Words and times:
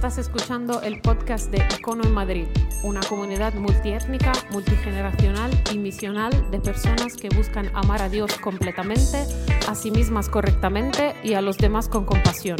Estás 0.00 0.16
escuchando 0.16 0.80
el 0.80 1.02
podcast 1.02 1.50
de 1.50 1.58
Icono 1.76 2.04
en 2.04 2.14
Madrid, 2.14 2.46
una 2.82 3.00
comunidad 3.06 3.52
multiétnica, 3.52 4.32
multigeneracional 4.50 5.50
y 5.70 5.76
misional 5.76 6.50
de 6.50 6.58
personas 6.58 7.18
que 7.18 7.28
buscan 7.28 7.70
amar 7.76 8.00
a 8.00 8.08
Dios 8.08 8.38
completamente, 8.38 9.26
a 9.68 9.74
sí 9.74 9.90
mismas 9.90 10.30
correctamente 10.30 11.14
y 11.22 11.34
a 11.34 11.42
los 11.42 11.58
demás 11.58 11.86
con 11.86 12.06
compasión. 12.06 12.56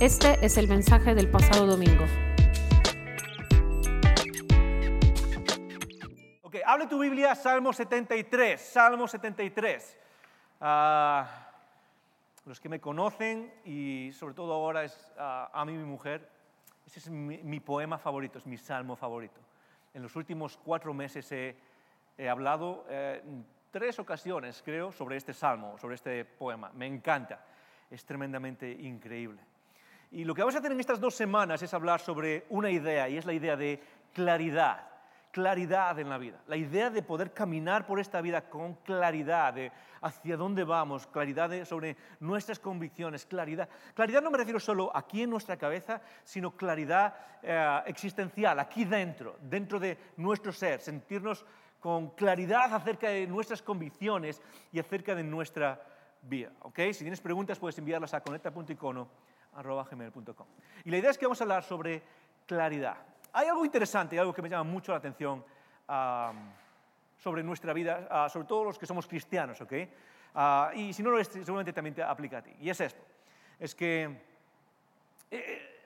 Este 0.00 0.42
es 0.42 0.56
el 0.56 0.66
mensaje 0.66 1.14
del 1.14 1.30
pasado 1.30 1.66
domingo. 1.66 2.06
Ok, 6.44 6.56
abre 6.64 6.86
tu 6.86 6.98
Biblia, 6.98 7.34
Salmo 7.34 7.74
73, 7.74 8.58
Salmo 8.58 9.06
73. 9.06 9.98
Ah, 10.62 11.50
los 12.46 12.58
que 12.58 12.70
me 12.70 12.80
conocen 12.80 13.52
y 13.66 14.12
sobre 14.14 14.32
todo 14.32 14.54
ahora 14.54 14.84
es 14.84 15.12
ah, 15.18 15.50
a 15.52 15.66
mí 15.66 15.74
mi 15.74 15.84
mujer, 15.84 16.32
es 16.96 17.08
mi, 17.10 17.60
poema 17.60 17.98
favorito, 17.98 18.38
es 18.38 18.46
mi 18.46 18.56
salmo 18.56 18.96
favorito. 18.96 19.40
En 19.92 20.02
los 20.02 20.14
últimos 20.16 20.56
cuatro 20.56 20.92
meses 20.92 21.30
he, 21.32 22.28
hablado 22.28 22.86
eh, 22.88 23.22
tres 23.70 23.98
ocasiones, 23.98 24.62
creo, 24.64 24.92
sobre 24.92 25.16
este 25.16 25.32
salmo, 25.32 25.78
sobre 25.78 25.96
este 25.96 26.24
poema. 26.24 26.70
Me 26.74 26.86
encanta, 26.86 27.44
es 27.90 28.04
tremendamente 28.04 28.70
increíble. 28.70 29.40
Y 30.10 30.24
lo 30.24 30.34
que 30.34 30.42
vamos 30.42 30.54
a 30.54 30.58
hacer 30.58 30.72
en 30.72 30.80
estas 30.80 31.00
dos 31.00 31.14
semanas 31.14 31.62
es 31.62 31.74
hablar 31.74 32.00
sobre 32.00 32.46
una 32.50 32.70
idea, 32.70 33.08
y 33.08 33.16
es 33.16 33.24
la 33.24 33.32
idea 33.32 33.56
de 33.56 33.82
claridad 34.12 34.93
claridad 35.34 35.98
en 35.98 36.08
la 36.08 36.16
vida, 36.16 36.40
la 36.46 36.56
idea 36.56 36.88
de 36.90 37.02
poder 37.02 37.32
caminar 37.32 37.84
por 37.86 37.98
esta 37.98 38.20
vida 38.20 38.48
con 38.48 38.74
claridad 38.74 39.52
de 39.52 39.72
hacia 40.00 40.36
dónde 40.36 40.62
vamos, 40.62 41.08
claridad 41.08 41.64
sobre 41.64 41.96
nuestras 42.20 42.60
convicciones, 42.60 43.26
claridad. 43.26 43.68
Claridad 43.94 44.22
no 44.22 44.30
me 44.30 44.38
refiero 44.38 44.60
solo 44.60 44.96
aquí 44.96 45.22
en 45.22 45.30
nuestra 45.30 45.56
cabeza, 45.56 46.00
sino 46.22 46.52
claridad 46.52 47.16
eh, 47.42 47.80
existencial, 47.86 48.60
aquí 48.60 48.84
dentro, 48.84 49.36
dentro 49.40 49.80
de 49.80 49.98
nuestro 50.18 50.52
ser, 50.52 50.80
sentirnos 50.80 51.44
con 51.80 52.10
claridad 52.10 52.72
acerca 52.72 53.08
de 53.08 53.26
nuestras 53.26 53.60
convicciones 53.60 54.40
y 54.70 54.78
acerca 54.78 55.16
de 55.16 55.24
nuestra 55.24 55.82
vida. 56.22 56.52
¿okay? 56.60 56.94
Si 56.94 57.02
tienes 57.02 57.20
preguntas 57.20 57.58
puedes 57.58 57.76
enviarlas 57.76 58.14
a 58.14 58.20
conecta.icono.gmail.com. 58.20 60.46
Y 60.84 60.90
la 60.90 60.98
idea 60.98 61.10
es 61.10 61.18
que 61.18 61.26
vamos 61.26 61.40
a 61.40 61.44
hablar 61.44 61.64
sobre 61.64 62.04
claridad. 62.46 63.13
Hay 63.34 63.48
algo 63.48 63.64
interesante, 63.64 64.18
algo 64.18 64.32
que 64.32 64.42
me 64.42 64.48
llama 64.48 64.62
mucho 64.62 64.92
la 64.92 64.98
atención 64.98 65.44
sobre 67.18 67.42
nuestra 67.42 67.72
vida, 67.72 68.06
ah, 68.08 68.28
sobre 68.28 68.46
todo 68.46 68.64
los 68.64 68.78
que 68.78 68.86
somos 68.86 69.08
cristianos, 69.08 69.60
¿ok? 69.60 69.72
Ah, 70.36 70.70
y 70.74 70.92
si 70.92 71.02
no 71.02 71.10
lo 71.10 71.18
es, 71.18 71.26
seguramente 71.28 71.72
también 71.72 71.94
te 71.94 72.02
aplica 72.02 72.38
a 72.38 72.42
ti. 72.42 72.54
Y 72.60 72.70
es 72.70 72.80
esto, 72.80 73.02
es 73.58 73.74
que 73.74 74.08
eh, 75.32 75.80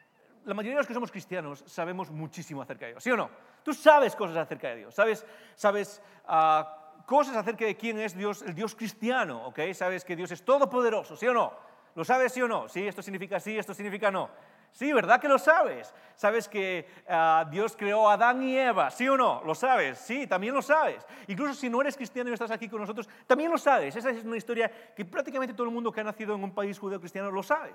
la 0.44 0.52
mayoría 0.52 0.77
de 0.77 0.80
los 0.80 0.86
que 0.86 0.92
somos 0.92 1.10
cristianos 1.10 1.64
sabemos 1.66 2.10
muchísimo 2.10 2.60
acerca 2.60 2.84
de 2.84 2.92
Dios, 2.92 3.05
¿sí 3.05 3.10
o 3.10 3.16
no? 3.16 3.30
Tú 3.62 3.72
sabes 3.72 4.14
cosas 4.14 4.36
acerca 4.36 4.68
de 4.68 4.77
Dios, 4.77 4.94
sabes, 4.94 5.24
sabes 5.55 6.02
ah, 6.27 7.02
cosas 7.06 7.34
acerca 7.34 7.64
de 7.64 7.78
quién 7.78 7.98
es 7.98 8.14
Dios, 8.14 8.42
el 8.42 8.55
Dios 8.55 8.74
cristiano, 8.74 9.46
¿ok? 9.46 9.60
Sabes 9.72 10.05
que 10.05 10.16
Dios 10.16 10.30
es 10.33 10.44
todopoderoso, 10.44 11.16
¿sí 11.16 11.27
o 11.27 11.33
no? 11.33 11.52
¿Lo 11.94 12.05
sabes, 12.05 12.30
sí 12.30 12.42
o 12.42 12.48
no? 12.48 12.68
Sí, 12.68 12.86
esto 12.86 13.00
significa 13.00 13.40
sí, 13.40 13.56
esto 13.56 13.72
significa 13.72 14.10
no. 14.10 14.28
Sí, 14.72 14.92
¿verdad 14.92 15.20
que 15.20 15.28
lo 15.28 15.38
sabes? 15.38 15.92
¿Sabes 16.14 16.48
que 16.48 16.88
ah, 17.08 17.47
Dios 17.50 17.77
creó 17.77 18.08
a 18.08 18.14
Adán 18.14 18.42
y 18.42 18.56
Eva? 18.56 18.91
¿Sí 18.91 19.08
o 19.08 19.16
no? 19.16 19.42
¿Lo 19.44 19.55
sabes? 19.55 19.98
Sí, 19.98 20.27
también 20.27 20.55
lo 20.55 20.62
sabes. 20.62 21.06
Incluso 21.27 21.55
si 21.55 21.69
no 21.69 21.80
eres 21.80 21.97
cristiano 21.97 22.30
y 22.30 22.33
estás 22.33 22.50
aquí 22.50 22.69
con 22.69 22.80
nosotros, 22.80 23.08
también 23.27 23.50
lo 23.50 23.58
sabes. 23.58 23.94
Esa 23.96 24.11
es 24.11 24.24
una 24.24 24.36
historia 24.36 24.70
que 24.94 25.05
prácticamente 25.05 25.55
todo 25.55 25.66
el 25.66 25.72
mundo 25.72 25.92
que 25.92 26.00
ha 26.00 26.05
nacido 26.05 26.34
en 26.34 26.44
un 26.44 26.55
país 26.55 26.78
judeo-cristiano 26.78 27.30
lo 27.30 27.42
sabe. 27.42 27.72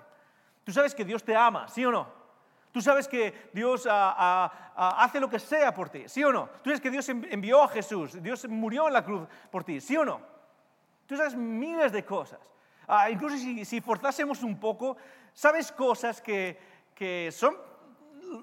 Tú 0.63 0.71
sabes 0.71 0.95
que 0.95 1.03
Dios 1.03 1.23
te 1.23 1.35
ama, 1.35 1.67
¿sí 1.67 1.85
o 1.85 1.91
no? 1.91 2.23
Tú 2.73 2.81
sabes 2.81 3.07
que 3.07 3.49
Dios 3.53 3.87
ah, 3.89 4.51
ah, 4.75 4.95
hace 5.03 5.19
lo 5.19 5.29
que 5.29 5.37
sea 5.39 5.73
por 5.73 5.89
ti, 5.89 6.05
¿sí 6.07 6.23
o 6.23 6.31
no? 6.31 6.49
Tú 6.63 6.71
sabes 6.71 6.81
que 6.81 6.89
Dios 6.89 7.07
envió 7.07 7.61
a 7.61 7.67
Jesús, 7.67 8.21
Dios 8.21 8.47
murió 8.49 8.87
en 8.87 8.93
la 8.93 9.05
cruz 9.05 9.27
por 9.51 9.63
ti, 9.63 9.79
¿sí 9.79 9.95
o 9.95 10.03
no? 10.03 10.19
Tú 11.05 11.15
sabes 11.15 11.35
miles 11.35 11.91
de 11.91 12.03
cosas. 12.03 12.39
incluso 13.11 13.37
si 13.37 13.79
forzásemos 13.79 14.41
un 14.41 14.59
poco, 14.59 14.97
sabes 15.33 15.71
cosas 15.71 16.19
que 16.19 16.72
que 16.93 17.29
son 17.31 17.55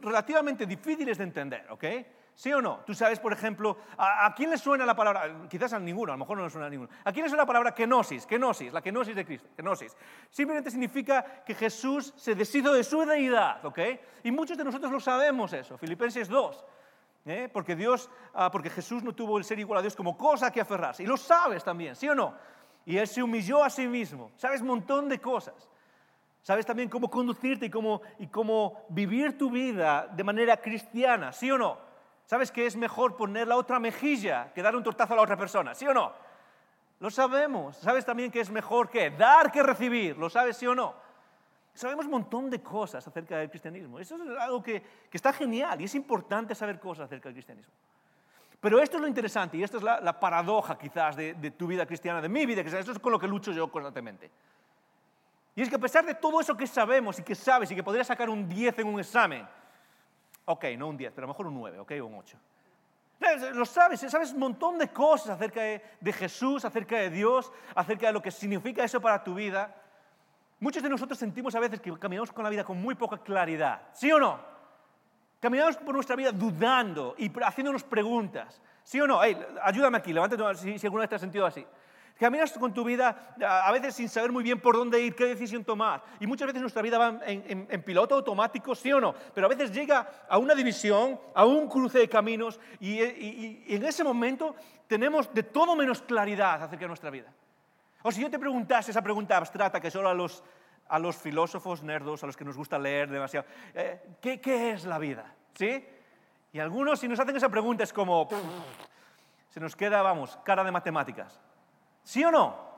relativamente 0.03 0.67
difíciles 0.67 1.19
de 1.19 1.25
entender, 1.25 1.67
¿ok? 1.71 1.85
¿Sí 2.35 2.53
o 2.53 2.63
no? 2.63 2.81
Tú 2.87 2.95
sabes, 2.95 3.21
por 3.21 3.33
ejemplo, 3.33 3.77
¿a, 3.99 4.33
quién 4.35 4.49
le 4.49 4.57
suena 4.57 4.87
la 4.87 4.97
palabra? 4.97 5.47
Quizás 5.49 5.75
a 5.75 5.79
ninguno, 5.79 6.13
a 6.13 6.15
lo 6.15 6.21
mejor 6.21 6.39
no 6.39 6.45
le 6.45 6.51
suena 6.51 6.69
a 6.69 6.71
ninguno. 6.71 6.91
¿A 7.05 7.13
quién 7.13 7.25
le 7.25 7.29
suena 7.29 7.43
la 7.43 7.47
palabra 7.47 7.75
kenosis? 7.75 8.25
Kenosis, 8.25 8.73
la 8.73 8.81
kenosis 8.81 9.15
de 9.15 9.27
Cristo, 9.27 9.51
kenosis. 9.55 9.95
Simplemente 10.31 10.71
significa 10.71 11.43
que 11.45 11.55
Jesús 11.55 12.15
se 12.17 12.35
deshizo 12.35 12.73
de 12.73 12.83
su 12.83 13.05
deidad, 13.05 13.63
¿ok? 13.65 13.79
Y 14.25 14.31
muchos 14.31 14.57
de 14.57 14.65
nosotros 14.65 14.91
lo 14.91 15.01
sabemos 15.01 15.53
eso, 15.53 15.77
Filipenses 15.77 16.29
2. 16.29 16.65
¿eh? 17.27 17.51
Porque, 17.53 17.77
Dios, 17.77 18.09
ah, 18.33 18.51
porque 18.51 18.71
Jesús 18.71 19.03
no 19.03 19.15
tuvo 19.15 19.37
el 19.37 19.45
ser 19.45 19.59
igual 19.59 19.81
a 19.81 19.83
Dios 19.83 19.95
como 19.95 20.17
cosa 20.17 20.51
que 20.51 20.61
aferrarse. 20.61 21.03
Y 21.03 21.07
lo 21.07 21.17
sabes 21.17 21.63
también, 21.63 21.95
¿sí 21.95 22.09
o 22.09 22.15
no? 22.15 22.35
Y 22.87 22.97
Él 22.97 23.07
se 23.07 23.23
humilló 23.23 23.63
a 23.63 23.71
sí 23.71 23.87
mismo. 23.87 24.33
Sabes 24.37 24.63
un 24.63 24.69
montón 24.69 25.09
de 25.09 25.21
cosas. 25.21 25.70
Sabes 26.43 26.65
también 26.65 26.89
cómo 26.89 27.11
conducirte 27.11 27.67
y 27.67 27.71
cómo, 28.29 28.87
vivir 28.89 29.37
tu 29.37 29.51
vida 29.51 30.09
de 30.11 30.25
manera 30.25 30.57
cristiana, 30.57 31.33
¿sí 31.33 31.51
o 31.51 31.59
no? 31.59 31.79
¿Sabes 32.25 32.51
que 32.51 32.67
es 32.67 32.77
mejor 32.77 33.17
poner 33.17 33.47
la 33.47 33.57
otra 33.57 33.79
mejilla 33.79 34.53
que 34.55 34.63
dar 34.63 34.75
un 34.75 34.83
tortazo 34.83 35.13
a 35.13 35.17
la 35.17 35.23
otra 35.23 35.37
persona, 35.37 35.75
¿sí 35.75 35.87
o 35.87 35.93
no? 35.93 36.13
Lo 37.01 37.11
sabemos. 37.11 37.77
¿Sabes 37.77 38.05
también 38.05 38.31
que 38.31 38.41
es 38.41 38.51
mejor 38.51 38.89
que 38.89 39.11
dar 39.11 39.51
que 39.51 39.63
recibir? 39.63 40.17
¿Lo 40.17 40.31
sabes, 40.31 40.57
sí 40.57 40.67
o 40.67 40.75
no? 40.75 40.95
Sabemos 41.75 42.05
un 42.07 42.13
montón 42.13 42.51
de 42.51 42.63
cosas 42.63 43.07
acerca 43.07 43.39
del 43.39 43.51
cristianismo. 43.51 43.99
Eso 43.99 44.17
es 44.17 44.39
algo 44.39 44.63
que, 44.63 44.83
está 45.13 45.33
genial 45.33 45.81
y 45.81 45.85
es 45.85 45.95
importante 45.95 46.55
saber 46.55 46.79
cosas 46.79 47.07
acerca 47.07 47.29
del 47.29 47.35
cristianismo. 47.35 47.73
Pero 48.61 48.81
esto 48.81 48.97
es 48.97 49.01
lo 49.03 49.09
interesante 49.09 49.57
y 49.57 49.63
esto 49.63 49.79
es 49.79 49.83
la, 49.83 50.21
paradoja 50.21 50.77
quizás 50.79 51.17
de, 51.17 51.35
de, 51.35 51.51
tu 51.51 51.67
vida 51.67 51.87
cristiana, 51.87 52.21
de 52.21 52.29
mi 52.29 52.45
vida 52.45 52.61
cristiana. 52.61 52.81
Esto 52.81 52.93
es 52.93 52.99
con 52.99 53.13
lo 53.13 53.19
que 53.19 53.27
lucho 53.27 53.53
yo 53.53 53.71
constantemente. 53.71 54.31
Y 55.61 55.63
es 55.63 55.69
que 55.69 55.77
a 55.77 55.79
pesar 55.79 56.07
de 56.07 56.15
todo 56.15 56.41
eso 56.41 56.57
que 56.57 56.67
sabemos 56.67 57.19
y 57.19 57.23
que 57.23 57.35
sabes 57.35 57.71
y 57.71 57.75
que 57.75 57.83
podrías 57.83 58.07
sacar 58.07 58.31
un 58.31 58.49
10 58.49 58.79
en 58.79 58.87
un 58.87 58.99
examen, 58.99 59.47
ok, 60.47 60.65
no 60.79 60.89
un 60.89 60.97
10, 60.97 61.13
pero 61.13 61.27
a 61.27 61.27
lo 61.27 61.35
mejor 61.35 61.49
un 61.49 61.55
9, 61.55 61.81
ok, 61.81 61.93
o 62.01 62.07
un 62.07 62.15
8. 62.15 62.39
Lo 63.53 63.67
sabes, 63.67 64.01
sabes 64.01 64.33
un 64.33 64.39
montón 64.39 64.79
de 64.79 64.89
cosas 64.89 65.33
acerca 65.37 65.61
de, 65.61 66.13
Jesús, 66.15 66.65
acerca 66.65 66.97
de 66.97 67.11
Dios, 67.11 67.53
acerca 67.75 68.07
de 68.07 68.15
lo 68.15 68.23
que 68.23 68.31
significa 68.31 68.83
eso 68.83 69.03
para 69.03 69.23
tu 69.23 69.35
vida. 69.35 69.77
Muchos 70.61 70.83
de 70.83 70.89
nosotros 70.89 71.19
sentimos 71.19 71.55
a 71.55 71.61
veces 71.61 71.79
que 71.79 71.93
caminamos 71.99 72.33
con 72.33 72.43
la 72.43 72.49
vida 72.49 72.65
con 72.65 72.81
muy 72.81 72.95
poca 72.95 73.19
claridad, 73.19 73.83
¿sí 73.93 74.11
o 74.11 74.19
no? 74.19 74.41
Caminamos 75.41 75.77
por 75.77 75.95
nuestra 75.95 76.17
vida 76.17 76.33
dudando 76.33 77.15
y 77.19 77.31
haciéndonos 77.43 77.85
preguntas, 77.85 78.63
¿sí 78.83 78.99
o 78.99 79.07
no? 79.07 79.21
ayúdame 79.21 79.99
aquí, 79.99 80.15
levántate 80.15 80.55
si, 80.55 80.79
si 80.79 80.87
alguna 80.87 81.03
vez 81.03 81.11
te 81.11 81.17
has 81.17 81.21
sentido 81.21 81.45
así. 81.45 81.67
Caminas 82.21 82.53
con 82.53 82.75
tu 82.75 82.85
vida 82.85 83.35
a 83.41 83.73
veces 83.73 83.95
sin 83.95 84.07
saber 84.11 84.31
muy 84.31 84.45
bien 84.45 84.61
por 84.61 84.77
dónde 84.77 85.01
ir, 85.01 85.15
qué 85.15 85.25
decisión 85.25 85.65
tomar. 85.65 86.03
Y 86.21 86.27
muchas 86.27 86.49
veces 86.49 86.61
nuestra 86.61 86.83
vida 86.83 86.99
va 86.99 87.19
en, 87.25 87.83
piloto 87.83 88.15
automático, 88.15 88.75
sí 88.75 88.93
o 88.93 89.01
no. 89.01 89.15
Pero 89.35 89.47
a 89.47 89.49
veces 89.49 89.73
llega 89.73 90.27
a 90.29 90.37
una 90.37 90.55
división, 90.55 91.19
a 91.35 91.47
un 91.47 91.67
cruce 91.67 91.99
de 91.99 92.11
caminos 92.11 92.61
y, 92.79 93.01
en 93.75 93.87
ese 93.87 94.05
momento 94.05 94.55
tenemos 94.87 95.33
de 95.33 95.45
todo 95.45 95.75
menos 95.75 96.03
claridad 96.03 96.63
acerca 96.63 96.85
de 96.85 96.89
nuestra 96.89 97.09
vida. 97.09 97.33
O 98.03 98.13
si 98.13 98.21
yo 98.21 98.29
te 98.29 98.39
preguntase 98.39 98.91
esa 98.91 99.01
pregunta 99.01 99.39
abstracta 99.39 99.81
que 99.81 99.91
solo 99.91 100.11
a 100.11 100.15
los, 100.15 100.45
a 100.89 100.99
los 100.99 101.17
filósofos 101.17 101.83
nerdos, 101.83 102.23
a 102.23 102.27
los 102.27 102.37
que 102.37 102.45
nos 102.45 102.55
gusta 102.55 102.79
leer 102.79 103.09
demasiado, 103.09 103.47
eh, 103.73 103.99
¿qué, 104.21 104.43
¿qué, 104.43 104.73
es 104.73 104.85
la 104.85 104.99
vida? 104.99 105.35
¿Sí? 105.55 105.87
Y 106.53 106.59
algunos 106.59 107.01
si 107.01 107.09
nos 107.09 107.19
hacen 107.19 107.35
esa 107.35 107.49
pregunta 107.49 107.83
es 107.83 107.95
como, 107.95 108.29
se 109.49 109.59
nos 109.59 109.75
queda, 109.75 110.03
vamos, 110.03 110.39
cara 110.45 110.63
de 110.63 110.71
matemáticas. 110.71 111.41
¿Sí 112.03 112.25
o 112.25 112.31
no? 112.31 112.71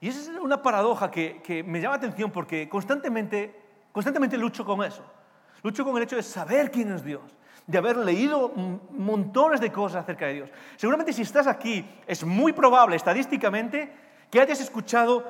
Y 0.00 0.08
esa 0.08 0.20
es 0.20 0.28
una 0.38 0.62
paradoja 0.62 1.10
que, 1.10 1.64
me 1.66 1.80
llama 1.80 1.94
la 1.94 1.98
atención 1.98 2.30
porque 2.30 2.68
constantemente, 2.68 3.58
constantemente 3.92 4.36
lucho 4.36 4.64
con 4.64 4.84
eso. 4.84 5.02
Lucho 5.62 5.84
con 5.84 5.96
el 5.96 6.02
hecho 6.02 6.16
de 6.16 6.22
saber 6.22 6.70
quién 6.70 6.92
es 6.92 7.02
Dios, 7.02 7.22
de 7.66 7.78
haber 7.78 7.96
leído 7.96 8.50
montones 8.90 9.62
de 9.62 9.72
cosas 9.72 10.02
acerca 10.02 10.26
de 10.26 10.34
Dios. 10.34 10.50
Seguramente 10.76 11.12
si 11.14 11.22
estás 11.22 11.46
aquí, 11.46 11.88
es 12.06 12.22
muy 12.22 12.52
probable 12.52 12.96
estadísticamente 12.96 13.90
que 14.30 14.40
hayas 14.40 14.60
escuchado 14.60 15.24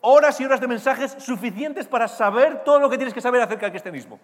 horas 0.00 0.40
y 0.40 0.44
horas 0.44 0.60
de 0.60 0.66
mensajes 0.66 1.14
suficientes 1.20 1.86
para 1.86 2.08
saber 2.08 2.64
todo 2.64 2.80
lo 2.80 2.90
que 2.90 2.96
tienes 2.96 3.14
que 3.14 3.20
saber 3.20 3.40
acerca 3.42 3.66
del 3.66 3.72
cristianismo. 3.72 4.18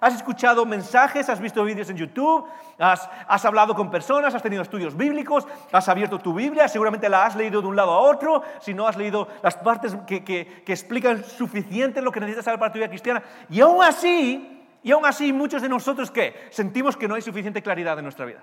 Has 0.00 0.14
escuchado 0.14 0.66
mensajes, 0.66 1.28
has 1.30 1.40
visto 1.40 1.64
vídeos 1.64 1.88
en 1.88 1.96
YouTube, 1.96 2.46
has, 2.78 3.44
hablado 3.46 3.74
con 3.74 3.90
personas, 3.90 4.34
has 4.34 4.42
tenido 4.42 4.62
estudios 4.62 4.94
bíblicos, 4.94 5.46
has 5.72 5.88
abierto 5.88 6.18
tu 6.18 6.34
Biblia, 6.34 6.68
seguramente 6.68 7.08
la 7.08 7.24
has 7.24 7.34
leído 7.34 7.62
de 7.62 7.68
un 7.68 7.76
lado 7.76 7.92
a 7.92 8.00
otro, 8.00 8.42
si 8.60 8.74
no 8.74 8.86
has 8.86 8.96
leído 8.98 9.26
las 9.42 9.56
partes 9.56 9.96
que, 10.06 10.62
explican 10.66 11.24
suficiente 11.24 12.02
lo 12.02 12.12
que 12.12 12.20
necesitas 12.20 12.44
saber 12.44 12.60
para 12.60 12.72
tu 12.72 12.78
vida 12.78 12.88
cristiana. 12.88 13.22
Y 13.48 13.60
aún 13.60 13.82
así, 13.82 14.66
y 14.82 14.92
aún 14.92 15.06
así 15.06 15.32
muchos 15.32 15.62
de 15.62 15.68
nosotros 15.68 16.10
¿qué? 16.10 16.46
sentimos 16.50 16.94
que 16.94 17.08
no 17.08 17.14
hay 17.14 17.22
suficiente 17.22 17.62
claridad 17.62 17.98
en 17.98 18.04
nuestra 18.04 18.26
vida. 18.26 18.42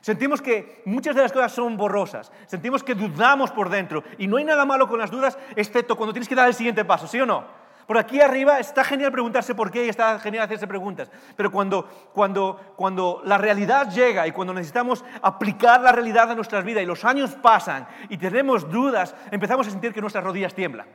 Sentimos 0.00 0.42
que 0.42 0.82
muchas 0.86 1.14
de 1.14 1.22
las 1.22 1.30
cosas 1.30 1.52
son 1.52 1.76
borrosas, 1.76 2.32
sentimos 2.46 2.82
que 2.82 2.96
dudamos 2.96 3.52
por 3.52 3.68
dentro 3.68 4.02
y 4.18 4.26
no 4.26 4.38
hay 4.38 4.44
nada 4.44 4.64
malo 4.64 4.88
con 4.88 4.98
las 4.98 5.10
dudas 5.10 5.38
excepto 5.54 5.94
cuando 5.94 6.12
tienes 6.12 6.28
que 6.28 6.34
dar 6.34 6.48
el 6.48 6.54
siguiente 6.54 6.84
paso, 6.84 7.06
¿sí 7.06 7.20
o 7.20 7.26
no? 7.26 7.59
Por 7.90 7.98
aquí 7.98 8.20
arriba 8.20 8.60
está 8.60 8.84
genial 8.84 9.10
preguntarse 9.10 9.52
por 9.52 9.68
qué 9.68 9.84
y 9.84 9.88
está 9.88 10.16
genial 10.20 10.44
hacerse 10.44 10.68
preguntas. 10.68 11.10
Pero 11.34 11.50
cuando, 11.50 11.88
cuando, 12.14 12.74
cuando 12.76 13.20
la 13.24 13.36
realidad 13.36 13.90
llega 13.90 14.28
y 14.28 14.30
cuando 14.30 14.54
necesitamos 14.54 15.04
aplicar 15.20 15.80
la 15.80 15.90
realidad 15.90 16.30
a 16.30 16.36
nuestras 16.36 16.64
vidas 16.64 16.84
y 16.84 16.86
los 16.86 17.04
años 17.04 17.34
pasan 17.42 17.88
y 18.08 18.16
tenemos 18.16 18.70
dudas, 18.70 19.16
empezamos 19.32 19.66
a 19.66 19.72
sentir 19.72 19.92
que 19.92 20.00
nuestras 20.00 20.22
rodillas 20.22 20.54
tiemblan. 20.54 20.86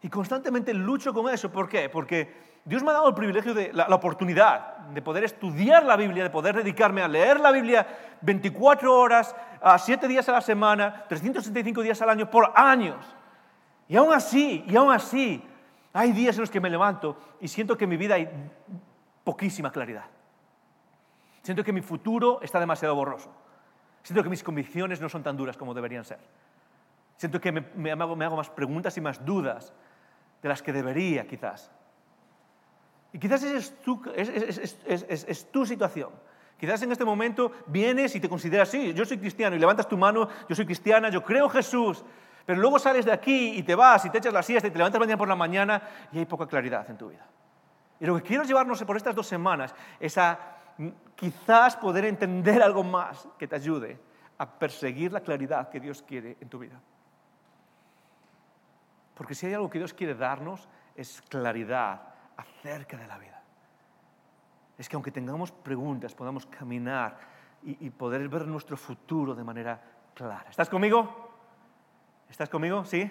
Y 0.00 0.08
constantemente 0.08 0.72
lucho 0.72 1.12
con 1.12 1.28
eso. 1.28 1.50
¿Por 1.50 1.68
qué? 1.68 1.88
Porque 1.88 2.60
Dios 2.64 2.84
me 2.84 2.90
ha 2.90 2.94
dado 2.94 3.08
el 3.08 3.14
privilegio 3.14 3.52
de 3.52 3.72
la, 3.72 3.86
oportunidad 3.86 4.76
de 4.76 5.02
poder 5.02 5.24
estudiar 5.24 5.86
la 5.86 5.96
Biblia, 5.96 6.22
de 6.22 6.30
poder 6.30 6.54
dedicarme 6.54 7.02
a 7.02 7.08
leer 7.08 7.40
la 7.40 7.50
Biblia 7.50 7.84
24 8.20 8.96
horas, 8.96 9.34
a 9.60 9.76
7 9.76 10.06
días 10.06 10.28
a 10.28 10.32
la 10.34 10.40
semana, 10.40 11.04
365 11.08 11.82
días 11.82 12.00
al 12.00 12.10
año, 12.10 12.30
por 12.30 12.52
años. 12.54 13.16
Y 13.90 13.96
aún 13.96 14.12
así, 14.12 14.64
y 14.68 14.76
aún 14.76 14.92
así, 14.92 15.42
hay 15.92 16.12
días 16.12 16.36
en 16.36 16.42
los 16.42 16.50
que 16.50 16.60
me 16.60 16.70
levanto 16.70 17.16
y 17.40 17.48
siento 17.48 17.76
que 17.76 17.84
en 17.84 17.90
mi 17.90 17.96
vida 17.96 18.14
hay 18.14 18.28
poquísima 19.24 19.72
claridad. 19.72 20.04
Siento 21.42 21.64
que 21.64 21.72
mi 21.72 21.80
futuro 21.80 22.38
está 22.40 22.60
demasiado 22.60 22.94
borroso. 22.94 23.34
Siento 24.04 24.22
que 24.22 24.28
mis 24.28 24.44
convicciones 24.44 25.00
no 25.00 25.08
son 25.08 25.24
tan 25.24 25.36
duras 25.36 25.56
como 25.56 25.74
deberían 25.74 26.04
ser. 26.04 26.20
Siento 27.16 27.40
que 27.40 27.50
me, 27.50 27.90
hago, 27.90 28.14
más 28.14 28.48
preguntas 28.48 28.96
y 28.96 29.00
más 29.00 29.26
dudas 29.26 29.72
de 30.40 30.48
las 30.48 30.62
que 30.62 30.72
debería 30.72 31.26
quizás. 31.26 31.68
Y 33.12 33.18
quizás 33.18 33.42
es 33.42 33.76
tu, 33.82 34.00
es, 34.14 35.50
tu 35.50 35.66
situación. 35.66 36.10
Quizás 36.60 36.80
en 36.82 36.92
este 36.92 37.04
momento 37.04 37.50
vienes 37.66 38.14
y 38.14 38.20
te 38.20 38.28
consideras, 38.28 38.68
sí, 38.68 38.94
yo 38.94 39.04
soy 39.04 39.18
cristiano, 39.18 39.56
y 39.56 39.58
levantas 39.58 39.88
tu 39.88 39.98
mano, 39.98 40.28
yo 40.48 40.54
soy 40.54 40.64
cristiana, 40.64 41.08
yo 41.08 41.24
creo 41.24 41.46
en 41.46 41.50
Jesús, 41.50 42.04
pero 42.44 42.60
luego 42.60 42.78
sales 42.78 43.04
de 43.04 43.12
aquí 43.12 43.54
y 43.56 43.62
te 43.62 43.74
vas 43.74 44.04
y 44.04 44.10
te 44.10 44.18
echas 44.18 44.32
la 44.32 44.42
siesta 44.42 44.68
y 44.68 44.70
te 44.70 44.78
levantas 44.78 45.00
mañana 45.00 45.18
por 45.18 45.28
la 45.28 45.36
mañana 45.36 45.82
y 46.12 46.18
hay 46.18 46.26
poca 46.26 46.46
claridad 46.46 46.88
en 46.90 46.96
tu 46.96 47.08
vida. 47.08 47.26
Y 48.00 48.06
lo 48.06 48.16
que 48.16 48.22
quiero 48.22 48.44
llevarnos 48.44 48.82
por 48.84 48.96
estas 48.96 49.14
dos 49.14 49.26
semanas 49.26 49.74
es 49.98 50.16
a 50.16 50.38
mm, 50.78 50.88
quizás 51.14 51.76
poder 51.76 52.06
entender 52.06 52.62
algo 52.62 52.82
más 52.82 53.28
que 53.38 53.46
te 53.46 53.56
ayude 53.56 54.00
a 54.38 54.46
perseguir 54.46 55.12
la 55.12 55.20
claridad 55.20 55.68
que 55.68 55.80
Dios 55.80 56.02
quiere 56.02 56.38
en 56.40 56.48
tu 56.48 56.58
vida. 56.58 56.80
Porque 59.14 59.34
si 59.34 59.46
hay 59.46 59.52
algo 59.52 59.68
que 59.68 59.78
Dios 59.78 59.92
quiere 59.92 60.14
darnos 60.14 60.66
es 60.96 61.20
claridad 61.28 62.00
acerca 62.38 62.96
de 62.96 63.06
la 63.06 63.18
vida. 63.18 63.42
Es 64.78 64.88
que 64.88 64.96
aunque 64.96 65.10
tengamos 65.10 65.52
preguntas, 65.52 66.14
podamos 66.14 66.46
caminar 66.46 67.18
y, 67.62 67.90
poder 67.90 68.26
ver 68.30 68.46
nuestro 68.46 68.78
futuro 68.78 69.34
de 69.34 69.44
manera 69.44 69.78
clara. 70.14 70.46
¿Estás 70.48 70.70
conmigo? 70.70 71.29
¿Estás 72.30 72.48
conmigo? 72.48 72.84
¿Sí? 72.84 73.10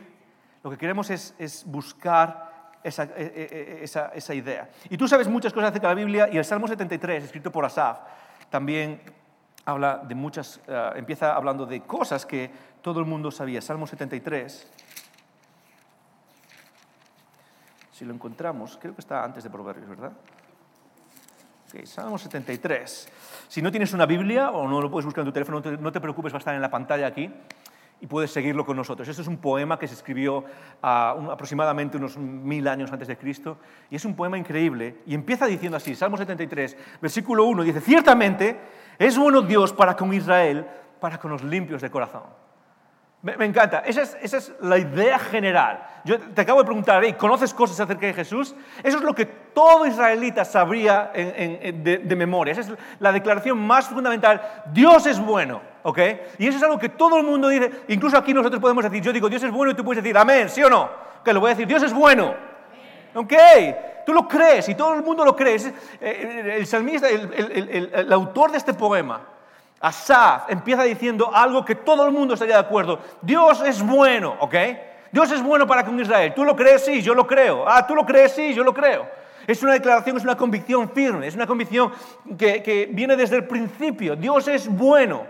Lo 0.64 0.70
que 0.70 0.78
queremos 0.78 1.10
es, 1.10 1.64
buscar 1.66 2.72
e, 2.84 2.90
e, 2.90 3.82
e, 3.82 3.84
esa, 3.84 4.34
idea. 4.34 4.70
Y 4.90 4.98
tú 4.98 5.08
sabes 5.08 5.28
muchas 5.28 5.54
cosas 5.54 5.72
acerca 5.72 5.90
de 5.90 5.96
la 5.96 6.00
Biblia 6.00 6.30
y 6.32 6.38
el 6.38 6.46
Salmo 6.46 6.68
73, 6.68 7.26
escrito 7.26 7.52
por 7.52 7.66
Asaf, 7.66 8.00
también 8.50 9.02
habla 9.66 9.98
de 9.98 10.16
muchas, 10.16 10.62
eh, 10.68 10.92
empieza 10.96 11.36
hablando 11.36 11.66
de 11.66 11.82
cosas 11.82 12.26
que 12.26 12.50
todo 12.82 13.00
el 13.00 13.06
mundo 13.06 13.30
sabía. 13.30 13.62
Salmo 13.62 13.86
73. 13.86 14.68
Si 17.92 18.06
lo 18.06 18.14
encontramos, 18.14 18.78
creo 18.82 18.96
que 18.96 19.02
está 19.02 19.24
antes 19.24 19.44
de 19.44 19.50
Proverbios, 19.50 19.90
¿verdad? 19.90 20.14
Okay, 21.68 21.86
Salmo 21.86 22.18
73. 22.18 23.10
Si 23.50 23.62
no 23.62 23.70
tienes 23.70 23.94
una 23.94 24.06
Biblia 24.06 24.52
o 24.52 24.68
no 24.68 24.82
lo 24.82 24.90
puedes 24.90 25.06
buscar 25.06 25.22
en 25.22 25.28
tu 25.28 25.34
teléfono, 25.34 25.62
no 25.78 25.92
te, 25.92 26.00
preocupes, 26.00 26.34
va 26.34 26.38
a 26.38 26.40
estar 26.40 26.56
en 26.56 26.62
la 26.62 26.72
pantalla 26.72 27.08
aquí 27.08 27.32
y 28.02 28.08
puedes 28.08 28.32
seguirlo 28.32 28.66
con 28.66 28.78
nosotros. 28.78 29.08
Esto 29.08 29.22
es 29.22 29.28
un 29.28 29.38
poema 29.38 29.78
que 29.78 29.88
se 29.88 29.94
escribió 29.94 30.46
aproximadamente 30.82 31.98
unos 31.98 32.18
mil 32.18 32.68
años 32.68 32.92
antes 32.92 33.08
de 33.08 33.18
Cristo 33.18 33.58
y 33.90 33.96
es 33.96 34.06
un 34.06 34.16
poema 34.16 34.38
increíble 34.38 34.98
y 35.06 35.14
empieza 35.14 35.46
diciendo 35.46 35.78
así, 35.78 35.96
Salmo 35.96 36.18
73, 36.18 36.78
versículo 37.02 37.46
1, 37.46 37.64
dice, 37.64 37.82
ciertamente 37.82 38.60
es 38.98 39.18
bueno 39.18 39.42
Dios 39.42 39.74
para 39.74 39.96
con 39.96 40.14
Israel, 40.14 40.66
para 41.00 41.18
con 41.18 41.32
los 41.32 41.44
limpios 41.44 41.82
de 41.82 41.90
corazón. 41.90 42.24
Me, 43.22 43.34
encanta, 43.46 43.80
esa 43.86 44.04
es, 44.04 44.54
la 44.62 44.78
idea 44.78 45.20
general. 45.20 45.86
Yo 46.06 46.18
te 46.18 46.40
acabo 46.40 46.60
de 46.60 46.66
preguntar, 46.66 47.18
¿conoces 47.18 47.54
cosas 47.54 47.78
acerca 47.78 48.08
de 48.08 48.14
Jesús? 48.14 48.56
Eso 48.82 48.98
es 48.98 49.04
lo 49.04 49.14
que 49.14 49.26
todo 49.26 49.86
israelita 49.86 50.46
sabría 50.46 51.12
de, 51.14 52.16
memoria. 52.16 52.54
Esa 52.54 52.62
es 52.62 52.72
la 52.98 53.12
declaración 53.12 53.58
más 53.58 53.90
fundamental. 53.90 54.64
Dios 54.72 55.06
es 55.06 55.20
bueno, 55.20 55.62
¿ok? 55.84 56.00
Y 56.38 56.48
eso 56.48 56.60
es 56.60 56.64
algo 56.64 56.80
que 56.80 56.88
todo 56.88 57.18
el 57.18 57.26
mundo 57.26 57.50
dice. 57.50 57.70
Incluso 57.90 58.18
aquí 58.18 58.34
nosotros 58.34 58.62
podemos 58.62 58.86
decir, 58.86 59.02
yo 59.04 59.12
digo, 59.12 59.28
Dios 59.28 59.44
es 59.44 59.52
bueno 59.52 59.74
y 59.74 59.76
tú 59.76 59.84
puedes 59.84 60.02
decir, 60.02 60.18
amén, 60.18 60.48
¿sí 60.48 60.64
o 60.64 60.70
no? 60.70 60.90
Que 61.26 61.34
lo 61.34 61.42
voy 61.42 61.50
a 61.52 61.56
decir, 61.56 61.68
Dios 61.68 61.84
es 61.84 61.94
bueno. 61.94 62.34
¿Ok? 63.16 63.34
Tú 64.06 64.14
lo 64.14 64.30
crees 64.30 64.70
y 64.70 64.76
todo 64.76 64.94
el 64.94 65.04
mundo 65.04 65.26
lo 65.26 65.36
cree. 65.36 65.58
Eh, 66.00 66.66
el 67.94 68.14
autor 68.14 68.52
de 68.52 68.58
este 68.60 68.74
poema, 68.74 69.20
Asaf 69.80 70.50
empieza 70.50 70.84
diciendo 70.84 71.32
algo 71.34 71.64
que 71.64 71.76
todo 71.76 72.06
el 72.06 72.12
mundo 72.12 72.34
estaría 72.34 72.56
de 72.56 72.62
acuerdo. 72.62 73.00
Dios 73.22 73.62
es 73.62 73.82
bueno, 73.82 74.36
¿ok? 74.40 74.56
Dios 75.12 75.32
es 75.32 75.42
bueno 75.42 75.66
para 75.66 75.86
con 75.86 76.00
Israel. 76.00 76.34
¿Tú 76.36 76.44
lo 76.44 76.56
crees? 76.56 76.86
Sí, 76.86 77.02
yo 77.02 77.14
lo 77.16 77.26
creo. 77.26 77.68
Ah, 77.68 77.86
¿tú 77.88 77.96
lo 77.96 78.06
crees? 78.06 78.34
Sí, 78.34 78.54
yo 78.54 78.64
lo 78.64 78.74
creo. 78.74 79.08
Es 79.48 79.64
una 79.64 79.74
declaración, 79.74 80.18
es 80.18 80.24
una 80.24 80.38
convicción 80.38 80.90
firme, 80.90 81.28
es 81.28 81.34
una 81.36 81.48
convicción 81.48 81.92
que, 82.38 82.90
viene 82.92 83.16
desde 83.16 83.38
el 83.38 83.48
principio. 83.48 84.16
Dios 84.16 84.48
es 84.48 84.68
bueno. 84.68 85.26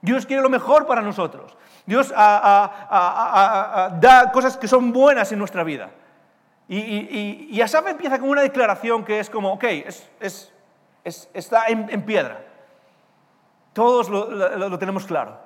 Dios 0.00 0.24
quiere 0.26 0.42
lo 0.42 0.48
mejor 0.48 0.86
para 0.86 1.02
nosotros. 1.02 1.56
Dios 1.84 2.10
da 2.10 2.80
cosas 4.32 4.56
que 4.56 4.68
son 4.68 4.92
buenas 4.92 5.32
en 5.32 5.38
nuestra 5.38 5.64
vida. 5.64 5.90
Y, 6.68 7.60
Asaf 7.60 7.88
empieza 7.88 8.18
con 8.18 8.28
una 8.28 8.42
declaración 8.42 9.04
que 9.04 9.18
es 9.18 9.30
como, 9.30 9.54
ok, 9.54 9.64
está 11.02 11.66
en 11.66 12.02
piedra. 12.02 12.45
Todos 13.76 14.08
lo, 14.08 14.78
tenemos 14.78 15.04
claro. 15.04 15.36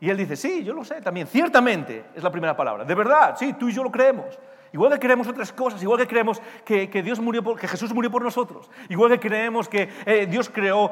Y 0.00 0.08
él 0.08 0.16
dice, 0.16 0.34
sí, 0.34 0.64
yo 0.64 0.72
lo 0.72 0.82
sé 0.82 1.02
también. 1.02 1.26
Ciertamente 1.26 2.06
es 2.14 2.22
la 2.22 2.30
primera 2.30 2.56
palabra. 2.56 2.86
De 2.86 2.94
verdad, 2.94 3.36
sí, 3.38 3.52
tú 3.52 3.68
y 3.68 3.72
yo 3.74 3.84
lo 3.84 3.92
creemos. 3.92 4.38
Igual 4.72 4.94
que 4.94 4.98
creemos 4.98 5.28
otras 5.28 5.52
cosas, 5.52 5.82
igual 5.82 5.98
que 5.98 6.06
creemos 6.06 6.40
que, 6.64 6.88
Dios 7.04 7.20
murió 7.20 7.44
que 7.54 7.68
Jesús 7.68 7.92
murió 7.92 8.10
por 8.10 8.22
nosotros, 8.22 8.70
igual 8.88 9.10
que 9.10 9.20
creemos 9.20 9.68
que 9.68 9.90
eh, 10.06 10.26
Dios 10.26 10.48
creó 10.48 10.90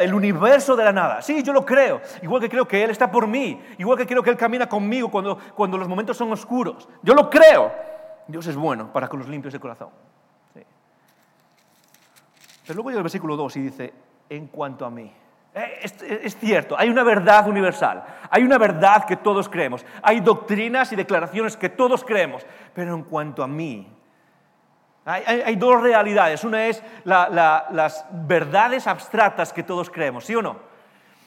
el 0.00 0.14
universo 0.14 0.76
de 0.76 0.84
la 0.84 0.92
nada. 0.92 1.22
Sí, 1.22 1.42
yo 1.42 1.52
lo 1.52 1.66
creo. 1.66 2.00
Igual 2.22 2.40
que 2.40 2.48
creo 2.48 2.68
que 2.68 2.84
Él 2.84 2.90
está 2.90 3.10
por 3.10 3.26
mí, 3.26 3.60
igual 3.76 3.98
que 3.98 4.06
creo 4.06 4.22
que 4.22 4.30
Él 4.30 4.36
camina 4.36 4.68
conmigo 4.68 5.10
cuando, 5.10 5.38
cuando 5.56 5.76
los 5.76 5.88
momentos 5.88 6.16
son 6.16 6.30
oscuros. 6.30 6.88
Yo 7.02 7.14
lo 7.14 7.28
creo. 7.28 7.72
Dios 8.28 8.46
es 8.46 8.54
bueno 8.54 8.92
para 8.92 9.08
con 9.08 9.18
los 9.18 9.28
limpios 9.28 9.52
de 9.52 9.58
corazón. 9.58 9.88
Pero 10.54 10.66
luego 12.74 12.90
llega 12.90 13.00
el 13.00 13.04
versículo 13.04 13.36
2 13.36 13.56
y 13.56 13.62
dice, 13.62 13.92
en 14.28 14.46
cuanto 14.46 14.86
a 14.86 14.90
mí. 14.90 15.12
Eh, 15.54 15.80
es, 15.82 16.36
cierto, 16.36 16.76
hay 16.78 16.88
una 16.88 17.02
verdad 17.02 17.48
universal, 17.48 18.04
hay 18.30 18.44
una 18.44 18.56
verdad 18.56 19.04
que 19.04 19.16
todos 19.16 19.48
creemos, 19.48 19.84
hay 20.02 20.20
doctrinas 20.20 20.92
y 20.92 20.96
declaraciones 20.96 21.56
que 21.56 21.68
todos 21.68 22.04
creemos, 22.04 22.46
pero 22.72 22.94
en 22.94 23.02
cuanto 23.02 23.42
a 23.42 23.48
mí, 23.48 23.92
hay, 25.04 25.56
dos 25.56 25.80
realidades. 25.82 26.44
Una 26.44 26.66
es 26.66 26.82
las 27.04 28.04
verdades 28.12 28.86
abstractas 28.86 29.52
que 29.52 29.64
todos 29.64 29.90
creemos, 29.90 30.24
¿sí 30.24 30.36
o 30.36 30.42
no? 30.42 30.58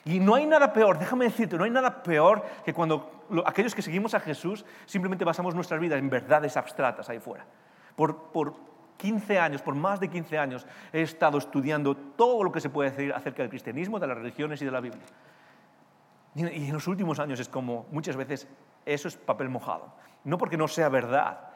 Y 0.05 0.19
no 0.19 0.35
hay 0.35 0.45
nada 0.45 0.71
peor, 0.71 0.99
déjame 0.99 1.25
decirte, 1.25 1.57
no 1.57 1.65
hay 1.65 1.71
nada 1.71 2.03
peor 2.03 2.45
que 2.63 2.73
cuando 2.73 3.25
aquellos 3.45 3.73
que 3.73 3.81
seguimos 3.81 4.13
a 4.13 4.19
Jesús 4.19 4.65
simplemente 4.85 5.25
basamos 5.25 5.55
nuestras 5.55 5.79
vidas 5.79 5.99
en 5.99 6.09
verdades 6.09 6.55
abstractas 6.55 7.09
ahí 7.09 7.19
fuera. 7.19 7.45
Por, 7.95 8.31
por 8.31 8.53
15 8.97 9.39
años, 9.39 9.61
por 9.61 9.75
más 9.75 9.99
de 9.99 10.09
15 10.09 10.37
años, 10.37 10.65
he 10.91 11.01
estado 11.01 11.37
estudiando 11.37 11.95
todo 11.95 12.43
lo 12.43 12.51
que 12.51 12.61
se 12.61 12.69
puede 12.69 12.91
decir 12.91 13.13
acerca 13.13 13.41
del 13.41 13.49
cristianismo, 13.49 13.99
de 13.99 14.07
las 14.07 14.17
religiones 14.17 14.61
y 14.61 14.65
de 14.65 14.71
la 14.71 14.79
Biblia. 14.79 15.03
Y 16.35 16.41
en 16.41 16.73
los 16.73 16.87
últimos 16.87 17.19
años 17.19 17.39
es 17.39 17.47
como 17.47 17.85
muchas 17.91 18.15
veces 18.15 18.47
eso 18.85 19.07
es 19.07 19.15
papel 19.15 19.49
mojado. 19.49 19.93
No 20.23 20.37
porque 20.37 20.57
no 20.57 20.67
sea 20.67 20.89
verdad, 20.89 21.49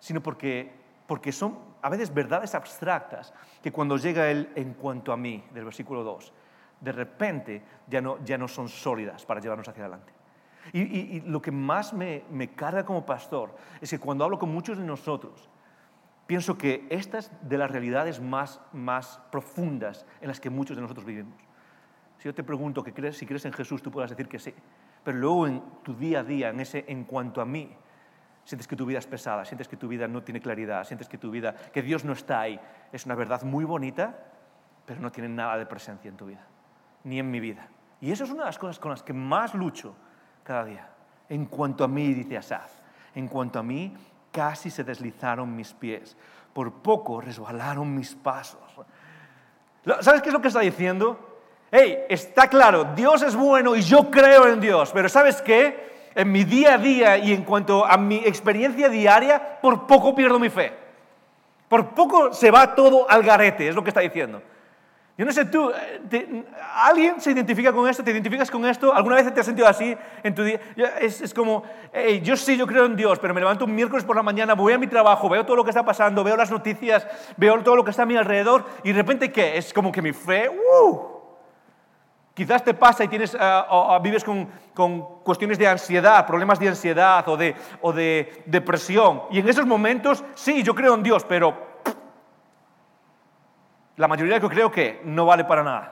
sino 0.00 0.22
porque, 0.22 0.72
porque 1.06 1.30
son 1.30 1.58
a 1.82 1.88
veces 1.88 2.12
verdades 2.12 2.54
abstractas 2.54 3.32
que 3.62 3.70
cuando 3.70 3.96
llega 3.96 4.30
él 4.30 4.50
en 4.54 4.74
cuanto 4.74 5.12
a 5.12 5.16
mí, 5.16 5.44
del 5.52 5.64
versículo 5.64 6.02
2, 6.02 6.32
de 6.80 6.92
repente 6.92 7.62
ya 7.86 8.00
no, 8.00 8.22
ya 8.24 8.36
no 8.36 8.48
son 8.48 8.68
sólidas 8.68 9.24
para 9.24 9.40
llevarnos 9.40 9.68
hacia 9.68 9.84
adelante. 9.84 10.12
Y, 10.72 10.80
y 10.80 11.20
lo 11.20 11.42
que 11.42 11.50
más 11.50 11.92
me, 11.92 12.24
me 12.30 12.54
carga 12.54 12.84
como 12.84 13.04
pastor 13.04 13.54
es 13.80 13.90
que 13.90 13.98
cuando 13.98 14.24
hablo 14.24 14.38
con 14.38 14.50
muchos 14.50 14.78
de 14.78 14.84
nosotros, 14.84 15.48
pienso 16.26 16.56
que 16.56 16.86
estas 16.90 17.30
de 17.42 17.58
las 17.58 17.70
realidades 17.70 18.20
más, 18.20 18.60
más 18.72 19.20
profundas 19.30 20.06
en 20.20 20.28
las 20.28 20.40
que 20.40 20.50
muchos 20.50 20.76
de 20.76 20.82
nosotros 20.82 21.06
vivimos. 21.06 21.34
Si 22.18 22.24
yo 22.24 22.34
te 22.34 22.42
pregunto 22.42 22.82
que 22.82 22.94
crees, 22.94 23.18
si 23.18 23.26
crees 23.26 23.44
en 23.44 23.52
Jesús, 23.52 23.82
tú 23.82 23.90
puedas 23.90 24.10
decir 24.10 24.28
que 24.28 24.38
sí. 24.38 24.54
Pero 25.02 25.18
luego 25.18 25.46
en 25.46 25.62
tu 25.82 25.94
día 25.94 26.20
a 26.20 26.24
día, 26.24 26.48
en 26.48 26.60
ese 26.60 26.84
en 26.88 27.04
cuanto 27.04 27.40
a 27.40 27.44
mí, 27.44 27.70
sientes 28.44 28.66
que 28.66 28.76
tu 28.76 28.86
vida 28.86 28.98
es 28.98 29.06
pesada, 29.06 29.44
sientes 29.44 29.68
que 29.68 29.76
tu 29.76 29.88
vida 29.88 30.08
no 30.08 30.22
tiene 30.22 30.40
claridad, 30.40 30.84
sientes 30.84 31.08
que 31.08 31.18
tu 31.18 31.30
vida, 31.30 31.54
que 31.54 31.82
Dios 31.82 32.04
no 32.04 32.12
está 32.12 32.40
ahí. 32.40 32.58
Es 32.92 33.04
una 33.06 33.14
verdad 33.14 33.42
muy 33.42 33.64
bonita, 33.64 34.16
pero 34.86 35.00
no 35.00 35.12
tiene 35.12 35.28
nada 35.28 35.58
de 35.58 35.66
presencia 35.66 36.08
en 36.08 36.16
tu 36.16 36.26
vida, 36.26 36.46
ni 37.04 37.18
en 37.18 37.30
mi 37.30 37.40
vida. 37.40 37.68
Y 38.00 38.10
eso 38.10 38.24
es 38.24 38.30
una 38.30 38.40
de 38.40 38.46
las 38.46 38.58
cosas 38.58 38.78
con 38.78 38.90
las 38.90 39.02
que 39.02 39.12
más 39.12 39.54
lucho 39.54 39.94
cada 40.42 40.64
día. 40.64 40.88
En 41.28 41.46
cuanto 41.46 41.84
a 41.84 41.88
mí, 41.88 42.12
dice 42.12 42.36
Asaf, 42.36 42.70
en 43.14 43.28
cuanto 43.28 43.58
a 43.58 43.62
mí, 43.62 43.94
casi 44.34 44.68
se 44.68 44.82
deslizaron 44.82 45.54
mis 45.54 45.72
pies. 45.72 46.16
Por 46.52 46.72
poco 46.72 47.20
resbalaron 47.20 47.94
mis 47.94 48.14
pasos. 48.14 48.60
¿Sabes 50.00 50.22
qué 50.22 50.28
es 50.28 50.32
lo 50.32 50.40
que 50.40 50.48
está 50.48 50.60
diciendo? 50.60 51.18
Hey, 51.70 51.98
está 52.08 52.48
claro, 52.48 52.84
Dios 52.96 53.22
es 53.22 53.34
bueno 53.34 53.74
y 53.76 53.82
yo 53.82 54.10
creo 54.10 54.46
en 54.48 54.60
Dios, 54.60 54.90
pero 54.92 55.08
¿sabes 55.08 55.40
qué? 55.42 55.92
En 56.14 56.30
mi 56.30 56.44
día 56.44 56.74
a 56.74 56.78
día 56.78 57.16
y 57.16 57.32
en 57.32 57.42
cuanto 57.42 57.84
a 57.84 57.96
mi 57.96 58.16
experiencia 58.18 58.88
diaria, 58.88 59.60
por 59.60 59.86
poco 59.86 60.14
pierdo 60.14 60.38
mi 60.38 60.50
fe. 60.50 60.72
Por 61.68 61.94
poco 61.94 62.32
se 62.32 62.50
va 62.50 62.74
todo 62.74 63.10
al 63.10 63.22
garete, 63.22 63.68
es 63.68 63.74
lo 63.74 63.82
que 63.82 63.90
está 63.90 64.00
diciendo. 64.00 64.40
Yo 65.16 65.24
no 65.24 65.30
sé, 65.30 65.44
tú, 65.44 65.70
eh, 65.70 66.44
¿alguien 66.74 67.20
se 67.20 67.30
identifica 67.30 67.72
con 67.72 67.88
esto? 67.88 68.02
¿Te 68.02 68.10
identificas 68.10 68.50
con 68.50 68.66
esto? 68.66 68.92
¿Alguna 68.92 69.14
vez 69.14 69.32
te 69.32 69.38
has 69.38 69.46
sentido 69.46 69.68
así 69.68 69.96
en 70.24 70.34
tu 70.34 70.42
día? 70.42 70.58
Es, 71.00 71.20
es 71.20 71.32
como, 71.32 71.62
hey, 71.92 72.20
yo 72.24 72.36
sí, 72.36 72.56
yo 72.56 72.66
creo 72.66 72.86
en 72.86 72.96
Dios, 72.96 73.20
pero 73.20 73.32
me 73.32 73.40
levanto 73.40 73.64
un 73.64 73.76
miércoles 73.76 74.04
por 74.04 74.16
la 74.16 74.24
mañana, 74.24 74.54
voy 74.54 74.72
a 74.72 74.78
mi 74.78 74.88
trabajo, 74.88 75.28
veo 75.28 75.46
todo 75.46 75.54
lo 75.54 75.62
que 75.62 75.70
está 75.70 75.84
pasando, 75.84 76.24
veo 76.24 76.36
las 76.36 76.50
noticias, 76.50 77.06
veo 77.36 77.62
todo 77.62 77.76
lo 77.76 77.84
que 77.84 77.92
está 77.92 78.02
a 78.02 78.06
mi 78.06 78.16
alrededor, 78.16 78.64
y 78.82 78.90
de 78.90 78.98
repente, 78.98 79.30
¿qué? 79.30 79.56
Es 79.56 79.72
como 79.72 79.92
que 79.92 80.02
mi 80.02 80.12
fe, 80.12 80.50
¡uh! 80.50 81.14
Quizás 82.34 82.64
te 82.64 82.74
pasa 82.74 83.04
y 83.04 83.08
tienes, 83.08 83.34
uh, 83.34 84.00
vives 84.02 84.24
con, 84.24 84.48
con, 84.74 85.20
cuestiones 85.22 85.56
de 85.56 85.68
ansiedad, 85.68 86.26
problemas 86.26 86.58
de 86.58 86.66
ansiedad 86.66 87.28
o 87.28 87.36
de, 87.36 87.54
o 87.80 87.92
de 87.92 88.42
depresión. 88.46 89.22
Y 89.30 89.38
en 89.38 89.48
esos 89.48 89.64
momentos, 89.64 90.24
sí, 90.34 90.64
yo 90.64 90.74
creo 90.74 90.94
en 90.94 91.04
Dios, 91.04 91.24
pero 91.24 91.73
la 93.96 94.08
mayoría 94.08 94.40
que 94.40 94.48
creo 94.48 94.70
que 94.70 95.00
no 95.04 95.26
vale 95.26 95.44
para 95.44 95.62
nada. 95.62 95.90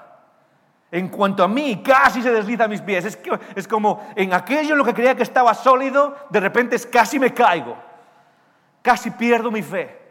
En 0.90 1.08
cuanto 1.08 1.42
a 1.42 1.48
mí, 1.48 1.82
casi 1.82 2.20
se 2.22 2.30
desliza 2.30 2.64
a 2.64 2.68
mis 2.68 2.82
pies. 2.82 3.04
Es, 3.04 3.16
que, 3.16 3.38
es 3.56 3.66
como 3.66 4.06
en 4.14 4.34
aquello 4.34 4.72
en 4.72 4.78
lo 4.78 4.84
que 4.84 4.92
creía 4.92 5.14
que 5.14 5.22
estaba 5.22 5.54
sólido, 5.54 6.16
de 6.28 6.40
repente 6.40 6.76
es 6.76 6.86
casi 6.86 7.18
me 7.18 7.32
caigo. 7.32 7.76
Casi 8.82 9.10
pierdo 9.10 9.50
mi 9.50 9.62
fe. 9.62 10.02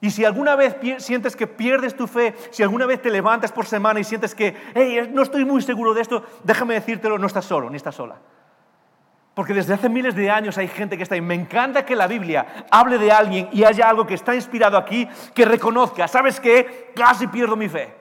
Y 0.00 0.10
si 0.10 0.24
alguna 0.24 0.56
vez 0.56 0.76
sientes 0.98 1.36
que 1.36 1.46
pierdes 1.46 1.96
tu 1.96 2.06
fe, 2.06 2.34
si 2.50 2.62
alguna 2.62 2.86
vez 2.86 3.02
te 3.02 3.10
levantas 3.10 3.52
por 3.52 3.66
semana 3.66 4.00
y 4.00 4.04
sientes 4.04 4.34
que, 4.34 4.56
hey, 4.74 5.10
no 5.12 5.22
estoy 5.22 5.44
muy 5.44 5.60
seguro 5.62 5.92
de 5.92 6.00
esto, 6.00 6.24
déjame 6.42 6.74
decírtelo, 6.74 7.18
no 7.18 7.26
estás 7.26 7.44
solo, 7.44 7.68
ni 7.68 7.76
estás 7.76 7.96
sola. 7.96 8.16
Porque 9.34 9.54
desde 9.54 9.74
hace 9.74 9.88
miles 9.88 10.14
de 10.14 10.30
años 10.30 10.58
hay 10.58 10.68
gente 10.68 10.96
que 10.96 11.02
está 11.02 11.14
ahí. 11.14 11.20
Me 11.20 11.34
encanta 11.34 11.84
que 11.84 11.94
la 11.96 12.06
Biblia 12.06 12.66
hable 12.70 12.98
de 12.98 13.12
alguien 13.12 13.48
y 13.52 13.64
haya 13.64 13.88
algo 13.88 14.06
que 14.06 14.14
está 14.14 14.34
inspirado 14.34 14.76
aquí 14.76 15.08
que 15.34 15.44
reconozca, 15.44 16.08
¿sabes 16.08 16.40
qué? 16.40 16.92
Casi 16.94 17.26
pierdo 17.26 17.56
mi 17.56 17.68
fe. 17.68 17.94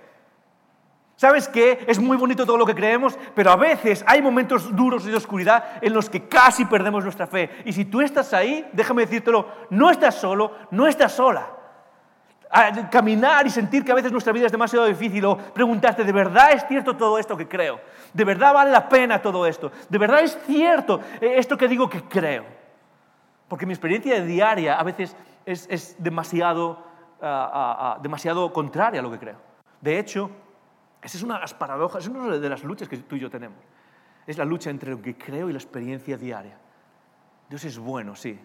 ¿Sabes 1.15 1.49
qué? 1.49 1.83
Es 1.85 1.99
muy 1.99 2.15
bonito 2.15 2.45
todo 2.45 2.55
lo 2.55 2.65
que 2.65 2.73
creemos, 2.73 3.19
pero 3.35 3.51
a 3.51 3.57
veces 3.57 4.05
hay 4.07 4.21
momentos 4.21 4.73
duros 4.73 5.05
y 5.05 5.09
de 5.09 5.17
oscuridad 5.17 5.65
en 5.81 5.93
los 5.93 6.09
que 6.09 6.29
casi 6.29 6.63
perdemos 6.63 7.03
nuestra 7.03 7.27
fe. 7.27 7.61
Y 7.65 7.73
si 7.73 7.83
tú 7.83 7.99
estás 7.99 8.33
ahí, 8.33 8.65
déjame 8.71 9.01
decírtelo, 9.01 9.45
no 9.69 9.91
estás 9.91 10.15
solo, 10.15 10.53
no 10.71 10.87
estás 10.87 11.11
sola 11.11 11.58
caminar 12.89 13.45
y 13.45 13.49
sentir 13.49 13.85
que 13.85 13.91
a 13.91 13.95
veces 13.95 14.11
nuestra 14.11 14.33
vida 14.33 14.47
es 14.47 14.51
demasiado 14.51 14.85
difícil 14.85 15.23
o 15.25 15.37
preguntarte, 15.37 16.03
¿de 16.03 16.11
verdad 16.11 16.51
es 16.53 16.65
cierto 16.67 16.95
todo 16.95 17.19
esto 17.19 17.37
que 17.37 17.47
creo? 17.47 17.79
¿De 18.13 18.23
verdad 18.23 18.53
vale 18.53 18.71
la 18.71 18.89
pena 18.89 19.21
todo 19.21 19.45
esto? 19.45 19.71
¿De 19.87 19.97
verdad 19.97 20.21
es 20.21 20.37
cierto 20.45 20.99
eh, 21.21 21.35
esto 21.37 21.57
que 21.57 21.67
digo 21.67 21.89
que 21.89 22.03
creo? 22.03 22.45
Porque 23.47 23.65
mi 23.65 23.73
experiencia 23.73 24.19
diaria 24.21 24.79
a 24.79 24.83
veces 24.83 25.15
es, 25.45 25.95
demasiado, 25.99 26.83
ah, 27.21 27.51
ah, 27.53 27.77
ah, 27.79 27.99
demasiado 28.01 28.51
contraria 28.51 28.99
a 28.99 29.03
lo 29.03 29.11
que 29.11 29.19
creo. 29.19 29.37
De 29.81 29.99
hecho, 29.99 30.29
esa 31.01 31.17
es 31.17 31.23
una 31.23 31.35
de 31.35 31.41
las 31.41 31.53
paradojas, 31.53 32.03
es 32.03 32.09
una 32.09 32.37
de 32.37 32.49
las 32.49 32.63
luchas 32.63 32.87
que 32.87 32.97
tú 32.97 33.15
y 33.15 33.19
yo 33.19 33.29
tenemos. 33.29 33.59
Es 34.25 34.37
la 34.37 34.45
lucha 34.45 34.69
entre 34.69 34.91
lo 34.91 35.01
que 35.01 35.17
creo 35.17 35.49
y 35.49 35.53
la 35.53 35.59
experiencia 35.59 36.17
diaria. 36.17 36.57
Dios 37.49 37.63
es 37.63 37.79
bueno, 37.79 38.15
sí, 38.15 38.39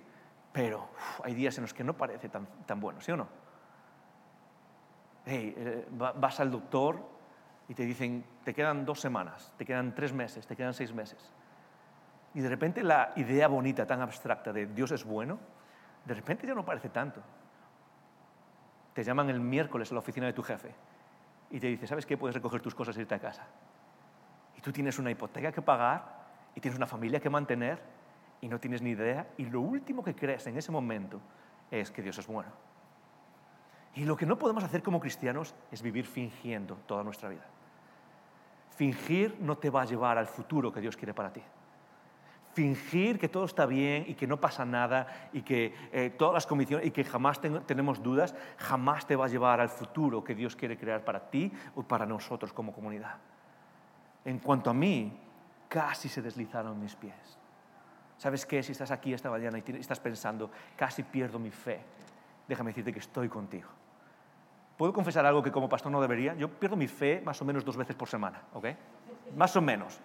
pero 0.52 0.88
hay 1.22 1.34
días 1.34 1.56
en 1.58 1.62
los 1.62 1.74
que 1.74 1.84
no 1.84 1.94
parece 1.94 2.28
tan, 2.28 2.46
tan 2.64 2.80
bueno, 2.80 3.00
¿sí 3.00 3.12
o 3.12 3.16
no? 3.16 3.43
Hey, 5.26 5.54
eh, 5.56 5.86
vas 5.90 6.40
al 6.40 6.50
doctor 6.50 6.98
y 7.68 7.74
te 7.74 7.84
dicen, 7.84 8.24
te 8.44 8.52
quedan 8.52 8.84
dos 8.84 9.00
semanas, 9.00 9.52
te 9.56 9.64
quedan 9.64 9.94
tres 9.94 10.12
meses, 10.12 10.46
te 10.46 10.56
quedan 10.56 10.74
seis 10.74 10.92
meses. 10.92 11.32
Y 12.34 12.40
de 12.40 12.48
repente 12.48 12.82
la 12.82 13.12
idea 13.16 13.48
bonita, 13.48 13.86
tan 13.86 14.00
abstracta 14.00 14.52
de 14.52 14.66
Dios 14.66 14.90
es 14.90 15.04
bueno, 15.04 15.38
de 16.04 16.14
repente 16.14 16.46
ya 16.46 16.54
no 16.54 16.64
parece 16.64 16.88
tanto. 16.88 17.22
Te 18.92 19.02
llaman 19.02 19.30
el 19.30 19.40
miércoles 19.40 19.90
a 19.90 19.94
la 19.94 20.00
oficina 20.00 20.26
de 20.26 20.32
tu 20.32 20.42
jefe 20.42 20.74
y 21.50 21.60
te 21.60 21.68
dice, 21.68 21.86
¿sabes 21.86 22.06
qué? 22.06 22.16
Puedes 22.16 22.34
recoger 22.34 22.60
tus 22.60 22.74
cosas 22.74 22.96
e 22.96 23.00
irte 23.00 23.14
a 23.14 23.18
casa. 23.18 23.46
Y 24.56 24.60
tú 24.60 24.72
tienes 24.72 24.98
una 24.98 25.10
hipoteca 25.10 25.52
que 25.52 25.62
pagar 25.62 26.24
y 26.54 26.60
tienes 26.60 26.76
una 26.76 26.86
familia 26.86 27.20
que 27.20 27.30
mantener 27.30 27.80
y 28.40 28.48
no 28.48 28.60
tienes 28.60 28.82
ni 28.82 28.90
idea. 28.90 29.26
Y 29.38 29.46
lo 29.46 29.60
último 29.60 30.02
que 30.04 30.14
crees 30.14 30.46
en 30.46 30.58
ese 30.58 30.70
momento 30.70 31.20
es 31.70 31.90
que 31.90 32.02
Dios 32.02 32.18
es 32.18 32.26
bueno. 32.26 32.50
Y 33.94 34.04
lo 34.04 34.16
que 34.16 34.26
no 34.26 34.38
podemos 34.38 34.64
hacer 34.64 34.82
como 34.82 35.00
cristianos 35.00 35.54
es 35.70 35.80
vivir 35.80 36.04
fingiendo 36.04 36.76
toda 36.86 37.04
nuestra 37.04 37.28
vida. 37.28 37.44
Fingir 38.76 39.36
no 39.40 39.56
te 39.56 39.70
va 39.70 39.82
a 39.82 39.84
llevar 39.84 40.18
al 40.18 40.26
futuro 40.26 40.72
que 40.72 40.80
Dios 40.80 40.96
quiere 40.96 41.14
para 41.14 41.32
ti. 41.32 41.42
Fingir 42.54 43.18
que 43.18 43.28
todo 43.28 43.44
está 43.44 43.66
bien 43.66 44.04
y 44.08 44.14
que 44.14 44.26
no 44.26 44.40
pasa 44.40 44.64
nada 44.64 45.28
y 45.32 45.42
que 45.42 45.74
eh, 45.92 46.10
todas 46.10 46.34
las 46.34 46.46
convicciones 46.46 46.86
y 46.86 46.90
que 46.90 47.04
jamás 47.04 47.40
tenemos 47.40 48.02
dudas, 48.02 48.34
jamás 48.58 49.06
te 49.06 49.16
va 49.16 49.26
a 49.26 49.28
llevar 49.28 49.60
al 49.60 49.68
futuro 49.68 50.22
que 50.22 50.34
Dios 50.34 50.56
quiere 50.56 50.76
crear 50.76 51.04
para 51.04 51.30
ti 51.30 51.52
o 51.76 51.82
para 51.82 52.04
nosotros 52.04 52.52
como 52.52 52.72
comunidad. 52.72 53.16
En 54.24 54.38
cuanto 54.38 54.70
a 54.70 54.74
mí, 54.74 55.20
casi 55.68 56.08
se 56.08 56.22
deslizaron 56.22 56.80
mis 56.80 56.96
pies. 56.96 57.38
¿Sabes 58.16 58.46
qué? 58.46 58.62
Si 58.62 58.72
estás 58.72 58.90
aquí 58.90 59.12
esta 59.12 59.30
mañana 59.30 59.58
y 59.58 59.70
estás 59.76 60.00
pensando, 60.00 60.50
casi 60.76 61.02
pierdo 61.02 61.38
mi 61.38 61.50
fe, 61.50 61.80
déjame 62.48 62.70
decirte 62.70 62.92
que 62.92 63.00
estoy 63.00 63.28
contigo 63.28 63.68
¿Puedo 64.76 64.92
confesar 64.92 65.24
algo 65.24 65.42
que 65.42 65.52
como 65.52 65.68
pastor 65.68 65.92
no 65.92 66.00
debería? 66.00 66.34
Yo 66.34 66.48
pierdo 66.48 66.76
mi 66.76 66.88
fe 66.88 67.22
más 67.24 67.40
o 67.40 67.44
menos 67.44 67.64
dos 67.64 67.76
veces 67.76 67.94
por 67.94 68.08
semana, 68.08 68.42
¿ok? 68.54 68.66
Más 69.36 69.54
o 69.54 69.62
menos. 69.62 70.00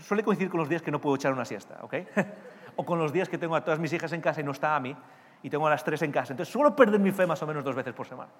Suele 0.00 0.22
coincidir 0.22 0.50
con 0.50 0.60
los 0.60 0.68
días 0.68 0.82
que 0.82 0.90
no 0.90 1.00
puedo 1.00 1.16
echar 1.16 1.32
una 1.32 1.44
siesta, 1.44 1.78
¿ok? 1.82 1.94
o 2.76 2.84
con 2.84 2.98
los 2.98 3.12
días 3.12 3.28
que 3.28 3.38
tengo 3.38 3.56
a 3.56 3.64
todas 3.64 3.80
mis 3.80 3.92
hijas 3.92 4.12
en 4.12 4.20
casa 4.20 4.40
y 4.40 4.44
no 4.44 4.52
está 4.52 4.76
a 4.76 4.80
mí, 4.80 4.94
y 5.42 5.50
tengo 5.50 5.66
a 5.66 5.70
las 5.70 5.82
tres 5.82 6.02
en 6.02 6.12
casa. 6.12 6.32
Entonces 6.32 6.52
suelo 6.52 6.76
perder 6.76 7.00
mi 7.00 7.10
fe 7.10 7.26
más 7.26 7.42
o 7.42 7.46
menos 7.46 7.64
dos 7.64 7.74
veces 7.74 7.94
por 7.94 8.06
semana. 8.06 8.30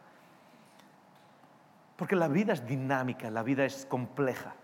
Porque 1.97 2.15
la 2.15 2.29
vida 2.29 2.53
es 2.53 2.67
dinámica, 2.67 3.31
la 3.31 3.43
vida 3.43 3.65
es 3.65 3.87
compleja. 3.87 4.55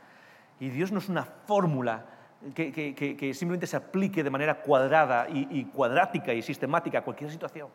Y 0.61 0.69
Dios 0.69 0.93
no 0.93 0.99
es 0.99 1.09
una 1.09 1.25
fórmula 1.25 2.05
que, 2.55 3.33
simplemente 3.35 3.67
se 3.67 3.77
aplique 3.77 4.23
de 4.23 4.31
manera 4.31 4.61
cuadrada 4.61 5.27
y 5.29 5.65
cuadrática 5.65 6.33
y 6.35 6.43
sistemática 6.43 6.99
a 6.99 7.03
cualquier 7.03 7.31
situación. 7.31 7.69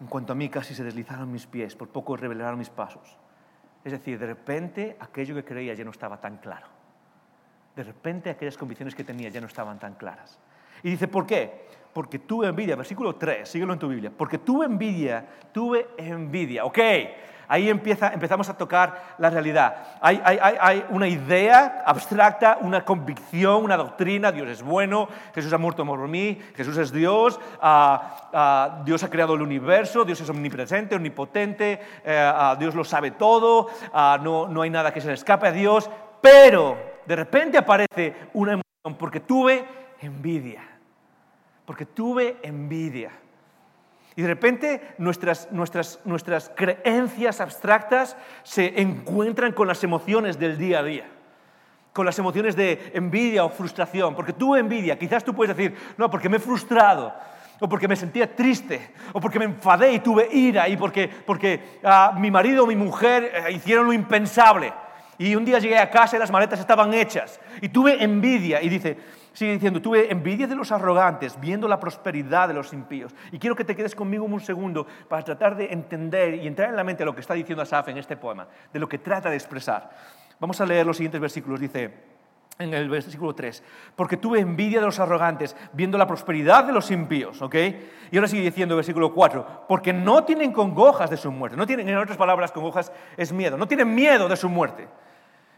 En 0.00 0.06
cuanto 0.06 0.32
a 0.32 0.36
mí, 0.36 0.48
casi 0.48 0.74
se 0.74 0.84
deslizaron 0.84 1.30
mis 1.30 1.46
pies, 1.46 1.74
por 1.74 1.88
poco 1.88 2.16
revelaron 2.16 2.58
mis 2.58 2.70
pasos. 2.70 3.16
Es 3.84 3.92
decir, 3.92 4.18
de 4.18 4.26
repente 4.26 4.96
aquello 5.00 5.34
que 5.34 5.44
creía 5.44 5.74
ya 5.74 5.84
no 5.84 5.90
estaba 5.90 6.20
tan 6.20 6.36
claro. 6.38 6.66
De 7.74 7.82
repente 7.82 8.30
aquellas 8.30 8.56
convicciones 8.56 8.94
que 8.94 9.04
tenía 9.04 9.28
ya 9.28 9.40
no 9.40 9.46
estaban 9.46 9.78
tan 9.78 9.94
claras. 9.94 10.38
Y 10.82 10.90
dice, 10.90 11.08
¿por 11.08 11.26
qué? 11.26 11.66
Porque 11.92 12.18
tuve 12.18 12.48
envidia, 12.48 12.76
versículo 12.76 13.16
3, 13.16 13.48
síguelo 13.48 13.72
en 13.72 13.78
tu 13.78 13.88
Biblia. 13.88 14.12
Porque 14.16 14.38
tuve 14.38 14.66
envidia, 14.66 15.26
tuve 15.52 15.88
envidia. 15.96 16.64
Ok, 16.64 16.78
ahí 17.48 17.68
empieza, 17.68 18.12
empezamos 18.12 18.48
a 18.48 18.56
tocar 18.56 19.14
la 19.18 19.30
realidad. 19.30 19.76
Hay, 20.00 20.84
una 20.90 21.08
idea 21.08 21.82
abstracta, 21.84 22.58
una 22.60 22.84
convicción, 22.84 23.64
una 23.64 23.76
doctrina, 23.76 24.30
Dios 24.30 24.48
es 24.48 24.62
bueno, 24.62 25.08
Jesús 25.34 25.52
ha 25.52 25.58
muerto 25.58 25.84
por 25.84 26.06
mí, 26.06 26.38
Jesús 26.54 26.76
es 26.76 26.92
Dios, 26.92 27.40
ah, 27.60 28.28
ah, 28.32 28.82
Dios 28.84 29.02
ha 29.02 29.10
creado 29.10 29.34
el 29.34 29.42
universo, 29.42 30.04
Dios 30.04 30.20
es 30.20 30.28
omnipresente, 30.28 30.94
omnipotente, 30.94 31.80
eh, 32.04 32.32
ah, 32.34 32.56
Dios 32.58 32.74
lo 32.74 32.84
sabe 32.84 33.12
todo, 33.12 33.68
no, 34.20 34.48
no 34.48 34.62
hay 34.62 34.70
nada 34.70 34.92
que 34.92 35.00
se 35.00 35.08
le 35.08 35.14
escape 35.14 35.48
a 35.48 35.52
Dios, 35.52 35.90
pero 36.20 36.76
de 37.06 37.16
repente 37.16 37.56
aparece 37.56 38.14
una 38.34 38.52
emoción 38.52 38.98
porque 38.98 39.20
tuve 39.20 39.64
envidia, 40.00 40.62
porque 41.64 41.86
tuve 41.86 42.36
envidia. 42.42 43.10
Y 44.18 44.22
de 44.22 44.26
repente 44.26 44.80
nuestras, 44.98 45.52
nuestras, 45.52 46.00
nuestras 46.04 46.50
creencias 46.56 47.40
abstractas 47.40 48.16
se 48.42 48.80
encuentran 48.82 49.52
con 49.52 49.68
las 49.68 49.84
emociones 49.84 50.40
del 50.40 50.58
día 50.58 50.80
a 50.80 50.82
día. 50.82 51.08
Con 51.92 52.04
las 52.04 52.18
emociones 52.18 52.56
de 52.56 52.90
envidia 52.94 53.44
o 53.44 53.48
frustración, 53.48 54.16
porque 54.16 54.32
tuve 54.32 54.58
envidia, 54.58 54.98
quizás 54.98 55.22
tú 55.22 55.32
puedes 55.34 55.56
decir, 55.56 55.76
no, 55.96 56.10
porque 56.10 56.28
me 56.28 56.38
he 56.38 56.40
frustrado, 56.40 57.14
o 57.60 57.68
porque 57.68 57.86
me 57.86 57.94
sentía 57.94 58.34
triste, 58.34 58.90
o 59.12 59.20
porque 59.20 59.38
me 59.38 59.44
enfadé 59.44 59.92
y 59.92 60.00
tuve 60.00 60.28
ira, 60.32 60.68
y 60.68 60.76
porque, 60.76 61.08
porque 61.24 61.78
ah, 61.84 62.12
mi 62.18 62.32
marido 62.32 62.64
o 62.64 62.66
mi 62.66 62.74
mujer 62.74 63.30
eh, 63.32 63.52
hicieron 63.52 63.86
lo 63.86 63.92
impensable. 63.92 64.72
Y 65.16 65.36
un 65.36 65.44
día 65.44 65.60
llegué 65.60 65.78
a 65.78 65.90
casa 65.90 66.16
y 66.16 66.18
las 66.18 66.32
maletas 66.32 66.58
estaban 66.58 66.92
hechas, 66.92 67.38
y 67.60 67.68
tuve 67.68 68.02
envidia, 68.02 68.60
y 68.62 68.68
dice, 68.68 68.96
Sigue 69.38 69.52
diciendo, 69.52 69.80
tuve 69.80 70.10
envidia 70.10 70.48
de 70.48 70.56
los 70.56 70.72
arrogantes, 70.72 71.38
viendo 71.40 71.68
la 71.68 71.78
prosperidad 71.78 72.48
de 72.48 72.54
los 72.54 72.72
impíos. 72.72 73.14
Y 73.30 73.38
quiero 73.38 73.54
que 73.54 73.62
te 73.62 73.76
quedes 73.76 73.94
conmigo 73.94 74.24
un 74.24 74.40
segundo 74.40 74.84
para 75.08 75.22
tratar 75.22 75.54
de 75.54 75.72
entender 75.72 76.34
y 76.34 76.48
entrar 76.48 76.70
en 76.70 76.74
la 76.74 76.82
mente 76.82 77.04
lo 77.04 77.14
que 77.14 77.20
está 77.20 77.34
diciendo 77.34 77.62
Asaf 77.62 77.86
en 77.86 77.98
este 77.98 78.16
poema, 78.16 78.48
de 78.72 78.80
lo 78.80 78.88
que 78.88 78.98
trata 78.98 79.30
de 79.30 79.36
expresar. 79.36 79.90
Vamos 80.40 80.60
a 80.60 80.66
leer 80.66 80.84
los 80.84 80.96
siguientes 80.96 81.20
versículos. 81.20 81.60
Dice, 81.60 81.94
en 82.58 82.74
el 82.74 82.88
versículo 82.88 83.32
3, 83.32 83.62
porque 83.94 84.16
tuve 84.16 84.40
envidia 84.40 84.80
de 84.80 84.86
los 84.86 84.98
arrogantes, 84.98 85.54
viendo 85.72 85.96
la 85.98 86.08
prosperidad 86.08 86.64
de 86.64 86.72
los 86.72 86.90
impíos, 86.90 87.40
¿ok? 87.40 87.54
Y 88.10 88.16
ahora 88.16 88.26
sigue 88.26 88.42
diciendo 88.42 88.74
el 88.74 88.78
versículo 88.78 89.14
4, 89.14 89.66
porque 89.68 89.92
no 89.92 90.24
tienen 90.24 90.52
congojas 90.52 91.10
de 91.10 91.16
su 91.16 91.30
muerte, 91.30 91.56
no 91.56 91.64
tienen, 91.64 91.88
en 91.88 91.96
otras 91.96 92.18
palabras, 92.18 92.50
congojas 92.50 92.90
es 93.16 93.32
miedo, 93.32 93.56
no 93.56 93.68
tienen 93.68 93.94
miedo 93.94 94.28
de 94.28 94.36
su 94.36 94.48
muerte, 94.48 94.88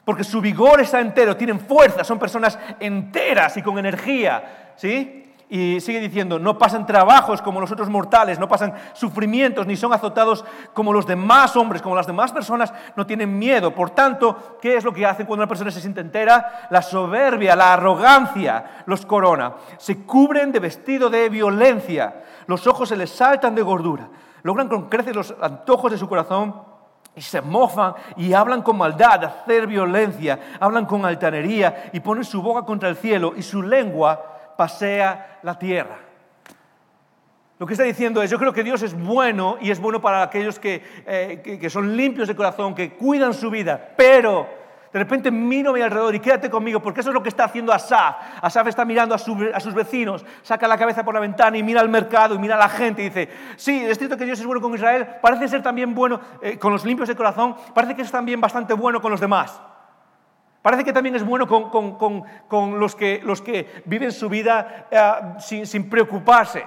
porque 0.04 0.25
su 0.25 0.40
vigor 0.40 0.80
está 0.80 1.00
entero, 1.00 1.37
tienen 1.37 1.61
fuerza, 1.61 2.04
son 2.04 2.19
personas 2.19 2.59
enteras 2.78 3.57
y 3.57 3.62
con 3.62 3.78
energía, 3.78 4.73
¿sí? 4.76 5.21
Y 5.52 5.80
sigue 5.80 5.99
diciendo, 5.99 6.38
no 6.38 6.57
pasan 6.57 6.87
trabajos 6.87 7.42
como 7.42 7.61
los 7.61 7.73
otros 7.73 7.90
mortales, 7.90 8.38
no 8.38 8.47
pasan 8.47 8.73
sufrimientos, 8.92 9.66
ni 9.66 9.76
son 9.76 9.92
azotados 9.92 10.45
como 10.75 10.92
los 10.92 11.07
demás 11.07 11.57
hombres, 11.57 11.83
como 11.83 11.97
las 11.97 12.07
demás 12.07 12.30
personas, 12.30 12.73
no 12.95 13.04
tienen 13.04 13.37
miedo. 13.37 13.75
Por 13.75 13.90
tanto, 13.90 14.59
¿qué 14.62 14.76
es 14.76 14.85
lo 14.85 14.92
que 14.92 15.04
hacen 15.04 15.26
cuando 15.26 15.42
una 15.42 15.49
persona 15.49 15.73
se 15.73 15.80
siente 15.80 16.00
entera? 16.00 16.69
La 16.71 16.83
soberbia, 16.83 17.57
la 17.57 17.73
arrogancia 17.73 18.85
los 18.87 19.04
corona. 19.04 19.54
Se 19.76 20.04
cubren 20.04 20.52
de 20.52 20.61
vestido 20.61 21.11
de 21.11 21.28
violencia, 21.28 22.23
los 22.47 22.69
ojos 22.69 22.88
se 22.88 22.97
les 22.97 23.11
saltan 23.11 23.57
de 23.57 23.62
gordura, 23.62 24.09
logran 24.45 24.69
con 24.69 24.88
creces 24.88 25.16
los 25.16 25.35
antojos 25.40 25.90
de 25.90 25.99
su 25.99 26.09
corazón 26.09 26.70
y 27.14 27.21
se 27.21 27.40
mofan 27.40 27.95
y 28.17 28.33
hablan 28.33 28.62
con 28.62 28.79
maldad, 28.79 29.25
hacer 29.25 29.67
violencia, 29.67 30.38
hablan 30.61 30.87
con 30.87 31.05
altanería 31.05 31.90
y 31.93 32.00
ponen 32.00 32.25
su 32.25 32.43
boca 32.43 32.62
contra 32.62 32.88
el 32.88 32.97
cielo 32.97 33.35
y 33.37 33.43
su 33.43 33.62
lengua 33.62 34.55
pasea 34.57 35.38
la 35.43 35.59
tierra. 35.59 35.99
Lo 37.59 37.67
que 37.67 37.75
está 37.75 37.85
diciendo 37.85 38.23
es, 38.23 38.31
yo 38.31 38.38
creo 38.38 38.55
que 38.55 38.62
Dios 38.62 38.81
es 38.83 38.99
bueno 38.99 39.59
y 39.61 39.71
es 39.71 39.79
bueno 39.79 40.00
para 40.00 40.23
aquellos 40.23 40.59
eh, 40.62 41.40
que, 41.45 41.59
que, 41.59 41.71
son 41.71 41.95
limpios 41.95 42.26
de 42.26 42.35
corazón, 42.35 42.75
que 42.75 42.95
cuidan 42.95 43.35
su 43.35 43.50
vida, 43.50 43.93
pero 43.97 44.60
de 44.92 44.99
repente 44.99 45.30
miro 45.30 45.70
a 45.70 45.75
mi 45.75 45.80
alrededor 45.80 46.14
y 46.14 46.20
quédate 46.20 46.50
conmigo, 46.50 46.80
porque 46.80 47.00
eso 47.00 47.11
es 47.11 47.14
lo 47.14 47.23
que 47.23 47.28
está 47.28 47.44
haciendo 47.44 47.73
Asaf. 47.73 48.16
Asaf 48.42 48.66
está 48.66 48.85
mirando 48.85 49.14
a, 49.14 49.18
sus 49.18 49.75
vecinos, 49.75 50.25
saca 50.42 50.66
la 50.66 50.76
cabeza 50.76 51.04
por 51.04 51.14
la 51.14 51.20
ventana 51.20 51.56
y 51.56 51.62
mira 51.62 51.80
al 51.80 51.88
mercado 51.88 52.35
y 52.35 52.38
mira 52.38 52.56
a 52.56 52.59
la 52.59 52.68
gente 52.68 53.02
y 53.02 53.04
dice, 53.06 53.28
sí, 53.56 53.85
es 53.85 53.99
cierto 53.99 54.16
que 54.16 54.25
Dios 54.25 54.40
es 54.40 54.47
bueno 54.47 54.61
con 54.61 54.75
Israel, 54.75 55.06
parece 55.23 55.47
ser 55.47 55.62
también 55.62 55.94
bueno 55.94 56.20
eh, 56.42 56.59
con 56.59 56.73
los 56.73 56.85
limpios 56.85 57.09
de 57.09 57.14
corazón, 57.14 57.54
parece 57.73 57.94
que 57.94 58.02
es 58.02 58.11
también 58.11 58.40
bastante 58.40 58.75
bueno 58.75 59.00
con 59.00 59.12
los 59.12 59.20
demás. 59.20 59.61
Parece 60.62 60.85
que 60.85 60.92
también 60.92 61.14
es 61.14 61.25
bueno 61.25 61.47
con, 61.47 62.78
los, 62.78 62.94
que, 62.94 63.23
los, 63.25 63.40
que, 63.40 63.82
viven 63.87 64.12
su 64.12 64.28
vida 64.28 64.88
eh, 64.90 65.64
sin, 65.64 65.88
preocuparse. 65.88 66.66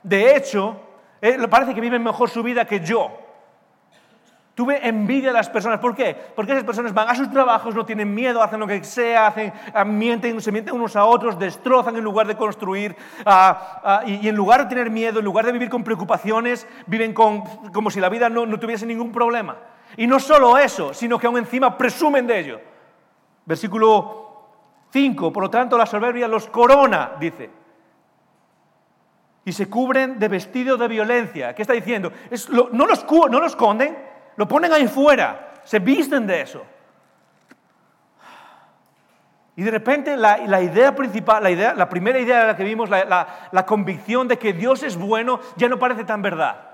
De 0.00 0.36
hecho, 0.36 0.80
eh, 1.20 1.38
parece 1.50 1.74
que 1.74 1.80
viven 1.80 2.04
mejor 2.04 2.30
su 2.30 2.42
vida 2.42 2.64
que 2.64 2.80
yo. 2.80 3.21
Tuve 4.54 4.86
envidia 4.86 5.28
de 5.28 5.34
las 5.34 5.48
personas. 5.48 5.78
¿Por 5.80 5.94
qué? 5.94 6.14
Porque 6.36 6.52
esas 6.52 6.64
personas 6.64 6.92
van 6.92 7.08
a 7.08 7.14
sus 7.14 7.30
trabajos, 7.30 7.74
no 7.74 7.86
tienen 7.86 8.14
miedo, 8.14 8.42
hacen 8.42 8.60
lo 8.60 8.66
que 8.66 8.84
sea, 8.84 9.28
hacen, 9.28 9.50
ah, 9.72 9.84
mienten, 9.84 10.42
se 10.42 10.52
mienten 10.52 10.74
unos 10.74 10.94
a 10.94 11.06
otros, 11.06 11.38
destrozan 11.38 11.96
en 11.96 12.04
lugar 12.04 12.26
de 12.26 12.36
construir. 12.36 12.94
Ah, 13.24 13.80
ah, 13.82 14.02
y, 14.04 14.28
en 14.28 14.36
lugar 14.36 14.64
de 14.64 14.66
tener 14.66 14.90
miedo, 14.90 15.20
en 15.20 15.24
lugar 15.24 15.46
de 15.46 15.52
vivir 15.52 15.70
con 15.70 15.82
preocupaciones, 15.82 16.66
viven 16.86 17.14
como 17.14 17.90
si 17.90 17.98
la 17.98 18.10
vida 18.10 18.28
no, 18.28 18.44
no 18.44 18.58
tuviese 18.58 18.84
ningún 18.84 19.10
problema. 19.10 19.56
Y 19.96 20.06
no 20.06 20.20
solo 20.20 20.58
eso, 20.58 20.92
sino 20.92 21.18
que 21.18 21.26
aún 21.26 21.38
encima 21.38 21.78
presumen 21.78 22.26
de 22.26 22.38
ello. 22.38 22.60
Versículo 23.46 24.22
5, 24.90 25.32
por 25.32 25.44
lo 25.44 25.50
tanto 25.50 25.78
la 25.78 25.86
soberbia 25.86 26.28
los 26.28 26.46
corona, 26.48 27.12
dice. 27.18 27.50
Y 29.46 29.52
se 29.52 29.68
cubren 29.68 30.18
de 30.18 30.28
vestido 30.28 30.76
de 30.76 30.88
violencia. 30.88 31.54
¿Qué 31.54 31.62
está 31.62 31.72
diciendo? 31.72 32.12
no, 32.50 32.86
los, 32.86 33.06
no 33.10 33.40
los 33.40 33.52
esconden, 33.52 34.11
lo 34.36 34.48
ponen 34.48 34.72
ahí 34.72 34.86
fuera, 34.86 35.52
se 35.64 35.78
visten 35.78 36.26
de 36.26 36.40
eso. 36.40 36.64
Y 39.54 39.62
de 39.62 39.70
repente 39.70 40.16
la, 40.16 40.62
idea 40.62 40.94
principal, 40.94 41.42
la, 41.42 41.50
idea, 41.50 41.74
la 41.74 41.88
primera 41.88 42.18
idea 42.18 42.40
de 42.40 42.46
la 42.46 42.56
que 42.56 42.64
vimos, 42.64 42.88
la 42.88 43.66
convicción 43.66 44.26
de 44.28 44.38
que 44.38 44.52
Dios 44.52 44.82
es 44.82 44.96
bueno, 44.96 45.40
ya 45.56 45.68
no 45.68 45.78
parece 45.78 46.04
tan 46.04 46.22
verdad. 46.22 46.72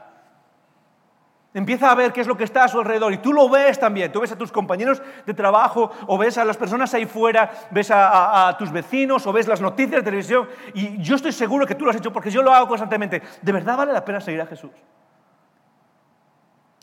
Empieza 1.55 1.91
a 1.91 1.95
ver 1.95 2.12
qué 2.12 2.21
es 2.21 2.27
lo 2.27 2.37
que 2.37 2.45
está 2.45 2.65
a 2.65 2.69
su 2.69 2.79
alrededor 2.79 3.12
y 3.12 3.18
tú 3.18 3.33
lo 3.33 3.49
ves 3.49 3.81
también. 3.81 4.12
Tú 4.12 4.21
ves 4.21 4.31
a 4.31 4.37
tus 4.37 4.53
compañeros 4.53 5.03
de 5.25 5.33
trabajo 5.33 5.90
o 6.07 6.18
ves 6.18 6.37
a 6.37 6.44
las 6.44 6.59
personas 6.59 6.92
ahí 6.92 7.07
fuera, 7.07 7.51
ves 7.71 7.90
a, 7.90 8.55
tus 8.59 8.71
vecinos 8.71 9.27
o 9.27 9.33
ves 9.33 9.49
las 9.49 9.61
noticias 9.61 9.97
de 9.97 10.03
televisión 10.03 10.47
y 10.75 11.03
yo 11.03 11.16
estoy 11.16 11.33
seguro 11.33 11.66
que 11.66 11.75
tú 11.75 11.85
lo 11.85 11.90
has 11.90 11.97
hecho 11.97 12.12
porque 12.12 12.31
yo 12.31 12.42
lo 12.42 12.53
hago 12.53 12.68
constantemente. 12.68 13.23
¿De 13.40 13.53
verdad 13.53 13.79
vale 13.79 13.92
la 13.92 14.05
pena 14.05 14.21
seguir 14.21 14.42
a 14.42 14.47
Jesús? 14.47 14.71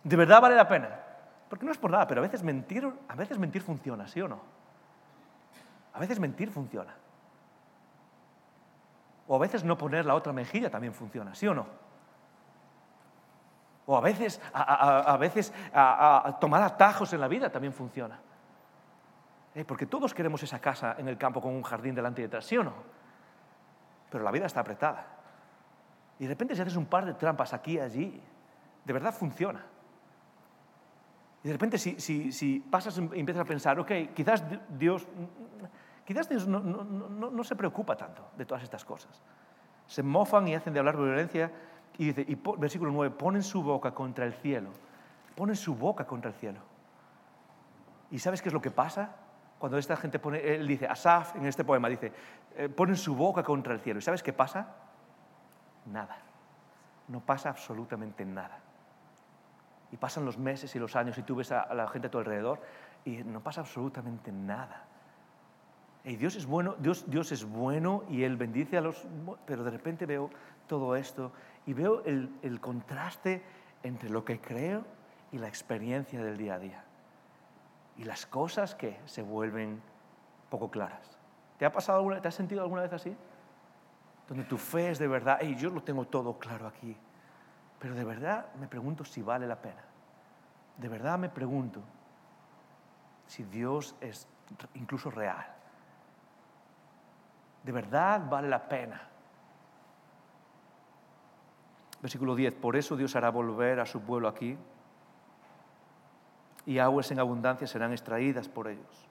¿De 0.06 0.16
verdad 0.16 0.40
vale 0.40 0.56
la 0.56 0.68
pena? 0.68 1.00
Porque 1.50 1.66
no 1.66 1.72
es 1.72 1.80
por 1.80 1.90
nada, 1.90 2.06
pero 2.06 2.22
a 2.22 2.24
veces 2.24 2.44
mentir, 2.44 2.88
a 3.08 3.16
veces 3.16 3.40
mentir 3.40 3.64
funciona, 3.64 4.08
¿sí 4.08 4.22
o 4.22 4.28
no? 4.28 4.40
A 5.94 6.00
veces 6.00 6.20
mentir 6.20 6.52
funciona. 6.52 6.94
O 9.28 9.36
a 9.36 9.40
veces 9.40 9.64
no 9.64 9.76
poner 9.76 10.06
la 10.06 10.14
otra 10.14 10.32
mejilla 10.32 10.70
también 10.70 10.94
funciona, 10.94 11.34
¿sí 11.34 11.48
o 11.48 11.56
no? 11.56 11.66
O 13.88 13.98
a 13.98 14.02
veces, 14.02 14.40
a, 14.54 15.18
veces 15.18 15.52
tomar 16.40 16.62
atajos 16.62 17.12
en 17.14 17.20
la 17.20 17.28
vida 17.28 17.50
también 17.50 17.74
funciona. 17.74 18.20
Eh, 19.56 19.66
porque 19.66 19.88
todos 19.88 20.14
queremos 20.14 20.44
esa 20.44 20.60
casa 20.60 20.98
en 21.00 21.08
el 21.08 21.18
campo 21.18 21.42
con 21.42 21.52
un 21.52 21.64
jardín 21.64 21.96
delante 21.96 22.22
y 22.22 22.26
detrás, 22.26 22.46
¿sí 22.46 22.56
o 22.58 22.64
no? 22.64 22.74
Pero 24.12 24.24
la 24.24 24.30
vida 24.30 24.46
está 24.46 24.60
apretada. 24.60 25.08
Y 26.20 26.26
de 26.26 26.30
repente 26.30 26.56
si 26.56 26.62
haces 26.62 26.76
un 26.76 26.86
par 26.86 27.06
de 27.06 27.16
trampas 27.16 27.54
aquí 27.54 27.74
y 27.74 27.80
allí, 27.80 28.22
de 28.84 28.94
verdad 28.94 29.12
funciona. 29.12 29.66
Y 31.46 31.48
de 31.48 31.54
repente 31.54 31.78
si, 31.78 32.00
si, 32.00 32.32
si 32.32 32.60
pasas 32.60 32.98
y 32.98 33.20
empiezas 33.20 33.42
a 33.42 33.46
pensar, 33.46 33.80
ok, 33.80 33.92
quizás 34.16 34.44
Dios, 34.68 35.08
quizás 36.04 36.28
Dios 36.28 36.48
no, 36.48 36.60
no, 36.60 36.84
no, 36.84 37.30
no 37.30 37.44
se 37.44 37.56
preocupa 37.56 37.96
tanto 37.96 38.32
de 38.36 38.48
todas 38.48 38.64
estas 38.64 38.84
cosas. 38.84 39.22
Se 39.86 40.02
mofan 40.02 40.48
y 40.48 40.56
hacen 40.56 40.74
de 40.74 40.80
hablar 40.80 40.98
violencia 40.98 41.52
y 42.00 42.06
dice, 42.06 42.26
y 42.28 42.34
versículo 42.58 42.90
9, 42.92 43.16
ponen 43.16 43.44
su 43.44 43.62
boca 43.62 43.94
contra 43.94 44.26
el 44.26 44.34
cielo. 44.34 44.72
Ponen 45.36 45.56
su 45.56 45.76
boca 45.76 46.08
contra 46.08 46.32
el 46.32 46.36
cielo. 46.36 46.62
¿Y 48.10 48.18
sabes 48.18 48.42
qué 48.42 48.50
es 48.50 48.54
lo 48.54 48.62
que 48.62 48.72
pasa? 48.72 49.16
Cuando 49.60 49.78
esta 49.78 49.96
gente 49.98 50.18
pone, 50.18 50.40
él 50.40 50.68
dice, 50.68 50.88
Asaf 50.88 51.36
en 51.36 51.46
este 51.46 51.64
poema 51.64 51.90
dice, 51.90 52.12
eh, 52.56 52.70
ponen 52.70 52.96
su 52.96 53.16
boca 53.16 53.44
contra 53.44 53.72
el 53.76 53.82
cielo. 53.82 54.00
¿Y 54.00 54.02
sabes 54.02 54.24
qué 54.24 54.34
pasa? 54.34 54.78
Nada. 55.86 56.18
No 57.08 57.20
pasa 57.20 57.50
absolutamente 57.50 58.26
nada. 58.26 58.65
Y 59.96 59.98
pasan 59.98 60.26
los 60.26 60.38
meses 60.38 60.76
y 60.76 60.80
los 60.80 60.94
años 60.98 61.18
y 61.18 61.24
tú 61.24 61.36
ves 61.36 61.54
a, 61.54 61.74
la 61.74 61.88
gente 61.88 62.08
a 62.08 62.12
tu 62.12 62.18
alrededor 62.18 62.60
y 63.06 63.24
no 63.24 63.40
pasa 63.40 63.62
absolutamente 63.62 64.30
nada. 64.30 64.84
Y 66.04 66.18
Dios 66.18 66.36
es 66.36 66.46
bueno, 66.46 66.76
Dios, 66.80 67.10
Dios 67.10 67.32
es 67.32 67.46
bueno 67.46 68.04
y 68.10 68.24
Él 68.24 68.36
bendice 68.36 68.78
a 68.78 68.82
los... 68.82 69.08
Pero 69.46 69.64
de 69.64 69.72
repente 69.72 70.06
veo 70.06 70.30
todo 70.68 70.98
esto 70.98 71.32
y 71.66 71.72
veo 71.72 72.04
el, 72.04 72.60
contraste 72.60 73.42
entre 73.84 74.10
lo 74.10 74.26
que 74.26 74.42
creo 74.42 74.84
y 75.32 75.38
la 75.38 75.48
experiencia 75.48 76.22
del 76.22 76.36
día 76.36 76.56
a 76.56 76.60
día. 76.60 76.84
Y 77.96 78.04
las 78.04 78.26
cosas 78.26 78.76
que 78.76 79.00
se 79.06 79.22
vuelven 79.22 79.82
poco 80.50 80.70
claras. 80.70 81.18
¿Te 81.58 81.66
ha 81.66 81.72
pasado 81.72 82.06
te 82.20 82.28
has 82.28 82.36
sentido 82.36 82.64
alguna 82.64 82.82
vez 82.82 82.92
así? 82.92 83.16
Donde 84.28 84.44
tu 84.44 84.58
fe 84.58 84.90
es 84.90 85.00
de 85.00 85.08
verdad, 85.08 85.40
y 85.42 85.56
yo 85.56 85.70
lo 85.70 85.82
tengo 85.82 86.04
todo 86.04 86.38
claro 86.38 86.68
aquí, 86.68 86.98
pero 87.80 87.96
de 87.96 88.04
verdad 88.04 88.54
me 88.60 88.68
pregunto 88.68 89.04
si 89.04 89.22
vale 89.22 89.48
la 89.48 89.62
pena. 89.62 89.84
De 90.78 90.88
verdad 90.88 91.18
me 91.18 91.30
pregunto 91.30 91.82
si 93.28 93.44
Dios 93.44 93.96
es 94.02 94.28
incluso 94.76 95.10
real. 95.10 95.46
De 97.64 97.72
verdad 97.72 98.22
vale 98.30 98.48
la 98.48 98.68
pena 98.68 99.10
Versículo 102.06 102.36
10, 102.36 102.54
por 102.54 102.76
eso 102.76 102.96
Dios 102.96 103.16
hará 103.16 103.32
volver 103.32 103.80
a 103.80 103.86
su 103.88 104.00
pueblo 104.00 104.28
aquí 104.28 104.56
y 106.68 106.78
aguas 106.78 107.10
en 107.10 107.20
abundancia 107.20 107.66
serán 107.66 107.94
extraídas 107.94 108.48
por 108.48 108.68
ellos. 108.68 109.10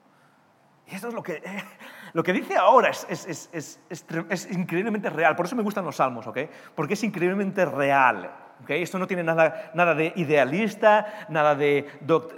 Y 0.87 0.95
eso 0.95 1.09
es 1.09 1.13
lo 1.13 1.21
que, 1.21 1.43
lo 2.13 2.23
que 2.23 2.31
dice 2.31 2.55
ahora, 2.55 2.91
es, 2.91 3.05
es, 3.09 3.49
es, 3.51 3.81
es, 3.89 4.51
increíblemente 4.51 5.09
real. 5.09 5.35
Por 5.35 5.45
eso 5.45 5.57
me 5.57 5.63
gustan 5.63 5.83
los 5.83 5.97
salmos, 5.97 6.25
¿ok? 6.25 6.37
Porque 6.73 6.93
es 6.93 7.03
increíblemente 7.03 7.65
real. 7.65 8.31
¿Okay? 8.63 8.81
Esto 8.81 8.99
no 8.99 9.07
tiene 9.07 9.23
nada, 9.23 9.71
nada 9.73 9.93
de 9.95 10.13
idealista, 10.15 11.27
nada 11.29 11.55
de... 11.55 11.87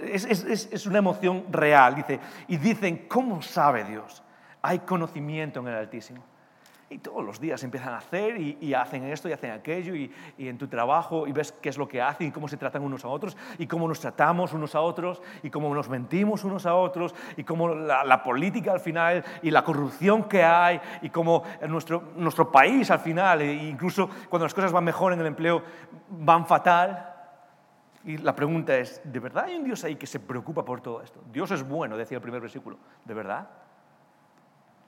Es, 0.02 0.86
una 0.86 0.98
emoción 0.98 1.44
real. 1.50 1.94
Dice, 1.94 2.20
y 2.48 2.56
dicen, 2.56 3.06
¿cómo 3.08 3.42
sabe 3.42 3.84
Dios? 3.84 4.22
Hay 4.62 4.80
conocimiento 4.80 5.60
en 5.60 5.68
el 5.68 5.74
Altísimo. 5.74 6.22
Y 6.90 6.98
todos 6.98 7.22
los 7.22 7.38
días 7.38 7.62
empiezan 7.64 7.92
a 7.92 7.98
hacer 7.98 8.40
y, 8.40 8.72
hacen 8.72 9.04
esto 9.04 9.28
y 9.28 9.32
hacen 9.32 9.50
aquello 9.50 9.94
y, 9.94 10.10
en 10.38 10.56
tu 10.56 10.68
trabajo 10.68 11.26
y 11.26 11.32
ves 11.32 11.52
qué 11.52 11.68
es 11.68 11.76
lo 11.76 11.86
que 11.86 12.00
hacen 12.00 12.28
y 12.28 12.30
cómo 12.30 12.48
se 12.48 12.56
tratan 12.56 12.82
unos 12.82 13.04
a 13.04 13.08
otros 13.08 13.36
y 13.58 13.66
cómo 13.66 13.86
nos 13.86 14.00
tratamos 14.00 14.54
unos 14.54 14.74
a 14.74 14.80
otros 14.80 15.20
y 15.42 15.50
cómo 15.50 15.74
nos 15.74 15.90
mentimos 15.90 16.44
unos 16.44 16.64
a 16.64 16.74
otros 16.74 17.14
y 17.36 17.44
cómo 17.44 17.68
la, 17.68 18.22
política 18.22 18.72
al 18.72 18.80
final 18.80 19.22
y 19.42 19.50
la 19.50 19.62
corrupción 19.62 20.24
que 20.24 20.42
hay 20.42 20.80
y 21.02 21.10
cómo 21.10 21.42
nuestro, 21.68 22.12
nuestro 22.16 22.50
país 22.50 22.90
al 22.90 23.00
final, 23.00 23.42
e 23.42 23.52
incluso 23.52 24.08
cuando 24.30 24.46
las 24.46 24.54
cosas 24.54 24.72
van 24.72 24.84
mejor 24.84 25.12
en 25.12 25.20
el 25.20 25.26
empleo, 25.26 25.62
van 26.08 26.46
fatal. 26.46 27.14
Y 28.04 28.16
la 28.16 28.34
pregunta 28.34 28.76
es, 28.76 29.02
¿de 29.04 29.20
verdad 29.20 29.44
hay 29.44 29.56
un 29.56 29.64
Dios 29.64 29.84
ahí 29.84 29.96
que 29.96 30.06
se 30.06 30.20
preocupa 30.20 30.64
por 30.64 30.80
todo 30.80 31.02
esto? 31.02 31.20
Dios 31.30 31.50
es 31.50 31.66
bueno, 31.68 31.96
decía 31.96 32.16
el 32.16 32.22
primer 32.22 32.40
versículo. 32.40 32.78
¿De 33.04 33.12
verdad? 33.12 33.48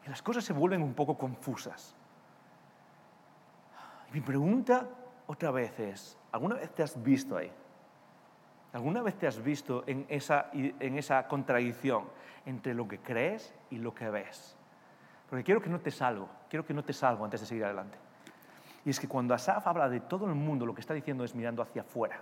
Y 0.04 0.08
las 0.08 0.22
cosas 0.22 0.44
se 0.44 0.52
vuelven 0.52 0.82
un 0.82 0.94
poco 0.94 1.16
confusas. 1.16 1.94
Mi 4.12 4.20
pregunta 4.20 4.88
otra 5.26 5.50
vez 5.50 5.78
es, 5.78 6.18
¿alguna 6.32 6.56
vez 6.56 6.70
te 6.74 6.82
has 6.82 7.00
visto 7.02 7.36
ahí? 7.36 7.52
¿Alguna 8.72 9.02
vez 9.02 9.16
te 9.16 9.26
has 9.26 9.42
visto 9.42 9.84
en 9.86 10.06
esa, 10.08 11.28
contradicción 11.28 12.04
entre 12.46 12.72
lo 12.74 12.86
que 12.86 12.98
crees 12.98 13.52
y 13.70 13.78
lo 13.78 13.94
que 13.94 14.08
ves? 14.10 14.56
Porque 15.28 15.44
quiero 15.44 15.60
que 15.60 15.70
no 15.70 15.80
te 15.80 15.90
salgo, 15.90 16.28
quiero 16.48 16.64
que 16.64 16.74
no 16.74 16.84
te 16.84 16.92
salgo 16.92 17.24
antes 17.24 17.40
de 17.40 17.46
seguir 17.46 17.64
adelante. 17.64 17.98
Y 18.84 18.90
es 18.90 18.98
que 18.98 19.08
cuando 19.08 19.34
Asaf 19.34 19.66
habla 19.66 19.88
de 19.88 20.00
todo 20.00 20.26
el 20.26 20.34
mundo, 20.34 20.66
lo 20.66 20.74
que 20.74 20.80
está 20.80 20.94
diciendo 20.94 21.24
es 21.24 21.34
mirando 21.34 21.62
hacia 21.62 21.82
afuera, 21.82 22.20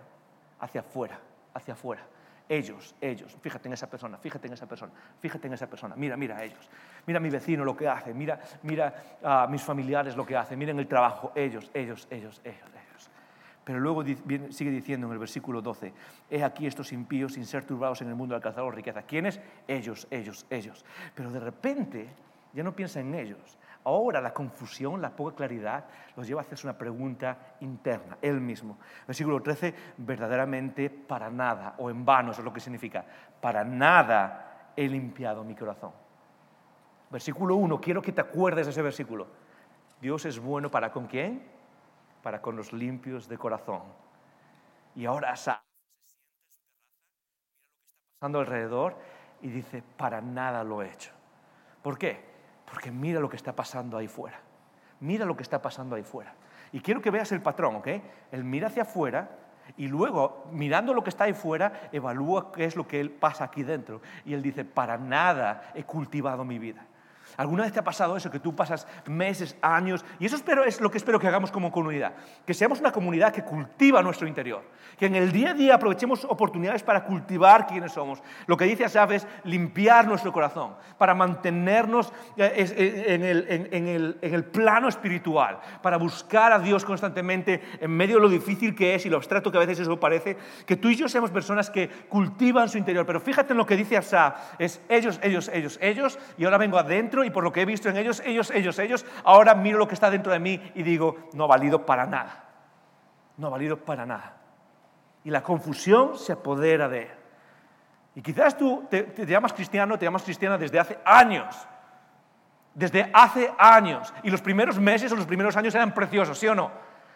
hacia 0.60 0.80
afuera, 0.80 1.20
hacia 1.54 1.74
afuera. 1.74 2.02
Ellos, 2.48 2.94
ellos, 3.00 3.36
fíjate 3.42 3.68
en 3.68 3.74
esa 3.74 3.90
persona, 3.90 4.16
fíjate 4.16 4.46
en 4.46 4.54
esa 4.54 4.66
persona, 4.66 4.92
fíjate 5.20 5.48
en 5.48 5.52
esa 5.52 5.68
persona, 5.68 5.94
mira, 5.96 6.16
mira 6.16 6.38
a 6.38 6.44
ellos, 6.44 6.70
mira 7.06 7.18
a 7.18 7.20
mi 7.20 7.28
vecino 7.28 7.62
lo 7.62 7.76
que 7.76 7.86
hace, 7.86 8.14
mira, 8.14 8.40
mira 8.62 9.18
a 9.22 9.46
mis 9.46 9.62
familiares 9.62 10.16
lo 10.16 10.24
que 10.24 10.34
hacen, 10.34 10.58
miren 10.58 10.78
el 10.78 10.86
trabajo, 10.86 11.32
ellos, 11.34 11.70
ellos, 11.74 12.08
ellos, 12.10 12.40
ellos, 12.44 12.70
ellos. 12.70 13.10
Pero 13.64 13.80
luego 13.80 14.02
sigue 14.02 14.70
diciendo 14.70 15.08
en 15.08 15.12
el 15.12 15.18
versículo 15.18 15.60
12, 15.60 15.92
he 16.30 16.42
aquí 16.42 16.66
estos 16.66 16.90
impíos 16.90 17.34
sin 17.34 17.44
ser 17.44 17.66
turbados 17.66 18.00
en 18.00 18.08
el 18.08 18.14
mundo 18.14 18.34
alcanzados 18.34 18.74
riqueza. 18.74 19.02
¿Quiénes? 19.02 19.40
Ellos, 19.66 20.06
ellos, 20.10 20.46
ellos. 20.48 20.86
Pero 21.14 21.30
de 21.30 21.40
repente 21.40 22.08
ya 22.54 22.62
no 22.62 22.74
piensa 22.74 23.00
en 23.00 23.14
ellos, 23.14 23.58
Ahora 23.88 24.20
la 24.20 24.34
confusión, 24.34 25.00
la 25.00 25.08
poca 25.08 25.34
claridad, 25.34 25.86
los 26.14 26.26
lleva 26.26 26.42
a 26.42 26.44
hacerse 26.44 26.66
una 26.66 26.76
pregunta 26.76 27.54
interna, 27.60 28.18
él 28.20 28.38
mismo. 28.38 28.76
Versículo 29.06 29.40
13, 29.40 29.74
verdaderamente 29.96 30.90
para 30.90 31.30
nada, 31.30 31.74
o 31.78 31.88
en 31.88 32.04
vano, 32.04 32.32
eso 32.32 32.42
es 32.42 32.44
lo 32.44 32.52
que 32.52 32.60
significa, 32.60 33.02
para 33.40 33.64
nada 33.64 34.72
he 34.76 34.86
limpiado 34.86 35.42
mi 35.42 35.54
corazón. 35.54 35.92
Versículo 37.08 37.56
1, 37.56 37.80
quiero 37.80 38.02
que 38.02 38.12
te 38.12 38.20
acuerdes 38.20 38.66
de 38.66 38.72
ese 38.72 38.82
versículo. 38.82 39.26
Dios 40.02 40.26
es 40.26 40.38
bueno 40.38 40.70
para 40.70 40.92
con 40.92 41.06
quién? 41.06 41.42
Para 42.22 42.42
con 42.42 42.56
los 42.56 42.74
limpios 42.74 43.26
de 43.26 43.38
corazón. 43.38 43.80
Y 44.96 45.06
ahora 45.06 45.30
Asa 45.30 45.62
pasando 48.18 48.40
alrededor 48.40 48.98
y 49.40 49.48
dice, 49.48 49.82
para 49.96 50.20
nada 50.20 50.62
lo 50.62 50.82
he 50.82 50.92
hecho. 50.92 51.12
¿Por 51.82 51.96
qué? 51.96 52.27
Porque 52.70 52.90
mira 52.90 53.20
lo 53.20 53.28
que 53.28 53.36
está 53.36 53.54
pasando 53.54 53.96
ahí 53.96 54.08
fuera. 54.08 54.40
Mira 55.00 55.24
lo 55.24 55.36
que 55.36 55.42
está 55.42 55.62
pasando 55.62 55.96
ahí 55.96 56.02
fuera. 56.02 56.34
Y 56.72 56.80
quiero 56.80 57.00
que 57.00 57.10
veas 57.10 57.32
el 57.32 57.40
patrón, 57.40 57.76
¿ok? 57.76 57.88
Él 58.32 58.44
mira 58.44 58.66
hacia 58.68 58.82
afuera 58.82 59.30
y 59.76 59.86
luego, 59.88 60.46
mirando 60.50 60.94
lo 60.94 61.02
que 61.02 61.10
está 61.10 61.24
ahí 61.24 61.34
fuera, 61.34 61.88
evalúa 61.92 62.52
qué 62.52 62.64
es 62.64 62.76
lo 62.76 62.86
que 62.86 63.00
él 63.00 63.10
pasa 63.10 63.44
aquí 63.44 63.62
dentro. 63.62 64.00
Y 64.24 64.34
él 64.34 64.42
dice, 64.42 64.64
para 64.64 64.98
nada 64.98 65.70
he 65.74 65.84
cultivado 65.84 66.44
mi 66.44 66.58
vida. 66.58 66.86
¿Alguna 67.36 67.64
vez 67.64 67.72
te 67.72 67.80
ha 67.80 67.84
pasado 67.84 68.16
eso, 68.16 68.30
que 68.30 68.40
tú 68.40 68.54
pasas 68.54 68.86
meses, 69.06 69.56
años? 69.62 70.04
Y 70.18 70.26
eso 70.26 70.36
espero, 70.36 70.64
es 70.64 70.80
lo 70.80 70.90
que 70.90 70.98
espero 70.98 71.18
que 71.18 71.28
hagamos 71.28 71.50
como 71.50 71.70
comunidad. 71.70 72.14
Que 72.46 72.54
seamos 72.54 72.80
una 72.80 72.92
comunidad 72.92 73.32
que 73.32 73.44
cultiva 73.44 74.02
nuestro 74.02 74.26
interior. 74.26 74.62
Que 74.98 75.06
en 75.06 75.14
el 75.14 75.30
día 75.32 75.50
a 75.50 75.54
día 75.54 75.74
aprovechemos 75.74 76.24
oportunidades 76.24 76.82
para 76.82 77.04
cultivar 77.04 77.66
quiénes 77.66 77.92
somos. 77.92 78.22
Lo 78.46 78.56
que 78.56 78.64
dice 78.64 78.84
Asaf 78.84 79.10
es 79.12 79.26
limpiar 79.44 80.06
nuestro 80.06 80.32
corazón, 80.32 80.74
para 80.96 81.14
mantenernos 81.14 82.12
eh, 82.36 82.52
eh, 82.56 83.04
en 83.08 83.24
el, 83.24 83.46
en, 83.48 83.88
el, 83.88 84.18
en 84.20 84.34
el 84.34 84.44
plano 84.44 84.88
espiritual, 84.88 85.60
para 85.82 85.96
buscar 85.96 86.52
a 86.52 86.58
Dios 86.58 86.84
constantemente 86.84 87.62
en 87.80 87.90
medio 87.90 88.16
de 88.16 88.22
lo 88.22 88.28
difícil 88.28 88.74
que 88.74 88.94
es 88.94 89.06
y 89.06 89.10
lo 89.10 89.16
abstracto 89.16 89.50
que 89.50 89.58
a 89.58 89.60
veces 89.60 89.80
eso 89.80 90.00
parece. 90.00 90.36
Que 90.66 90.76
tú 90.76 90.88
y 90.88 90.96
yo 90.96 91.08
seamos 91.08 91.30
personas 91.30 91.70
que 91.70 91.88
cultivan 92.08 92.68
su 92.68 92.78
interior. 92.78 93.06
Pero 93.06 93.20
fíjate 93.20 93.52
en 93.52 93.58
lo 93.58 93.66
que 93.66 93.76
dice 93.76 93.96
Asaf. 93.96 94.54
Es 94.58 94.80
ellos, 94.88 95.20
ellos, 95.22 95.50
ellos, 95.52 95.78
ellos. 95.80 96.18
Y 96.36 96.44
ahora 96.44 96.58
vengo 96.58 96.78
adentro 96.78 97.17
y 97.24 97.30
por 97.30 97.44
lo 97.44 97.52
que 97.52 97.62
he 97.62 97.64
visto 97.64 97.88
en 97.88 97.96
ellos, 97.96 98.22
ellos, 98.24 98.50
ellos, 98.50 98.78
ellos, 98.78 99.06
ahora 99.24 99.54
miro 99.54 99.78
lo 99.78 99.88
que 99.88 99.94
está 99.94 100.10
dentro 100.10 100.32
de 100.32 100.38
mí 100.38 100.60
y 100.74 100.82
digo, 100.82 101.28
no 101.34 101.44
ha 101.44 101.46
valido 101.46 101.84
para 101.84 102.06
nada. 102.06 102.44
No 103.36 103.48
ha 103.48 103.50
valido 103.50 103.76
para 103.76 104.04
nada. 104.04 104.36
Y 105.24 105.30
la 105.30 105.42
confusión 105.42 106.18
se 106.18 106.32
apodera 106.32 106.88
de 106.88 107.02
él. 107.02 107.18
Y 108.14 108.22
quizás 108.22 108.56
tú 108.56 108.84
te, 108.90 109.14
llamas 109.26 109.52
cristiano, 109.52 109.96
te 109.96 110.04
llamas 110.04 110.24
cristiana 110.24 110.58
desde 110.58 110.80
hace 110.80 110.98
años. 111.04 111.54
Desde 112.74 113.10
hace 113.12 113.52
años. 113.58 114.12
Y 114.22 114.30
los 114.30 114.42
primeros 114.42 114.78
meses 114.78 115.12
o 115.12 115.16
los 115.16 115.26
primeros 115.26 115.56
años 115.56 115.74
eran 115.74 115.94
preciosos, 115.94 116.38
¿sí 116.38 116.48
o 116.48 116.54
no? 116.54 116.70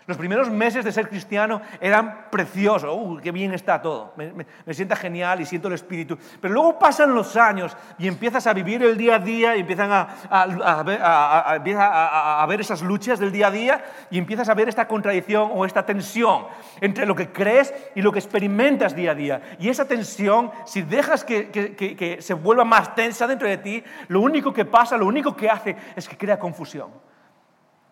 Los 0.06 0.16
primeros 0.16 0.50
meses 0.50 0.84
de 0.84 0.90
ser 0.90 1.08
cristiano 1.08 1.62
eran 1.80 2.26
preciosos. 2.30 2.90
¡Uh, 2.92 3.20
qué 3.22 3.30
bien 3.30 3.54
está 3.54 3.80
todo! 3.80 4.12
Me, 4.16 4.74
sienta 4.74 4.96
genial 4.96 5.40
y 5.40 5.46
siento 5.46 5.68
el 5.68 5.74
espíritu. 5.74 6.18
Pero 6.40 6.52
luego 6.52 6.76
pasan 6.78 7.14
los 7.14 7.36
años 7.36 7.76
y 7.98 8.08
empiezas 8.08 8.48
a 8.48 8.52
vivir 8.52 8.82
el 8.82 8.96
día 8.96 9.14
a 9.16 9.18
día 9.20 9.56
y 9.56 9.60
empiezan 9.60 9.90
a, 9.92 10.76
ver 12.48 12.60
esas 12.60 12.82
luchas 12.82 13.20
del 13.20 13.30
día 13.30 13.46
a 13.46 13.50
día 13.52 13.84
y 14.10 14.18
empiezas 14.18 14.48
a 14.48 14.54
ver 14.54 14.68
esta 14.68 14.88
contradicción 14.88 15.50
o 15.54 15.64
esta 15.64 15.86
tensión 15.86 16.46
entre 16.80 17.06
lo 17.06 17.14
que 17.14 17.30
crees 17.30 17.72
y 17.94 18.02
lo 18.02 18.10
que 18.10 18.18
experimentas 18.18 18.96
día 18.96 19.12
a 19.12 19.14
día. 19.14 19.40
Y 19.60 19.68
esa 19.68 19.86
tensión, 19.86 20.50
si 20.66 20.82
dejas 20.82 21.24
que 21.24 22.18
se 22.20 22.34
vuelva 22.34 22.64
más 22.64 22.94
tensa 22.96 23.28
dentro 23.28 23.48
de 23.48 23.58
ti, 23.58 23.84
lo 24.08 24.20
único 24.20 24.52
que 24.52 24.64
pasa, 24.64 24.96
lo 24.96 25.06
único 25.06 25.36
que 25.36 25.48
hace 25.48 25.76
es 25.94 26.08
que 26.08 26.16
crea 26.16 26.40
confusión. 26.40 26.90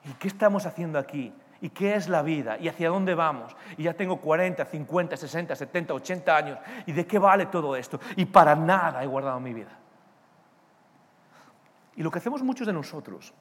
¿Y 0.04 0.12
qué 0.14 0.28
estamos 0.28 0.66
haciendo 0.66 0.98
aquí? 0.98 1.32
¿Y 1.62 1.70
qué 1.70 1.94
es 1.94 2.08
la 2.08 2.22
vida? 2.22 2.58
¿Y 2.58 2.68
hacia 2.68 2.88
dónde 2.88 3.14
vamos? 3.14 3.54
Y 3.76 3.84
ya 3.84 3.94
tengo 3.94 4.16
40, 4.16 4.64
50, 4.64 5.16
60, 5.16 5.54
70, 5.54 5.94
80 5.94 6.36
años. 6.36 6.58
¿Y 6.86 6.92
de 6.92 7.06
qué 7.06 7.18
vale 7.18 7.46
todo 7.46 7.76
esto? 7.76 8.00
Y 8.16 8.24
para 8.24 8.56
nada 8.56 9.02
he 9.02 9.06
guardado 9.06 9.38
mi 9.40 9.52
vida. 9.52 9.76
Y 11.96 12.02
lo 12.02 12.10
que 12.10 12.18
hacemos 12.18 12.42
muchos 12.42 12.66
de 12.66 12.72
nosotros 12.72 13.34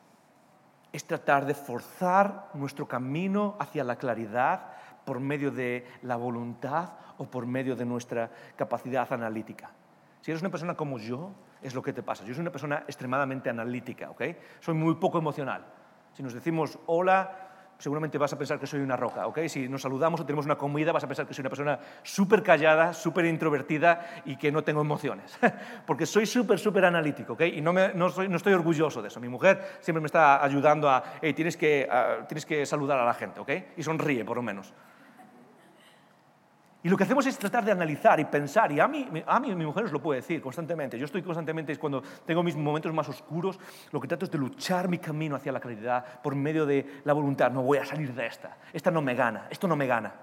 es 0.91 1.05
tratar 1.05 1.45
de 1.45 1.53
forzar 1.53 2.49
nuestro 2.53 2.87
camino 2.87 3.55
hacia 3.59 3.83
la 3.83 3.95
claridad 3.95 4.73
por 5.05 5.19
medio 5.19 5.51
de 5.51 5.87
la 6.01 6.15
voluntad 6.17 6.89
o 7.17 7.25
por 7.25 7.45
medio 7.45 7.75
de 7.75 7.85
nuestra 7.85 8.29
capacidad 8.55 9.11
analítica. 9.13 9.69
Si 10.21 10.31
eres 10.31 10.41
una 10.41 10.51
persona 10.51 10.75
como 10.75 10.99
yo, 10.99 11.31
es 11.61 11.73
lo 11.73 11.81
que 11.81 11.93
te 11.93 12.03
pasa. 12.03 12.23
Yo 12.25 12.33
soy 12.33 12.41
una 12.41 12.51
persona 12.51 12.83
extremadamente 12.87 13.49
analítica, 13.49 14.09
¿ok? 14.09 14.23
Soy 14.59 14.73
muy 14.73 14.95
poco 14.95 15.17
emocional. 15.17 15.63
Si 16.13 16.23
nos 16.23 16.33
decimos 16.33 16.77
hola, 16.87 17.48
seguramente 17.79 18.17
vas 18.17 18.33
a 18.33 18.37
pensar 18.37 18.59
que 18.59 18.67
soy 18.67 18.81
una 18.81 18.97
roca, 18.97 19.25
¿ok? 19.25 19.39
Si 19.47 19.67
nos 19.69 19.81
saludamos 19.81 20.19
o 20.19 20.25
tenemos 20.25 20.45
una 20.45 20.57
comida, 20.57 20.91
vas 20.91 21.03
a 21.05 21.07
pensar 21.07 21.25
que 21.25 21.33
soy 21.33 21.41
una 21.41 21.49
persona 21.49 21.79
súper 22.03 22.43
callada, 22.43 22.93
súper 22.93 23.25
introvertida 23.25 24.21
y 24.25 24.35
que 24.35 24.51
no 24.51 24.63
tengo 24.63 24.81
emociones. 24.81 25.39
Porque 25.87 26.05
soy 26.05 26.25
súper, 26.25 26.59
súper 26.59 26.85
analítico, 26.85 27.33
¿ok? 27.33 27.41
Y 27.53 27.61
no, 27.61 27.71
me, 27.71 27.93
no, 27.93 28.09
soy, 28.09 28.27
no, 28.27 28.35
estoy 28.35 28.53
orgulloso 28.53 29.01
de 29.01 29.07
eso. 29.07 29.19
Mi 29.21 29.29
mujer 29.29 29.77
siempre 29.79 30.01
me 30.01 30.07
está 30.07 30.43
ayudando 30.43 30.89
a, 30.89 31.03
hey, 31.21 31.33
tienes 31.33 31.55
que, 31.55 31.89
tienes 32.27 32.45
que 32.45 32.65
saludar 32.65 32.99
a 32.99 33.05
la 33.05 33.13
gente, 33.13 33.39
¿ok? 33.39 33.51
Y 33.77 33.83
sonríe, 33.83 34.25
por 34.25 34.35
lo 34.35 34.43
menos. 34.43 34.73
Y 36.81 36.87
lo 36.87 36.95
que 36.95 37.03
hacemos 37.03 37.25
es 37.25 37.37
tratar 37.37 37.65
de 37.65 37.73
analizar 37.73 38.21
y 38.21 38.25
pensar, 38.25 38.71
y 38.71 38.79
a 38.79 38.87
mí, 38.87 39.05
a 39.27 39.39
mí 39.41 39.53
mi 39.53 39.65
mujer 39.65 39.83
os 39.83 39.91
lo 39.91 40.01
puede 40.01 40.21
decir 40.21 40.41
constantemente, 40.41 40.97
yo 40.97 41.05
estoy 41.05 41.21
constantemente, 41.21 41.75
cuando 41.75 42.01
tengo 42.25 42.41
mis 42.41 42.55
momentos 42.55 42.93
más 42.93 43.09
oscuros, 43.09 43.59
lo 43.91 43.99
que 43.99 44.07
trato 44.07 44.23
es 44.23 44.31
de 44.31 44.37
luchar 44.37 44.87
mi 44.87 44.97
camino 44.97 45.35
hacia 45.35 45.51
la 45.51 45.59
claridad 45.59 46.21
por 46.21 46.35
medio 46.35 46.65
de 46.65 47.01
la 47.03 47.11
voluntad, 47.11 47.51
no 47.51 47.63
voy 47.63 47.79
a 47.79 47.85
salir 47.85 48.13
de 48.13 48.25
esta, 48.25 48.55
esta 48.71 48.91
no 48.91 49.01
me 49.01 49.13
gana, 49.13 49.47
esto 49.49 49.67
no 49.67 49.75
me 49.75 49.87
gana. 49.87 50.13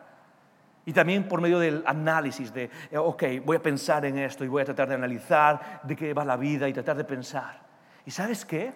Y 0.86 0.94
también 0.94 1.28
por 1.28 1.42
medio 1.42 1.58
del 1.58 1.82
análisis 1.84 2.54
de, 2.54 2.70
eh, 2.90 2.96
ok, 2.96 3.24
voy 3.44 3.58
a 3.58 3.62
pensar 3.62 4.06
en 4.06 4.16
esto 4.16 4.42
y 4.42 4.48
voy 4.48 4.62
a 4.62 4.64
tratar 4.64 4.88
de 4.88 4.94
analizar 4.94 5.80
de 5.82 5.94
qué 5.94 6.14
va 6.14 6.24
la 6.24 6.36
vida 6.38 6.66
y 6.68 6.72
tratar 6.72 6.96
de 6.96 7.04
pensar. 7.04 7.60
¿Y 8.06 8.10
sabes 8.10 8.46
qué? 8.46 8.72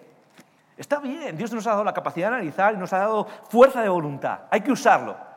Está 0.77 0.99
bien, 0.99 1.35
Dios 1.35 1.51
nos 1.51 1.65
ha 1.65 1.71
dado 1.71 1.83
la 1.83 1.93
capacidad 1.93 2.29
de 2.29 2.35
analizar 2.35 2.75
y 2.75 2.77
nos 2.77 2.93
ha 2.93 2.99
dado 2.99 3.25
fuerza 3.25 3.81
de 3.81 3.89
voluntad, 3.89 4.41
hay 4.51 4.61
que 4.61 4.71
usarlo. 4.71 5.30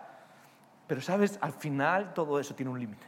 Pero 0.86 1.00
sabes, 1.00 1.38
al 1.40 1.52
final 1.52 2.12
todo 2.14 2.38
eso 2.38 2.54
tiene 2.54 2.70
un 2.70 2.78
límite. 2.78 3.06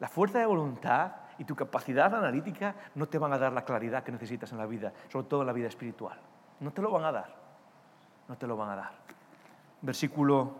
La 0.00 0.08
fuerza 0.08 0.38
de 0.38 0.46
voluntad 0.46 1.12
y 1.38 1.44
tu 1.44 1.56
capacidad 1.56 2.14
analítica 2.14 2.74
no 2.94 3.06
te 3.06 3.18
van 3.18 3.32
a 3.32 3.38
dar 3.38 3.52
la 3.52 3.64
claridad 3.64 4.02
que 4.02 4.12
necesitas 4.12 4.52
en 4.52 4.58
la 4.58 4.66
vida, 4.66 4.92
sobre 5.08 5.26
todo 5.26 5.40
en 5.40 5.46
la 5.46 5.52
vida 5.52 5.68
espiritual. 5.68 6.18
No 6.60 6.72
te 6.72 6.82
lo 6.82 6.90
van 6.90 7.04
a 7.04 7.12
dar. 7.12 7.34
No 8.28 8.36
te 8.36 8.46
lo 8.46 8.56
van 8.56 8.70
a 8.70 8.76
dar. 8.76 8.92
Versículo 9.80 10.54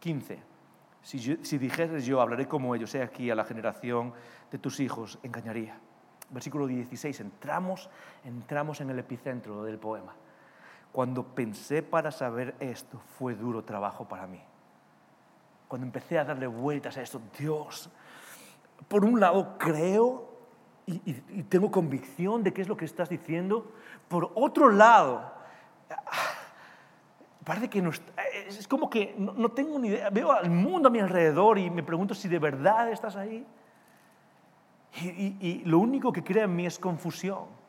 15. 0.00 0.42
Si, 1.02 1.58
dijeres 1.58 2.06
yo, 2.06 2.20
hablaré 2.20 2.46
como 2.46 2.74
ellos, 2.74 2.94
he 2.94 3.02
aquí 3.02 3.30
a 3.30 3.34
la 3.34 3.44
generación 3.44 4.12
de 4.50 4.58
tus 4.58 4.78
hijos, 4.78 5.18
engañaría. 5.22 5.78
Versículo 6.30 6.66
16. 6.66 7.20
Entramos, 7.20 7.90
entramos 8.24 8.80
en 8.80 8.90
el 8.90 8.98
epicentro 8.98 9.64
del 9.64 9.78
poema. 9.78 10.14
Cuando 10.92 11.24
pensé 11.24 11.82
para 11.82 12.10
saber 12.10 12.54
esto, 12.60 13.00
fue 13.18 13.34
duro 13.34 13.64
trabajo 13.64 14.06
para 14.06 14.26
mí. 14.26 14.40
Cuando 15.66 15.86
empecé 15.86 16.18
a 16.18 16.24
darle 16.24 16.46
vueltas 16.46 16.98
a 16.98 17.02
esto, 17.02 17.20
Dios, 17.38 17.88
por 18.88 19.04
un 19.04 19.18
lado 19.18 19.56
creo 19.58 20.32
y, 20.86 21.12
tengo 21.44 21.70
convicción 21.70 22.42
de 22.42 22.52
qué 22.52 22.60
es 22.60 22.68
lo 22.68 22.76
que 22.76 22.84
estás 22.84 23.08
diciendo. 23.08 23.72
Por 24.08 24.32
otro 24.34 24.70
lado, 24.70 25.32
parece 27.44 27.70
que 27.70 27.82
es 28.48 28.68
como 28.68 28.90
que 28.90 29.14
no, 29.16 29.50
tengo 29.50 29.78
ni 29.78 29.88
idea. 29.88 30.10
Veo 30.10 30.30
al 30.30 30.50
mundo 30.50 30.88
a 30.88 30.90
mi 30.90 30.98
alrededor 30.98 31.58
y 31.58 31.70
me 31.70 31.82
pregunto 31.82 32.14
si 32.14 32.28
de 32.28 32.38
verdad 32.38 32.90
estás 32.90 33.16
ahí. 33.16 33.46
Y, 35.00 35.36
y 35.40 35.62
lo 35.64 35.78
único 35.78 36.12
que 36.12 36.22
crea 36.22 36.44
en 36.44 36.54
mí 36.54 36.66
es 36.66 36.78
confusión. 36.78 37.61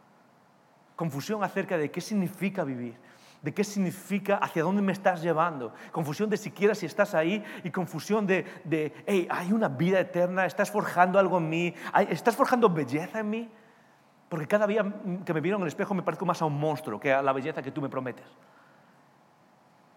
Confusión 0.96 1.44
acerca 1.44 1.78
de 1.78 1.90
qué 1.90 2.02
significa 2.02 2.64
vivir, 2.64 2.96
de 3.42 3.54
qué 3.54 3.64
significa, 3.64 4.38
hacia 4.38 4.64
dónde 4.64 4.82
me 4.82 4.92
estás 4.92 5.22
llevando. 5.22 5.74
Confusión 5.92 6.30
de 6.30 6.38
siquiera 6.38 6.76
si 6.76 6.86
estás 6.86 7.16
ahí 7.16 7.44
y 7.64 7.72
confusión 7.72 8.28
de, 8.28 8.94
hey, 9.06 9.28
hay 9.30 9.52
una 9.52 9.68
vida 9.68 10.00
eterna, 10.00 10.46
estás 10.46 10.72
forjando 10.72 11.20
algo 11.20 11.40
en 11.40 11.50
mí, 11.50 11.74
estás 12.10 12.36
forjando 12.36 12.70
belleza 12.70 13.20
en 13.20 13.30
mí. 13.30 13.52
Porque 14.30 14.48
cada 14.48 14.66
día 14.66 14.84
que 15.26 15.34
me 15.34 15.42
vieron 15.42 15.62
en 15.62 15.64
el 15.64 15.68
espejo 15.68 15.94
me 15.94 16.04
parezco 16.04 16.26
más 16.26 16.42
a 16.42 16.46
un 16.46 16.60
monstruo 16.60 17.00
que 17.00 17.14
a 17.14 17.22
la 17.22 17.34
belleza 17.34 17.62
que 17.62 17.72
tú 17.72 17.82
me 17.82 17.90
prometes. 17.90 18.26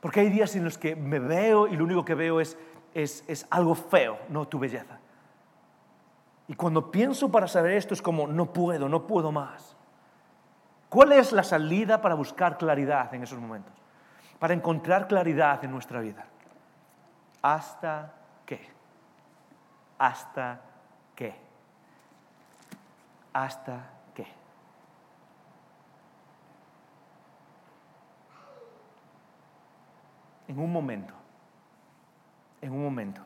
Porque 0.00 0.20
hay 0.20 0.28
días 0.28 0.54
en 0.56 0.64
los 0.64 0.78
que 0.78 0.94
me 0.94 1.18
veo 1.18 1.66
y 1.68 1.76
lo 1.76 1.84
único 1.84 2.04
que 2.04 2.14
veo 2.14 2.40
es, 2.40 2.58
es, 2.94 3.24
es 3.28 3.46
algo 3.50 3.74
feo, 3.74 4.18
no 4.28 4.46
tu 4.46 4.58
belleza. 4.58 4.98
Y 6.48 6.54
cuando 6.54 6.90
pienso 6.90 7.30
para 7.30 7.48
saber 7.48 7.72
esto 7.72 7.94
es 7.94 8.02
como, 8.02 8.26
no 8.26 8.52
puedo, 8.52 8.88
no 8.88 9.06
puedo 9.06 9.32
más. 9.32 9.75
¿Cuál 10.96 11.12
es 11.12 11.32
la 11.32 11.42
salida 11.42 12.00
para 12.00 12.14
buscar 12.14 12.56
claridad 12.56 13.12
en 13.12 13.22
esos 13.22 13.38
momentos? 13.38 13.74
Para 14.38 14.54
encontrar 14.54 15.06
claridad 15.06 15.62
en 15.62 15.70
nuestra 15.70 16.00
vida. 16.00 16.24
¿Hasta 17.42 18.14
qué? 18.46 18.66
¿Hasta 19.98 20.58
qué? 21.14 21.36
¿Hasta 23.34 23.90
qué? 24.14 24.26
En 30.48 30.58
un 30.58 30.72
momento, 30.72 31.12
en 32.62 32.72
un 32.72 32.82
momento. 32.82 33.20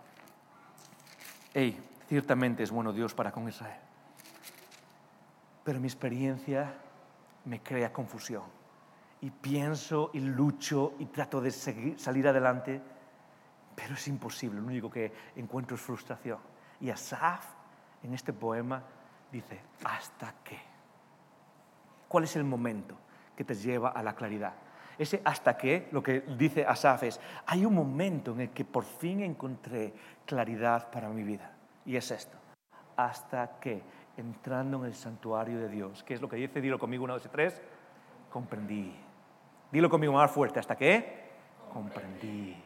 Hey, 1.55 1.81
ciertamente 2.09 2.65
es 2.65 2.73
bueno 2.73 2.93
Dios 2.93 3.15
para 3.15 3.31
con 3.31 3.49
Israel. 3.49 3.79
Pero 5.63 5.79
mi 5.79 5.87
experiencia 5.87 6.75
me 7.45 7.63
crea 7.63 7.93
confusión. 7.93 8.45
Y 9.21 9.31
pienso 9.31 10.11
y 10.15 10.21
lucho 10.21 10.95
y 10.99 11.07
trato 11.07 11.41
de 11.41 11.51
salir 11.51 12.27
adelante, 12.27 12.81
pero 13.75 13.95
es 13.95 14.09
imposible. 14.09 14.61
Lo 14.61 14.67
único 14.67 14.91
que 14.91 15.13
encuentro 15.37 15.77
es 15.77 15.83
frustración. 15.83 16.39
Y 16.81 16.91
Asaf, 16.91 17.45
en 18.03 18.15
este 18.15 18.33
poema, 18.33 18.83
dice, 19.31 19.61
¿hasta 19.85 20.35
qué? 20.43 20.59
¿Cuál 22.09 22.25
es 22.25 22.35
el 22.37 22.45
momento 22.45 22.97
que 23.37 23.45
te 23.45 23.55
lleva 23.55 23.91
a 23.91 24.03
la 24.03 24.15
claridad? 24.15 24.55
Ese 24.99 25.23
hasta 25.25 25.57
qué, 25.57 25.89
lo 25.93 26.03
que 26.03 26.21
dice 26.21 26.67
Asaf 26.67 27.05
es, 27.05 27.21
hay 27.47 27.65
un 27.65 27.75
momento 27.75 28.33
en 28.33 28.41
el 28.43 28.51
que 28.51 28.67
por 28.67 28.85
fin 28.85 29.21
encontré 29.21 29.95
claridad 30.27 30.91
para 30.91 31.09
mi 31.09 31.23
vida. 31.23 31.53
Y 31.87 31.97
es 31.97 32.11
esto, 32.11 32.37
hasta 32.97 33.59
que 33.61 33.83
entrando 34.21 34.79
en 34.79 34.85
el 34.85 34.95
santuario 34.95 35.59
de 35.59 35.69
Dios. 35.69 36.05
¿Qué 36.05 36.15
es 36.15 36.21
lo 36.21 36.29
que 36.29 36.37
dice? 36.37 36.61
Dilo 36.61 36.79
conmigo, 36.79 37.05
una, 37.05 37.15
dos 37.15 37.27
y 37.27 37.29
tres. 37.29 37.61
Comprendí. 38.31 38.95
Dilo 39.73 39.91
conmigo 39.91 40.13
más 40.13 40.31
fuerte. 40.31 40.61
¿Hasta 40.61 40.77
qué? 40.77 41.31
Comprendí. 41.73 42.57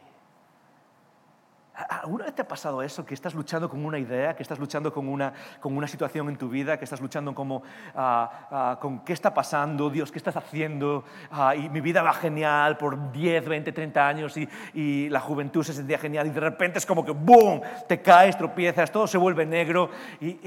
¿Alguna 1.75 2.25
vez 2.25 2.35
te 2.35 2.41
ha 2.41 2.47
pasado 2.47 2.81
eso? 2.81 3.05
Que 3.05 3.13
estás 3.13 3.33
luchando 3.33 3.69
con 3.69 3.83
una 3.83 3.99
idea, 3.99 4.33
que 4.33 4.43
estás 4.43 4.59
luchando 4.59 4.93
con 4.93 5.09
una, 5.09 5.33
con 5.59 5.75
una 5.75 5.87
situación 5.87 6.29
en 6.29 6.37
tu 6.37 6.47
vida, 6.47 6.77
que 6.77 6.85
estás 6.85 7.01
luchando 7.01 7.35
como, 7.35 7.63
ah, 7.95 8.47
ah, 8.49 8.77
con 8.79 8.99
qué 9.03 9.11
está 9.11 9.33
pasando, 9.33 9.89
Dios, 9.89 10.09
qué 10.09 10.17
estás 10.17 10.37
haciendo, 10.37 11.03
ah, 11.31 11.53
y 11.53 11.67
mi 11.69 11.81
vida 11.81 12.01
va 12.01 12.13
genial 12.13 12.77
por 12.77 13.11
10, 13.11 13.49
20, 13.49 13.71
30 13.73 14.07
años 14.07 14.37
y, 14.37 15.09
la 15.09 15.19
juventud 15.19 15.63
se 15.63 15.73
sentía 15.73 15.97
genial 15.97 16.27
y 16.27 16.29
de 16.29 16.39
repente 16.39 16.79
es 16.79 16.85
como 16.85 17.03
que 17.03 17.11
¡boom! 17.11 17.61
Te 17.87 18.01
caes, 18.01 18.37
tropiezas, 18.37 18.91
todo 18.91 19.07
se 19.07 19.17
vuelve 19.17 19.45
negro 19.45 19.89
y 20.21 20.39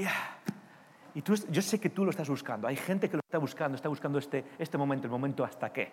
y 1.15 1.21
tú, 1.21 1.35
yo 1.49 1.61
sé 1.61 1.79
que 1.79 1.89
tú 1.89 2.05
lo 2.05 2.11
estás 2.11 2.29
buscando. 2.29 2.67
Hay 2.67 2.75
gente 2.75 3.09
que 3.09 3.17
lo 3.17 3.21
está 3.21 3.37
buscando, 3.37 3.75
está 3.75 3.89
buscando 3.89 4.19
este, 4.19 4.45
este 4.57 4.77
momento, 4.77 5.07
el 5.07 5.11
momento 5.11 5.43
hasta 5.43 5.71
qué. 5.71 5.91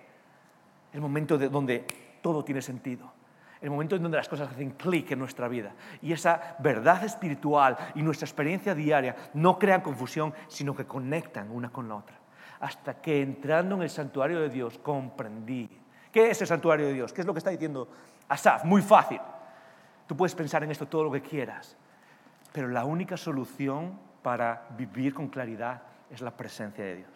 El 0.92 1.00
momento 1.00 1.38
de 1.38 1.48
donde 1.48 1.84
todo 2.20 2.44
tiene 2.44 2.62
sentido. 2.62 3.12
El 3.60 3.70
momento 3.70 3.96
en 3.96 4.02
donde 4.02 4.18
las 4.18 4.28
cosas 4.28 4.50
hacen 4.50 4.70
clic 4.72 5.10
en 5.10 5.18
nuestra 5.18 5.48
vida. 5.48 5.72
Y 6.02 6.12
esa 6.12 6.56
verdad 6.58 7.04
espiritual 7.04 7.76
y 7.94 8.02
nuestra 8.02 8.26
experiencia 8.26 8.74
diaria 8.74 9.16
no 9.34 9.58
crean 9.58 9.80
confusión, 9.80 10.34
sino 10.48 10.76
que 10.76 10.84
conectan 10.84 11.50
una 11.50 11.70
con 11.70 11.88
la 11.88 11.96
otra. 11.96 12.16
Hasta 12.60 13.00
que 13.00 13.22
entrando 13.22 13.74
en 13.76 13.82
el 13.82 13.90
santuario 13.90 14.40
de 14.40 14.50
Dios 14.50 14.78
comprendí. 14.78 15.68
¿Qué 16.12 16.30
es 16.30 16.40
el 16.40 16.46
santuario 16.46 16.86
de 16.86 16.92
Dios? 16.92 17.12
¿Qué 17.12 17.22
es 17.22 17.26
lo 17.26 17.32
que 17.32 17.38
está 17.38 17.50
diciendo 17.50 17.88
Asaf? 18.28 18.64
Muy 18.64 18.82
fácil. 18.82 19.20
Tú 20.06 20.16
puedes 20.16 20.34
pensar 20.34 20.62
en 20.62 20.70
esto 20.70 20.86
todo 20.86 21.04
lo 21.04 21.12
que 21.12 21.22
quieras. 21.22 21.76
Pero 22.52 22.68
la 22.68 22.84
única 22.84 23.16
solución 23.16 23.98
para 24.26 24.66
vivir 24.76 25.14
con 25.14 25.28
claridad 25.28 25.82
es 26.10 26.20
la 26.20 26.32
presencia 26.32 26.84
de 26.84 26.96
Dios. 26.96 27.10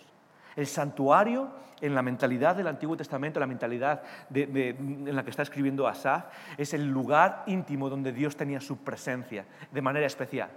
El 0.55 0.69
santuario, 0.69 1.51
en 1.81 1.93
la 1.93 2.03
mentalidad 2.03 2.55
del 2.55 2.69
Antiguo 2.69 2.97
Testamento, 2.97 3.41
la 3.41 3.49
mentalidad 3.49 4.05
en 4.33 5.17
la 5.17 5.25
que 5.25 5.31
está 5.31 5.43
escribiendo 5.43 5.89
Asaf, 5.89 6.27
es 6.57 6.73
el 6.73 6.89
lugar 6.89 7.43
íntimo 7.49 7.91
donde 7.91 8.13
Dios 8.13 8.37
tenía 8.37 8.61
su 8.61 8.85
presencia 8.85 9.45
de 9.73 9.83
manera 9.83 10.07
especial. 10.07 10.51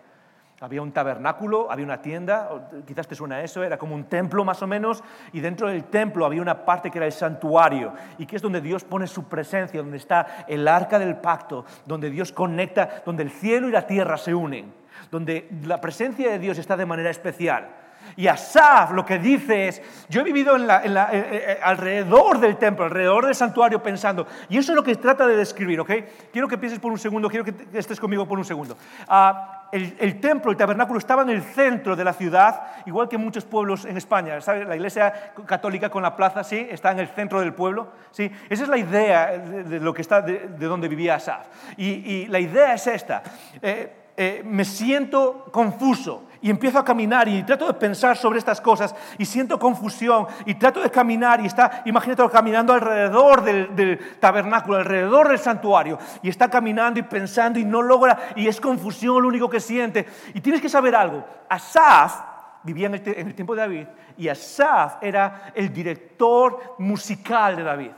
Había 0.61 0.81
un 0.81 0.91
tabernáculo, 0.93 1.69
había 1.69 1.85
una 1.85 2.01
tienda, 2.01 2.49
quizás 2.87 3.07
te 3.07 3.15
suena 3.15 3.41
eso, 3.41 3.63
era 3.63 3.77
como 3.77 3.95
un 3.95 4.05
templo 4.05 4.45
más 4.45 4.61
o 4.61 4.67
menos, 4.67 5.03
y 5.33 5.41
dentro 5.41 5.67
del 5.67 5.83
templo 5.85 6.25
había 6.25 6.41
una 6.41 6.63
parte 6.63 6.89
que 6.89 6.99
era 6.99 7.05
el 7.05 7.11
santuario, 7.11 7.93
y 8.17 8.25
que 8.25 8.37
es 8.37 8.41
donde 8.41 8.61
Dios 8.61 8.83
pone 8.83 9.07
su 9.07 9.25
presencia, 9.25 9.81
donde 9.81 9.97
está 9.97 10.45
el 10.47 10.67
arca 10.67 10.99
del 10.99 11.17
pacto, 11.17 11.65
donde 11.85 12.09
Dios 12.09 12.31
conecta, 12.31 13.03
donde 13.05 13.23
el 13.23 13.31
cielo 13.31 13.67
y 13.67 13.71
la 13.71 13.85
tierra 13.85 14.17
se 14.17 14.33
unen 14.33 14.83
donde 15.11 15.47
la 15.65 15.79
presencia 15.79 16.31
de 16.31 16.39
Dios 16.39 16.57
está 16.57 16.75
de 16.75 16.85
manera 16.85 17.09
especial. 17.09 17.69
Y 18.15 18.27
Asaf 18.27 18.91
lo 18.91 19.05
que 19.05 19.17
dice 19.17 19.67
es, 19.67 19.81
yo 20.09 20.21
he 20.21 20.23
vivido 20.23 20.57
eh, 20.57 20.81
eh, 20.85 20.91
eh, 20.91 21.59
alrededor 21.63 22.39
del 22.39 22.57
templo, 22.57 22.85
alrededor 22.85 23.25
del 23.25 23.35
santuario 23.35 23.81
pensando, 23.81 24.27
y 24.49 24.57
eso 24.57 24.71
es 24.71 24.75
lo 24.75 24.83
que 24.83 24.95
trata 24.95 25.25
de 25.25 25.37
describir, 25.37 25.79
¿ok? 25.79 25.91
Quiero 26.31 26.47
que 26.47 26.57
pienses 26.57 26.79
por 26.79 26.91
un 26.91 26.99
segundo, 26.99 27.29
quiero 27.29 27.45
que 27.45 27.53
estés 27.73 27.99
conmigo 27.99 28.27
por 28.27 28.37
un 28.37 28.45
segundo. 28.45 28.77
Ah, 29.07 29.62
el, 29.73 30.19
templo, 30.19 30.51
el 30.51 30.57
tabernáculo 30.57 30.99
estaba 30.99 31.23
en 31.23 31.29
el 31.29 31.41
centro 31.41 31.95
de 31.95 32.03
la 32.03 32.13
ciudad, 32.13 32.61
igual 32.85 33.09
que 33.09 33.17
muchos 33.17 33.43
pueblos 33.43 33.85
en 33.85 33.97
España. 33.97 34.37
La 34.45 34.75
iglesia 34.75 35.33
católica 35.45 35.89
con 35.89 36.03
la 36.03 36.15
plaza, 36.15 36.43
sí, 36.43 36.67
está 36.69 36.91
en 36.91 36.99
el 36.99 37.07
centro 37.07 37.39
del 37.39 37.53
pueblo. 37.53 37.89
¿sí? 38.11 38.31
Esa 38.49 38.63
es 38.63 38.69
la 38.69 38.77
idea 38.77 39.37
de, 39.37 39.79
lo 39.79 39.93
que 39.93 40.01
está, 40.01 40.21
de, 40.21 40.47
donde 40.57 40.87
vivía 40.87 41.15
Asaf. 41.15 41.47
Y, 41.77 42.27
la 42.27 42.39
idea 42.39 42.73
es 42.75 42.87
esta. 42.87 43.23
Eh, 43.61 44.43
me 44.45 44.63
siento 44.63 45.45
confuso 45.51 46.27
y 46.43 46.49
empiezo 46.49 46.77
a 46.77 46.83
caminar 46.83 47.29
y 47.29 47.41
trato 47.43 47.65
de 47.65 47.73
pensar 47.73 48.17
sobre 48.17 48.37
estas 48.37 48.59
cosas 48.59 48.93
y 49.17 49.25
siento 49.25 49.57
confusión 49.57 50.27
y 50.45 50.55
trato 50.55 50.81
de 50.81 50.91
caminar 50.91 51.39
y 51.39 51.45
está, 51.45 51.81
imagínate 51.85 52.21
caminando 52.29 52.73
alrededor 52.73 53.43
del, 53.43 54.17
tabernáculo, 54.19 54.77
alrededor 54.77 55.29
del 55.29 55.39
santuario 55.39 55.97
y 56.21 56.27
está 56.27 56.49
caminando 56.49 56.99
y 56.99 57.03
pensando 57.03 57.59
y 57.59 57.65
no 57.65 57.81
logra 57.81 58.33
y 58.35 58.47
es 58.47 58.59
confusión 58.59 59.21
lo 59.21 59.29
único 59.29 59.49
que 59.49 59.61
siente. 59.61 60.05
Y 60.33 60.41
tienes 60.41 60.61
que 60.61 60.67
saber 60.67 60.93
algo, 60.95 61.25
Asaf 61.47 62.21
vivía 62.63 62.87
en 62.87 62.95
el, 62.95 63.03
en 63.05 63.27
el 63.27 63.35
tiempo 63.35 63.55
de 63.55 63.61
David 63.61 63.87
y 64.17 64.27
Asaf 64.27 64.97
era 65.01 65.53
el 65.55 65.71
director 65.71 66.75
musical 66.77 67.55
de 67.55 67.63
David. 67.63 67.91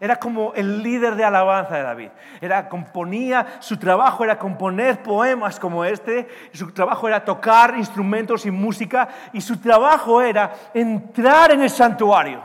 Era 0.00 0.16
como 0.16 0.52
el 0.54 0.82
líder 0.82 1.16
de 1.16 1.24
alabanza 1.24 1.76
de 1.76 1.82
David. 1.82 2.10
Era 2.40 2.68
componía, 2.68 3.58
su 3.58 3.76
trabajo 3.76 4.22
era 4.22 4.38
componer 4.38 5.02
poemas 5.02 5.58
como 5.58 5.84
este, 5.84 6.28
su 6.52 6.72
trabajo 6.72 7.08
era 7.08 7.24
tocar 7.24 7.74
instrumentos 7.76 8.46
y 8.46 8.50
música 8.50 9.08
y 9.32 9.40
su 9.40 9.58
trabajo 9.58 10.22
era 10.22 10.52
entrar 10.72 11.50
en 11.50 11.62
el 11.62 11.70
santuario. 11.70 12.40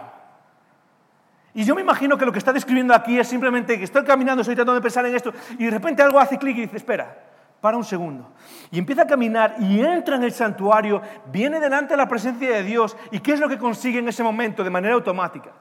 Y 1.54 1.64
yo 1.64 1.76
me 1.76 1.82
imagino 1.82 2.18
que 2.18 2.26
lo 2.26 2.32
que 2.32 2.40
está 2.40 2.52
describiendo 2.52 2.96
aquí 2.96 3.20
es 3.20 3.28
simplemente 3.28 3.78
que 3.78 3.84
estoy 3.84 4.04
caminando, 4.04 4.42
estoy 4.42 4.56
tratando 4.56 4.74
de 4.74 4.82
pensar 4.82 5.06
en 5.06 5.16
esto 5.16 5.32
y 5.60 5.66
de 5.66 5.72
repente 5.72 6.02
algo 6.02 6.20
hace 6.20 6.40
clic 6.40 6.58
y 6.58 6.62
dice, 6.62 6.78
espera, 6.78 7.16
para 7.62 7.78
un 7.78 7.84
segundo. 7.84 8.34
Y 8.72 8.80
empieza 8.80 9.04
a 9.04 9.08
caminar 9.08 9.56
y 9.60 9.80
entra 9.80 10.16
en 10.16 10.24
el 10.24 10.32
santuario, 10.32 11.04
viene 11.32 11.60
delante 11.60 11.94
de 11.94 11.98
la 11.98 12.08
presencia 12.08 12.50
de 12.50 12.64
Dios 12.64 12.98
y 13.12 13.20
¿qué 13.20 13.34
es 13.34 13.40
lo 13.40 13.48
que 13.48 13.60
consigue 13.60 14.00
en 14.00 14.08
ese 14.08 14.24
momento 14.24 14.64
de 14.64 14.72
manera 14.72 14.96
automática? 14.96 15.52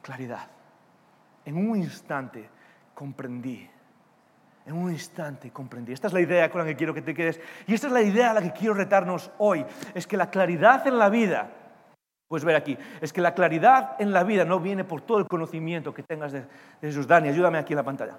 Claridad. 0.00 0.57
En 1.48 1.56
un 1.56 1.78
instante 1.78 2.46
comprendí. 2.92 3.66
En 4.66 4.74
un 4.74 4.92
instante 4.92 5.50
comprendí. 5.50 5.94
Esta 5.94 6.08
es 6.08 6.12
la 6.12 6.20
idea 6.20 6.50
con 6.50 6.60
la 6.60 6.66
que 6.66 6.76
quiero 6.76 6.92
que 6.92 7.00
te 7.00 7.14
quedes. 7.14 7.40
Y 7.66 7.72
esta 7.72 7.86
es 7.86 7.92
la 7.94 8.02
idea 8.02 8.32
a 8.32 8.34
la 8.34 8.42
que 8.42 8.52
quiero 8.52 8.74
retarnos 8.74 9.30
hoy. 9.38 9.64
Es 9.94 10.06
que 10.06 10.18
la 10.18 10.28
claridad 10.28 10.86
en 10.86 10.98
la 10.98 11.08
vida, 11.08 11.50
puedes 12.28 12.44
ver 12.44 12.54
aquí, 12.54 12.76
es 13.00 13.14
que 13.14 13.22
la 13.22 13.32
claridad 13.32 13.96
en 13.98 14.12
la 14.12 14.24
vida 14.24 14.44
no 14.44 14.60
viene 14.60 14.84
por 14.84 15.00
todo 15.00 15.20
el 15.20 15.26
conocimiento 15.26 15.94
que 15.94 16.02
tengas 16.02 16.32
de, 16.32 16.44
Jesús. 16.82 17.06
Dani, 17.06 17.30
ayúdame 17.30 17.56
aquí 17.56 17.72
en 17.72 17.78
la 17.78 17.82
pantalla. 17.82 18.18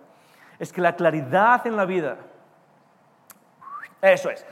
Es 0.57 0.73
que 0.73 0.81
la 0.81 0.95
claridad 0.95 1.67
en 1.67 1.77
la 1.77 1.85
vida, 1.85 2.17
eso 4.01 4.31
es, 4.31 4.43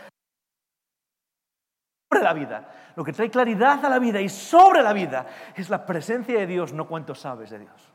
sobre 2.12 2.24
la 2.24 2.34
vida. 2.34 2.70
Lo 2.96 3.04
que 3.04 3.12
trae 3.12 3.32
claridad 3.32 3.84
a 3.84 3.90
la 3.90 3.98
vida 3.98 4.22
y 4.22 4.30
sobre 4.30 4.84
la 4.84 4.94
vida 4.94 5.26
es 5.56 5.68
la 5.68 5.84
presencia 5.84 6.38
de 6.38 6.46
Dios, 6.46 6.74
no 6.74 6.88
cuánto 6.88 7.16
sabes 7.16 7.50
de 7.50 7.58
Dios. 7.58 7.87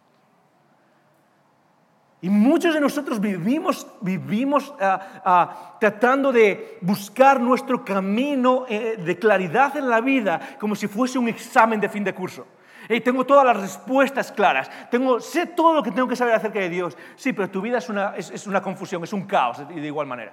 Y 2.23 2.31
muchos 2.31 2.73
de 2.73 2.81
nosotros 2.81 3.21
vivimos, 3.21 3.85
vivimos 4.01 4.73
ah, 4.81 5.23
ah, 5.25 5.77
tratando 5.81 6.31
de 6.31 6.79
buscar 6.81 7.41
nuestro 7.41 7.85
camino 7.85 8.65
eh, 8.69 8.97
de 8.97 9.19
claridad 9.19 9.77
en 9.77 9.91
la 9.91 10.01
vida 10.01 10.57
como 10.61 10.77
si 10.77 10.87
fuese 10.87 11.19
un 11.19 11.27
examen 11.27 11.81
de 11.81 11.89
fin 11.89 12.05
de 12.05 12.15
curso. 12.15 12.47
Hey, 12.89 13.01
tengo 13.01 13.27
todas 13.27 13.45
las 13.45 13.57
respuestas 13.57 14.31
claras. 14.31 14.71
Tengo, 14.89 15.19
sé 15.19 15.47
todo 15.47 15.75
lo 15.75 15.83
que 15.83 15.91
tengo 15.91 16.07
que 16.07 16.15
saber 16.15 16.35
acerca 16.35 16.61
de 16.61 16.69
Dios. 16.69 16.97
Sí, 17.17 17.33
pero 17.33 17.51
tu 17.51 17.61
vida 17.61 17.79
es 17.79 17.89
una, 17.89 18.15
es, 18.17 18.47
una 18.47 18.63
confusión, 18.63 19.03
es 19.03 19.13
un 19.13 19.27
caos 19.27 19.67
de, 19.67 19.75
igual 19.85 20.07
manera. 20.07 20.33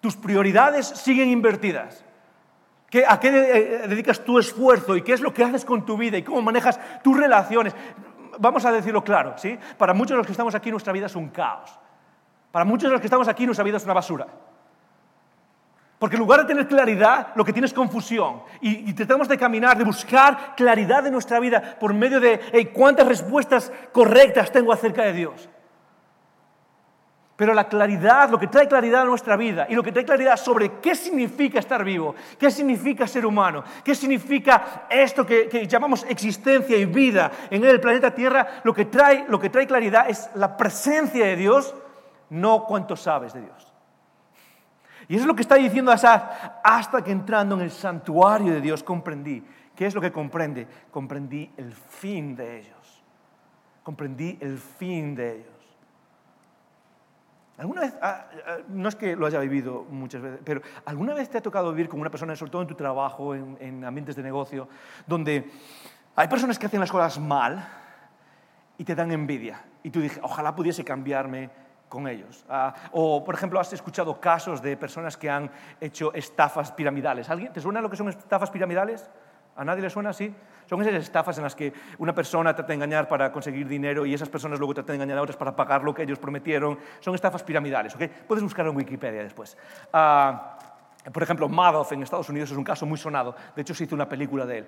Tus 0.00 0.16
prioridades 0.16 0.86
siguen 0.86 1.30
invertidas. 1.30 2.04
¿A 3.08 3.18
qué 3.18 3.28
eh, 3.28 3.88
dedicas 3.88 4.22
tu 4.22 4.38
esfuerzo 4.38 4.96
y 4.96 5.02
qué 5.02 5.14
es 5.14 5.20
lo 5.20 5.32
que 5.32 5.44
haces 5.44 5.64
con 5.64 5.84
tu 5.84 5.96
vida 5.96 6.18
y 6.18 6.22
cómo 6.22 6.42
manejas 6.42 6.78
tus 7.02 7.16
relaciones? 7.16 7.74
Vamos 8.38 8.64
a 8.64 8.72
decirlo 8.72 9.02
claro, 9.02 9.34
¿sí? 9.36 9.58
Para 9.76 9.94
muchos 9.94 10.10
de 10.10 10.16
los 10.18 10.26
que 10.26 10.32
estamos 10.32 10.54
aquí 10.54 10.70
nuestra 10.70 10.92
vida 10.92 11.06
es 11.06 11.16
un 11.16 11.28
caos. 11.28 11.70
Para 12.50 12.64
muchos 12.64 12.88
de 12.88 12.92
los 12.92 13.00
que 13.00 13.06
estamos 13.06 13.28
aquí 13.28 13.46
nuestra 13.46 13.64
vida 13.64 13.76
es 13.76 13.84
una 13.84 13.94
basura. 13.94 14.26
Porque 15.98 16.16
en 16.16 16.20
lugar 16.20 16.40
de 16.40 16.46
tener 16.46 16.68
claridad, 16.68 17.28
lo 17.34 17.44
que 17.44 17.52
tienes 17.52 17.70
es 17.70 17.74
confusión. 17.74 18.42
Y, 18.60 18.92
tratamos 18.92 19.28
de 19.28 19.38
caminar, 19.38 19.78
de 19.78 19.84
buscar 19.84 20.54
claridad 20.54 21.02
de 21.02 21.10
nuestra 21.10 21.40
vida 21.40 21.76
por 21.80 21.94
medio 21.94 22.20
de 22.20 22.70
cuántas 22.74 23.06
respuestas 23.06 23.72
correctas 23.92 24.50
tengo 24.50 24.72
acerca 24.72 25.02
de 25.02 25.12
Dios. 25.12 25.48
Pero 27.36 27.52
la 27.52 27.68
claridad, 27.68 28.30
lo 28.30 28.38
que 28.38 28.46
trae 28.46 28.68
claridad 28.68 29.02
a 29.02 29.06
nuestra 29.06 29.36
vida 29.36 29.66
y 29.68 29.74
lo 29.74 29.82
que 29.82 29.90
trae 29.90 30.04
claridad 30.04 30.36
sobre 30.36 30.78
qué 30.80 30.94
significa 30.94 31.58
estar 31.58 31.82
vivo, 31.82 32.14
qué 32.38 32.48
significa 32.48 33.08
ser 33.08 33.26
humano, 33.26 33.64
qué 33.82 33.94
significa 33.94 34.86
esto 34.88 35.26
que, 35.26 35.66
llamamos 35.66 36.06
existencia 36.08 36.76
y 36.76 36.84
vida 36.84 37.32
en 37.50 37.64
el 37.64 37.80
planeta 37.80 38.14
Tierra, 38.14 38.60
lo 38.62 38.72
que, 38.72 38.84
trae, 38.84 39.24
lo 39.28 39.40
que 39.40 39.50
trae 39.50 39.66
claridad 39.66 40.08
es 40.08 40.30
la 40.36 40.56
presencia 40.56 41.26
de 41.26 41.34
Dios, 41.34 41.74
no 42.30 42.64
cuánto 42.66 42.94
sabes 42.94 43.32
de 43.32 43.40
Dios. 43.40 43.72
Y 45.08 45.14
eso 45.14 45.24
es 45.24 45.26
lo 45.26 45.34
que 45.34 45.42
está 45.42 45.56
diciendo 45.56 45.90
Asaf, 45.90 46.22
hasta 46.62 47.02
que 47.02 47.10
entrando 47.10 47.56
en 47.56 47.62
el 47.62 47.70
santuario 47.72 48.52
de 48.52 48.60
Dios 48.60 48.84
comprendí. 48.84 49.42
¿Qué 49.74 49.86
es 49.86 49.94
lo 49.94 50.00
que 50.00 50.12
comprende? 50.12 50.68
Comprendí 50.90 51.50
el 51.56 51.74
fin 51.74 52.36
de 52.36 52.60
ellos. 52.60 53.02
Comprendí 53.82 54.38
el 54.40 54.56
fin 54.58 55.16
de 55.16 55.32
ellos. 55.32 55.53
¿Alguna 57.56 57.82
vez, 57.82 57.96
ah, 58.02 58.26
ah, 58.46 58.56
no 58.68 58.88
es 58.88 58.96
que 58.96 59.14
lo 59.14 59.26
haya 59.26 59.38
vivido 59.38 59.86
muchas 59.88 60.20
veces, 60.20 60.40
pero 60.44 60.60
¿alguna 60.86 61.14
vez 61.14 61.30
te 61.30 61.38
ha 61.38 61.42
tocado 61.42 61.70
vivir 61.70 61.88
con 61.88 62.00
una 62.00 62.10
persona, 62.10 62.34
sobre 62.34 62.50
todo 62.50 62.62
en 62.62 62.68
tu 62.68 62.74
trabajo, 62.74 63.34
en, 63.34 63.84
ambientes 63.84 64.16
de 64.16 64.22
negocio, 64.24 64.68
donde 65.06 65.48
hay 66.16 66.28
personas 66.28 66.58
que 66.58 66.66
hacen 66.66 66.80
las 66.80 66.90
cosas 66.90 67.18
mal 67.20 67.64
y 68.76 68.82
te 68.82 68.94
dan 68.94 69.12
envidia? 69.12 69.62
Y 69.84 69.90
tú 69.90 70.00
dices, 70.00 70.18
ojalá 70.22 70.54
pudiese 70.54 70.84
cambiarme 70.84 71.48
con 71.88 72.08
ellos. 72.08 72.44
Ah, 72.48 72.74
o, 72.90 73.22
por 73.22 73.36
ejemplo, 73.36 73.60
has 73.60 73.72
escuchado 73.72 74.20
casos 74.20 74.60
de 74.60 74.76
personas 74.76 75.16
que 75.16 75.30
han 75.30 75.48
hecho 75.80 76.12
estafas 76.12 76.72
piramidales. 76.72 77.30
¿Alguien, 77.30 77.52
¿Te 77.52 77.60
suena 77.60 77.80
lo 77.80 77.88
que 77.88 77.96
son 77.96 78.08
estafas 78.08 78.50
piramidales? 78.50 79.08
¿A 79.56 79.64
nadie 79.64 79.82
le 79.82 79.90
suena 79.90 80.10
así? 80.10 80.34
Son 80.66 80.80
esas 80.82 80.94
estafas 80.94 81.36
en 81.38 81.44
las 81.44 81.54
que 81.54 81.72
una 81.98 82.14
persona 82.14 82.54
trata 82.54 82.68
de 82.68 82.74
engañar 82.74 83.06
para 83.06 83.30
conseguir 83.30 83.68
dinero 83.68 84.06
y 84.06 84.14
esas 84.14 84.28
personas 84.28 84.58
luego 84.58 84.74
tratan 84.74 84.96
de 84.96 85.02
engañar 85.02 85.18
a 85.18 85.22
otras 85.22 85.36
para 85.36 85.54
pagar 85.54 85.82
lo 85.82 85.94
que 85.94 86.02
ellos 86.02 86.18
prometieron. 86.18 86.78
Son 87.00 87.14
estafas 87.14 87.42
piramidales, 87.42 87.94
¿ok? 87.94 88.02
Puedes 88.26 88.42
buscarlo 88.42 88.70
en 88.72 88.78
Wikipedia 88.78 89.22
después. 89.22 89.56
Ah, 89.92 90.58
por 91.12 91.22
ejemplo, 91.22 91.48
Madoff 91.48 91.92
en 91.92 92.02
Estados 92.02 92.28
Unidos 92.30 92.50
es 92.50 92.56
un 92.56 92.64
caso 92.64 92.86
muy 92.86 92.98
sonado. 92.98 93.36
De 93.54 93.62
hecho, 93.62 93.74
se 93.74 93.84
hizo 93.84 93.94
una 93.94 94.08
película 94.08 94.46
de 94.46 94.58
él. 94.58 94.66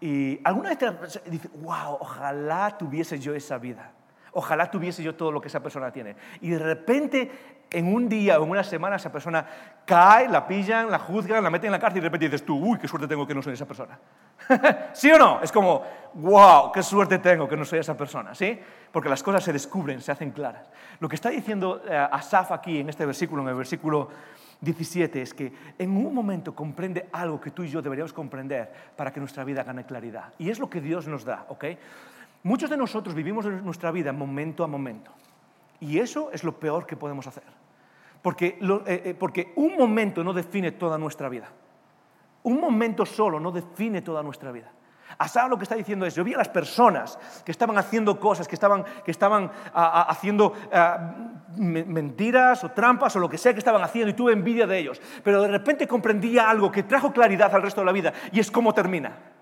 y 0.00 0.40
alguna 0.44 0.70
vez 0.70 0.78
te 0.78 1.30
dice, 1.30 1.48
wow, 1.56 1.98
ojalá 2.00 2.76
tuviese 2.78 3.18
yo 3.18 3.34
esa 3.34 3.58
vida. 3.58 3.92
Ojalá 4.38 4.70
tuviese 4.70 5.02
yo 5.02 5.16
todo 5.16 5.32
lo 5.32 5.40
que 5.40 5.48
esa 5.48 5.60
persona 5.60 5.90
tiene. 5.90 6.14
Y 6.42 6.50
de 6.50 6.60
repente, 6.60 7.28
en 7.72 7.92
un 7.92 8.08
día 8.08 8.38
o 8.38 8.44
en 8.44 8.50
una 8.50 8.62
semana, 8.62 8.94
esa 8.94 9.10
persona 9.10 9.44
cae, 9.84 10.28
la 10.28 10.46
pillan, 10.46 10.88
la 10.92 11.00
juzgan, 11.00 11.42
la 11.42 11.50
meten 11.50 11.66
en 11.66 11.72
la 11.72 11.80
cárcel 11.80 11.98
y 11.98 12.00
de 12.02 12.06
repente 12.06 12.26
dices 12.26 12.46
tú, 12.46 12.56
uy, 12.56 12.78
qué 12.78 12.86
suerte 12.86 13.08
tengo 13.08 13.26
que 13.26 13.34
no 13.34 13.42
soy 13.42 13.54
esa 13.54 13.66
persona. 13.66 13.98
¿Sí 14.92 15.10
o 15.10 15.18
no? 15.18 15.40
Es 15.42 15.50
como, 15.50 15.82
wow, 16.14 16.70
qué 16.70 16.84
suerte 16.84 17.18
tengo 17.18 17.48
que 17.48 17.56
no 17.56 17.64
soy 17.64 17.80
esa 17.80 17.96
persona, 17.96 18.32
¿sí? 18.32 18.56
Porque 18.92 19.08
las 19.08 19.24
cosas 19.24 19.42
se 19.42 19.52
descubren, 19.52 20.00
se 20.00 20.12
hacen 20.12 20.30
claras. 20.30 20.70
Lo 21.00 21.08
que 21.08 21.16
está 21.16 21.30
diciendo 21.30 21.82
eh, 21.84 21.96
Asaf 21.96 22.52
aquí 22.52 22.78
en 22.78 22.90
este 22.90 23.04
versículo, 23.04 23.42
en 23.42 23.48
el 23.48 23.56
versículo 23.56 24.08
17, 24.60 25.20
es 25.20 25.34
que 25.34 25.52
en 25.76 25.96
un 25.96 26.14
momento 26.14 26.54
comprende 26.54 27.08
algo 27.10 27.40
que 27.40 27.50
tú 27.50 27.64
y 27.64 27.70
yo 27.70 27.82
deberíamos 27.82 28.12
comprender 28.12 28.70
para 28.94 29.12
que 29.12 29.18
nuestra 29.18 29.42
vida 29.42 29.64
gane 29.64 29.84
claridad. 29.84 30.32
Y 30.38 30.48
es 30.48 30.60
lo 30.60 30.70
que 30.70 30.80
Dios 30.80 31.08
nos 31.08 31.24
da, 31.24 31.44
¿ok? 31.48 31.64
Muchos 32.48 32.70
de 32.70 32.78
nosotros 32.78 33.14
vivimos 33.14 33.44
nuestra 33.44 33.90
vida 33.90 34.10
momento 34.10 34.64
a 34.64 34.66
momento. 34.66 35.10
Y 35.80 35.98
eso 35.98 36.30
es 36.32 36.44
lo 36.44 36.58
peor 36.58 36.86
que 36.86 36.96
podemos 36.96 37.26
hacer. 37.26 37.42
Porque, 38.22 38.58
eh, 38.86 39.02
eh, 39.04 39.14
porque 39.18 39.52
un 39.56 39.76
momento 39.76 40.24
no 40.24 40.32
define 40.32 40.72
toda 40.72 40.96
nuestra 40.96 41.28
vida. 41.28 41.50
Un 42.44 42.58
momento 42.58 43.04
solo 43.04 43.38
no 43.38 43.52
define 43.52 44.00
toda 44.00 44.22
nuestra 44.22 44.50
vida. 44.50 44.72
Asaf 45.18 45.50
lo 45.50 45.58
que 45.58 45.64
está 45.64 45.74
diciendo 45.74 46.06
es, 46.06 46.14
yo 46.14 46.24
vi 46.24 46.32
a 46.32 46.38
las 46.38 46.48
personas 46.48 47.18
que 47.44 47.52
estaban 47.52 47.76
haciendo 47.76 48.18
cosas, 48.18 48.48
que 48.48 48.54
estaban, 48.54 48.82
que 49.04 49.10
estaban 49.10 49.50
haciendo 49.74 50.54
mentiras 51.54 52.64
o 52.64 52.70
trampas 52.70 53.14
o 53.16 53.18
lo 53.18 53.28
que 53.28 53.36
sea 53.36 53.52
que 53.52 53.58
estaban 53.58 53.82
haciendo 53.82 54.08
y 54.08 54.14
tuve 54.14 54.32
envidia 54.32 54.66
de 54.66 54.78
ellos. 54.78 55.02
Pero 55.22 55.42
de 55.42 55.48
repente 55.48 55.86
comprendía 55.86 56.48
algo 56.48 56.72
que 56.72 56.84
trajo 56.84 57.12
claridad 57.12 57.54
al 57.54 57.60
resto 57.60 57.82
de 57.82 57.86
la 57.86 57.92
vida 57.92 58.14
y 58.32 58.40
es 58.40 58.50
cómo 58.50 58.72
termina. 58.72 59.36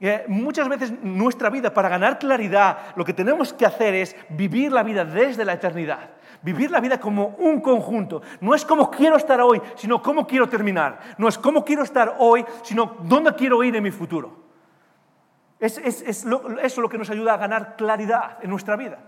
Eh, 0.00 0.24
muchas 0.28 0.68
veces 0.68 0.92
nuestra 1.02 1.50
vida, 1.50 1.74
para 1.74 1.88
ganar 1.88 2.18
claridad, 2.18 2.94
lo 2.94 3.04
que 3.04 3.12
tenemos 3.12 3.52
que 3.52 3.66
hacer 3.66 3.94
es 3.94 4.14
vivir 4.28 4.72
la 4.72 4.82
vida 4.82 5.04
desde 5.04 5.44
la 5.44 5.54
eternidad. 5.54 6.10
Vivir 6.40 6.70
la 6.70 6.80
vida 6.80 7.00
como 7.00 7.34
un 7.38 7.60
conjunto. 7.60 8.22
No 8.40 8.54
es 8.54 8.64
como 8.64 8.90
quiero 8.90 9.16
estar 9.16 9.40
hoy, 9.40 9.60
sino 9.74 10.00
cómo 10.00 10.26
quiero 10.26 10.48
terminar. 10.48 11.00
No 11.18 11.26
es 11.26 11.36
cómo 11.36 11.64
quiero 11.64 11.82
estar 11.82 12.14
hoy, 12.18 12.44
sino 12.62 12.96
dónde 13.02 13.34
quiero 13.34 13.62
ir 13.64 13.74
en 13.74 13.82
mi 13.82 13.90
futuro. 13.90 14.46
Es, 15.58 15.78
eso 15.78 16.58
es 16.62 16.78
lo 16.78 16.88
que 16.88 16.98
nos 16.98 17.10
ayuda 17.10 17.34
a 17.34 17.36
ganar 17.36 17.74
claridad 17.74 18.38
en 18.40 18.50
nuestra 18.50 18.76
vida. 18.76 18.98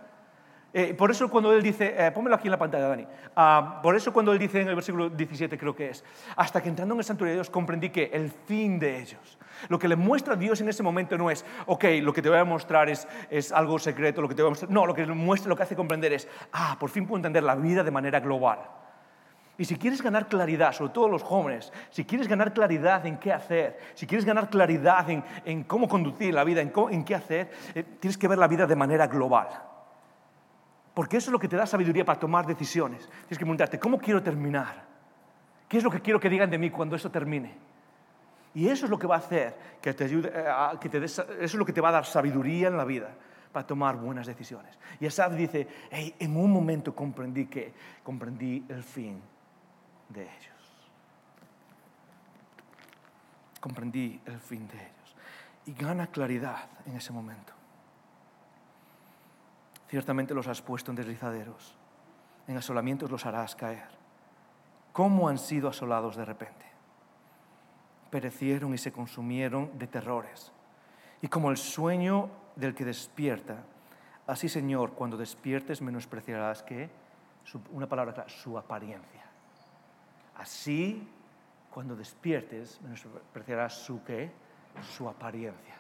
Eh, 0.73 0.95
por 0.95 1.11
eso 1.11 1.29
cuando 1.29 1.53
él 1.53 1.63
dice, 1.63 1.95
eh, 1.97 2.13
pónmelo 2.13 2.37
aquí 2.37 2.47
en 2.47 2.53
la 2.53 2.59
pantalla, 2.59 2.87
Dani, 2.87 3.05
ah, 3.35 3.81
por 3.83 3.97
eso 3.97 4.13
cuando 4.13 4.33
él 4.33 4.39
dice 4.39 4.61
en 4.61 4.69
el 4.69 4.77
versículo 4.77 5.11
17 5.11 5.59
creo 5.59 5.75
que 5.75 5.91
es, 5.91 6.05
hasta 6.37 6.63
que 6.63 6.69
entrando 6.69 6.95
en 6.95 7.01
el 7.01 7.05
santuario 7.05 7.33
de 7.33 7.39
Dios 7.39 7.51
comprendí 7.51 7.91
que 7.91 8.11
el 8.13 8.31
fin 8.31 8.79
de 8.79 9.01
ellos, 9.01 9.39
lo 9.69 9.79
que 9.79 9.89
le 9.89 9.97
muestra 9.97 10.37
Dios 10.37 10.61
en 10.61 10.69
ese 10.69 10.83
momento 10.83 11.17
no 11.19 11.31
es, 11.31 11.45
ok, 11.67 11.85
lo 12.03 12.13
que 12.13 12.23
te 12.23 12.29
voy 12.29 12.39
a 12.39 12.45
mostrar 12.45 12.89
es, 12.89 13.07
es 13.31 13.53
algo 13.53 13.79
secreto, 13.79 14.23
lo 14.23 14.29
que 14.29 14.35
te 14.35 14.43
voy 14.43 14.49
a 14.49 14.51
mostrar, 14.51 14.71
no, 14.71 14.87
lo 14.87 14.95
que 14.95 15.07
le 15.07 15.15
muestra, 15.15 15.49
lo 15.49 15.57
que 15.57 15.63
hace 15.63 15.77
comprender 15.77 16.13
es, 16.13 16.29
ah, 16.53 16.77
por 16.79 16.91
fin 16.91 17.07
puedo 17.07 17.19
entender 17.19 17.43
la 17.43 17.55
vida 17.55 17.83
de 17.83 17.91
manera 17.91 18.21
global. 18.21 18.59
Y 19.61 19.67
si 19.67 19.77
quieres 19.77 20.01
ganar 20.01 20.27
claridad, 20.27 20.73
sobre 20.73 20.93
todo 20.93 21.07
los 21.07 21.23
jóvenes, 21.23 21.71
si 21.91 22.07
quieres 22.07 22.27
ganar 22.29 22.55
claridad 22.55 23.05
en 23.05 23.19
qué 23.19 23.31
hacer, 23.31 23.79
si 23.93 24.07
quieres 24.07 24.25
ganar 24.25 24.49
claridad 24.49 25.11
en, 25.11 25.23
en 25.45 25.65
cómo 25.65 25.87
conducir 25.87 26.33
la 26.33 26.45
vida, 26.45 26.63
en, 26.63 26.73
en 26.91 27.05
qué 27.05 27.15
hacer, 27.15 27.51
eh, 27.75 27.85
tienes 28.01 28.17
que 28.17 28.27
ver 28.27 28.39
la 28.39 28.49
vida 28.49 28.67
de 28.67 28.75
manera 28.75 29.07
global. 29.07 29.49
Porque 30.95 31.19
eso 31.19 31.29
es 31.29 31.33
lo 31.33 31.39
que 31.39 31.47
te 31.47 31.57
da 31.57 31.67
sabiduría 31.67 32.07
para 32.07 32.19
tomar 32.19 32.47
decisiones. 32.47 33.07
Tienes 33.07 33.39
que 33.39 33.45
preguntarte, 33.45 33.79
¿cómo 33.79 33.99
quiero 33.99 34.23
terminar? 34.23 34.83
¿Qué 35.69 35.77
es 35.77 35.85
lo 35.85 35.91
que 35.91 36.01
quiero 36.01 36.19
que 36.19 36.31
digan 36.31 36.51
de 36.51 36.57
mí 36.57 36.71
cuando 36.71 36.97
eso 36.97 37.11
termine? 37.11 37.55
Y 38.55 38.69
eso 38.69 38.87
es 38.87 38.91
lo 38.91 38.99
que 38.99 39.07
va 39.07 39.17
a 39.17 39.19
hacer 39.19 39.55
que 39.81 39.95
te 39.95 40.05
ayude, 40.05 40.33
eh, 40.35 40.45
que 40.81 40.89
te 40.89 41.05
eso 41.05 41.25
es 41.39 41.55
lo 41.55 41.65
que 41.65 41.73
te 41.73 41.81
va 41.81 41.91
a 41.91 41.93
dar 41.93 42.05
sabiduría 42.05 42.69
en 42.69 42.77
la 42.77 42.85
vida 42.85 43.11
para 43.53 43.67
tomar 43.67 43.97
buenas 43.97 44.27
decisiones. 44.27 44.77
Y 44.99 45.07
Asaf 45.07 45.35
dice, 45.35 45.67
hey, 45.91 46.15
en 46.19 46.37
un 46.37 46.51
momento 46.53 46.95
comprendí 46.95 47.47
que 47.47 47.73
comprendí 48.03 48.65
el 48.69 48.83
fin 48.83 49.21
de 50.09 50.23
ellos. 50.23 50.91
Comprendí 53.61 54.21
el 54.27 54.39
fin 54.41 54.67
de 54.69 54.75
ellos. 54.75 55.17
Y 55.67 55.73
gana 55.75 56.09
claridad 56.09 56.69
en 56.87 56.97
ese 56.97 57.13
momento. 57.13 57.53
Ciertamente 59.89 60.35
los 60.35 60.47
has 60.47 60.63
puesto 60.63 60.93
en 60.93 60.97
deslizaderos, 60.97 61.75
en 62.47 62.57
asolamientos 62.57 63.11
los 63.11 63.27
harás 63.27 63.57
caer. 63.57 63.89
¿Cómo 64.93 65.29
han 65.29 65.39
sido 65.39 65.69
asolados 65.69 66.17
de 66.17 66.25
repente? 66.25 66.70
Perecieron 68.11 68.75
y 68.75 68.79
se 68.79 68.93
consumieron 68.93 69.79
de 69.79 69.87
terrores. 69.87 70.53
Y 71.23 71.29
como 71.29 71.51
el 71.51 71.57
sueño 71.57 72.29
del 72.57 72.75
que 72.75 72.85
despierta, 72.85 73.63
así 74.27 74.49
Señor, 74.49 74.93
cuando 74.93 75.17
despiertes 75.17 75.81
menospreciarás 75.81 76.63
que, 76.63 76.91
una 77.73 77.89
palabra 77.89 78.29
su 78.29 78.57
apariencia. 78.59 79.25
Así, 80.37 81.09
cuando 81.71 81.97
despiertes, 81.97 82.81
menospreciarás 82.83 83.75
su 83.75 84.03
qué, 84.05 84.31
su 84.97 85.09
apariencia. 85.09 85.75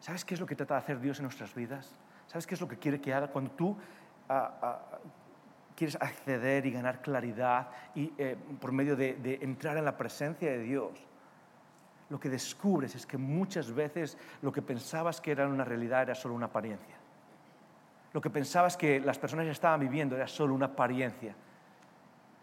¿Sabes 0.00 0.24
qué 0.24 0.34
es 0.34 0.40
lo 0.40 0.46
que 0.46 0.56
trata 0.56 0.74
de 0.74 0.80
hacer 0.80 1.00
Dios 1.00 1.18
en 1.18 1.24
nuestras 1.24 1.54
vidas? 1.54 1.90
¿Sabes 2.26 2.46
qué 2.46 2.54
es 2.54 2.60
lo 2.60 2.68
que 2.68 2.78
quiere 2.78 3.00
que 3.00 3.14
haga? 3.14 3.28
Cuando 3.28 3.52
tú 3.52 3.76
ah, 4.28 4.52
ah, 4.60 4.98
quieres 5.76 5.96
acceder 6.00 6.66
y 6.66 6.70
ganar 6.70 7.02
claridad 7.02 7.68
y, 7.94 8.12
eh, 8.18 8.36
por 8.60 8.72
medio 8.72 8.96
de, 8.96 9.38
entrar 9.42 9.76
en 9.76 9.84
la 9.84 9.96
presencia 9.96 10.50
de 10.50 10.58
Dios, 10.60 10.92
lo 12.08 12.20
que 12.20 12.28
descubres 12.28 12.94
es 12.94 13.06
que 13.06 13.16
muchas 13.16 13.72
veces 13.72 14.18
lo 14.42 14.52
que 14.52 14.60
pensabas 14.60 15.20
que 15.20 15.32
era 15.32 15.48
una 15.48 15.64
realidad 15.64 16.02
era 16.02 16.14
solo 16.14 16.34
una 16.34 16.46
apariencia. 16.46 16.96
Lo 18.12 18.20
que 18.20 18.28
pensabas 18.28 18.76
que 18.76 19.00
las 19.00 19.18
personas 19.18 19.46
estaban 19.46 19.80
viviendo 19.80 20.14
era 20.14 20.28
solo 20.28 20.54
una 20.54 20.66
apariencia. 20.66 21.34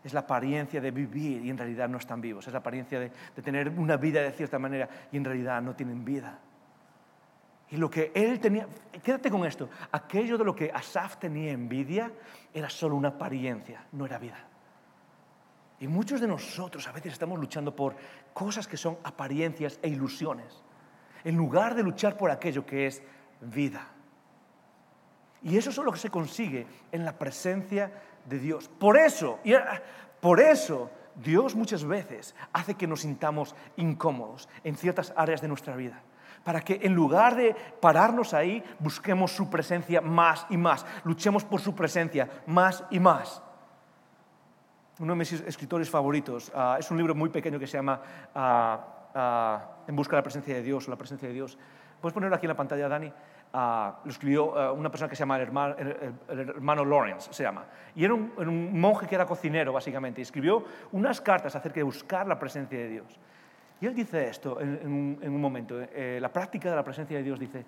Es 0.04 0.14
la 0.14 0.22
apariencia 0.22 0.82
de 0.82 0.90
vivir 0.90 1.46
y 1.46 1.52
en 1.52 1.58
realidad 1.58 1.88
no 1.88 2.00
están 2.00 2.20
vivos. 2.22 2.48
Es 2.48 2.54
la 2.54 2.60
apariencia 2.60 3.00
de, 3.00 3.12
de 3.36 3.42
tener 3.44 3.70
una 3.70 3.98
vida 3.98 4.22
de 4.24 4.32
cierta 4.32 4.58
manera 4.58 4.90
y 5.12 5.18
en 5.18 5.26
realidad 5.26 5.62
no 5.62 5.76
tienen 5.76 6.04
vida. 6.04 6.40
Y 7.72 7.78
lo 7.78 7.90
que 7.90 8.12
él 8.16 8.40
tenía, 8.40 8.68
quédate 9.04 9.30
con 9.30 9.46
esto, 9.46 9.70
aquello 9.92 10.38
de 10.38 10.44
lo 10.44 10.56
que 10.56 10.72
Asaf 10.74 11.18
tenía 11.18 11.52
envidia 11.52 12.12
era 12.54 12.70
solo 12.70 12.96
una 12.96 13.10
apariencia, 13.10 13.86
no 13.92 14.06
era 14.06 14.18
vida. 14.18 14.44
Y 15.80 15.88
muchos 15.88 16.20
de 16.20 16.28
nosotros 16.28 16.88
a 16.88 16.92
veces 16.92 17.14
estamos 17.14 17.40
luchando 17.40 17.76
por 17.76 17.96
cosas 18.34 18.68
que 18.68 18.76
son 18.76 18.98
apariencias 19.04 19.80
e 19.84 19.90
ilusiones, 19.90 20.64
en 21.24 21.36
lugar 21.36 21.76
de 21.76 21.84
luchar 21.84 22.18
por 22.18 22.32
aquello 22.32 22.66
que 22.66 22.88
es 22.88 23.04
vida. 23.40 23.88
Y 25.44 25.56
eso 25.56 25.70
es 25.70 25.78
lo 25.78 25.92
que 25.92 26.00
se 26.00 26.10
consigue 26.10 26.66
en 26.92 27.06
la 27.06 27.18
presencia 27.18 27.92
de 28.26 28.40
Dios. 28.40 28.68
Por 28.68 28.98
eso, 28.98 29.40
y 29.44 29.54
por 30.20 30.42
eso 30.42 30.90
Dios 31.16 31.56
muchas 31.56 31.86
veces 31.86 32.36
hace 32.52 32.74
que 32.74 32.88
nos 32.88 33.02
sintamos 33.02 33.56
incómodos 33.78 34.50
en 34.64 34.76
ciertas 34.76 35.14
áreas 35.16 35.42
de 35.42 35.48
nuestra 35.48 35.76
vida 35.76 36.02
para 36.44 36.62
que 36.62 36.80
en 36.82 36.94
lugar 36.94 37.36
de 37.36 37.56
pararnos 37.82 38.34
ahí, 38.34 38.64
busquemos 38.80 39.32
su 39.32 39.50
presencia 39.50 40.02
más 40.02 40.46
y 40.50 40.58
más, 40.58 40.86
luchemos 41.04 41.44
por 41.44 41.62
su 41.62 41.76
presencia 41.76 42.30
más 42.48 42.84
y 42.90 43.00
más. 43.00 43.42
Uno 45.00 45.14
de 45.14 45.20
mis 45.20 45.32
escritores 45.32 45.90
favoritos 45.90 46.52
ah, 46.54 46.76
es 46.78 46.92
un 46.92 46.98
libro 46.98 47.16
muy 47.16 47.30
pequeño 47.30 47.58
que 47.58 47.68
se 47.68 47.78
llama 47.78 48.02
ah, 48.36 48.86
ah, 49.16 49.68
En 49.88 49.96
busca 49.96 50.12
de 50.12 50.20
la 50.20 50.24
presencia 50.24 50.54
de 50.54 50.62
Dios 50.62 50.88
o 50.88 50.92
la 50.92 50.98
presencia 50.98 51.28
de 51.28 51.34
Dios. 51.34 51.58
¿Puedes 52.02 52.14
ponerlo 52.14 52.36
aquí 52.36 52.46
en 52.46 52.50
la 52.50 52.58
pantalla, 52.58 52.88
Dani? 52.88 53.12
lo 53.52 54.12
escribió 54.12 54.74
una 54.74 54.92
persona 54.92 55.10
que 55.10 55.16
se 55.16 55.22
llama 55.22 55.38
el 55.38 55.42
hermano, 55.42 56.86
Lawrence, 56.86 57.34
se 57.34 57.42
llama. 57.42 57.66
Y 57.96 58.06
era 58.06 58.14
un, 58.14 58.32
un, 58.38 58.80
monje 58.80 59.08
que 59.08 59.16
era 59.16 59.26
cocinero, 59.26 59.74
básicamente, 59.74 60.22
y 60.22 60.24
escribió 60.24 60.64
unas 60.92 61.20
cartas 61.20 61.56
acerca 61.56 61.78
de 61.78 61.84
buscar 61.84 62.28
la 62.28 62.38
presencia 62.38 62.78
de 62.78 62.88
Dios. 62.88 63.20
Y 63.82 63.86
él 63.86 63.96
dice 63.96 64.28
esto 64.28 64.60
en, 64.60 65.18
un, 65.24 65.42
momento, 65.42 65.80
eh, 65.80 66.20
la 66.22 66.32
práctica 66.32 66.70
de 66.70 66.76
la 66.76 66.84
presencia 66.84 67.18
de 67.18 67.24
Dios 67.24 67.40
dice, 67.40 67.66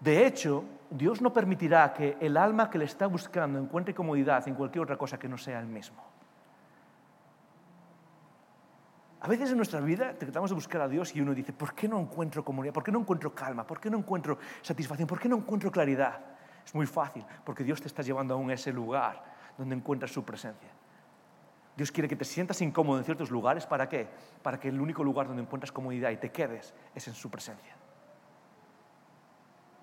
de 0.00 0.26
hecho, 0.26 0.64
Dios 0.90 1.20
no 1.20 1.32
permitirá 1.32 1.92
que 1.92 2.16
el 2.20 2.36
alma 2.36 2.70
que 2.70 2.78
le 2.78 2.84
está 2.84 3.06
buscando 3.06 3.58
encuentre 3.58 3.94
comodidad 3.94 4.46
en 4.46 4.54
cualquier 4.54 4.84
otra 4.84 4.96
cosa 4.96 5.18
que 5.18 5.28
no 5.28 5.36
sea 5.36 5.60
el 5.60 5.66
mismo. 5.66 6.02
A 9.20 9.26
veces 9.26 9.50
en 9.50 9.56
nuestra 9.56 9.80
vida 9.80 10.14
tratamos 10.14 10.50
de 10.50 10.54
buscar 10.54 10.80
a 10.80 10.88
Dios 10.88 11.14
y 11.16 11.20
uno 11.20 11.34
dice, 11.34 11.52
¿por 11.52 11.74
qué 11.74 11.88
no 11.88 11.98
encuentro 11.98 12.44
comunidad? 12.44 12.72
¿Por 12.72 12.84
qué 12.84 12.92
no 12.92 13.00
encuentro 13.00 13.34
calma? 13.34 13.66
¿Por 13.66 13.80
qué 13.80 13.90
no 13.90 13.98
encuentro 13.98 14.38
satisfacción? 14.62 15.08
¿Por 15.08 15.18
qué 15.18 15.28
no 15.28 15.36
encuentro 15.36 15.72
claridad? 15.72 16.20
Es 16.64 16.72
muy 16.74 16.86
fácil, 16.86 17.24
porque 17.44 17.64
Dios 17.64 17.80
te 17.80 17.88
está 17.88 18.02
llevando 18.02 18.38
a 18.38 18.52
ese 18.52 18.72
lugar 18.72 19.24
donde 19.56 19.74
encuentras 19.74 20.12
su 20.12 20.24
presencia. 20.24 20.68
Dios 21.78 21.92
quiere 21.92 22.08
que 22.08 22.16
te 22.16 22.24
sientas 22.24 22.60
incómodo 22.60 22.98
en 22.98 23.04
ciertos 23.04 23.30
lugares. 23.30 23.64
¿Para 23.64 23.88
qué? 23.88 24.08
Para 24.42 24.58
que 24.58 24.68
el 24.68 24.80
único 24.80 25.04
lugar 25.04 25.28
donde 25.28 25.42
encuentras 25.42 25.70
comodidad 25.70 26.10
y 26.10 26.16
te 26.16 26.32
quedes 26.32 26.74
es 26.92 27.06
en 27.06 27.14
su 27.14 27.30
presencia. 27.30 27.76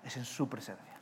Es 0.04 0.14
en 0.18 0.26
su 0.26 0.46
presencia. 0.46 0.92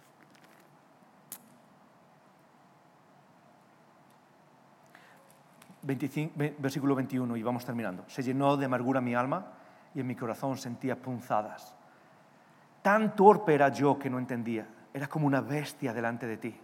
versículo 5.82 6.94
21 6.94 7.36
y 7.38 7.42
vamos 7.42 7.64
terminando. 7.64 8.04
Se 8.06 8.22
llenó 8.22 8.56
de 8.56 8.66
amargura 8.66 9.00
mi 9.00 9.16
alma 9.16 9.46
y 9.96 10.00
en 10.00 10.06
mi 10.06 10.14
corazón 10.14 10.56
sentía 10.56 10.94
punzadas. 10.94 11.74
Tan 12.82 13.16
torpe 13.16 13.52
era 13.52 13.68
yo 13.70 13.98
que 13.98 14.08
no 14.08 14.20
entendía. 14.20 14.68
Era 14.92 15.08
como 15.08 15.26
una 15.26 15.40
bestia 15.40 15.92
delante 15.92 16.28
de 16.28 16.36
ti. 16.36 16.56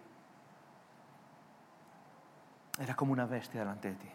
Era 2.78 2.94
como 2.94 3.12
una 3.12 3.26
bestia 3.26 3.58
delante 3.58 3.88
de 3.88 3.94
ti. 3.96 4.08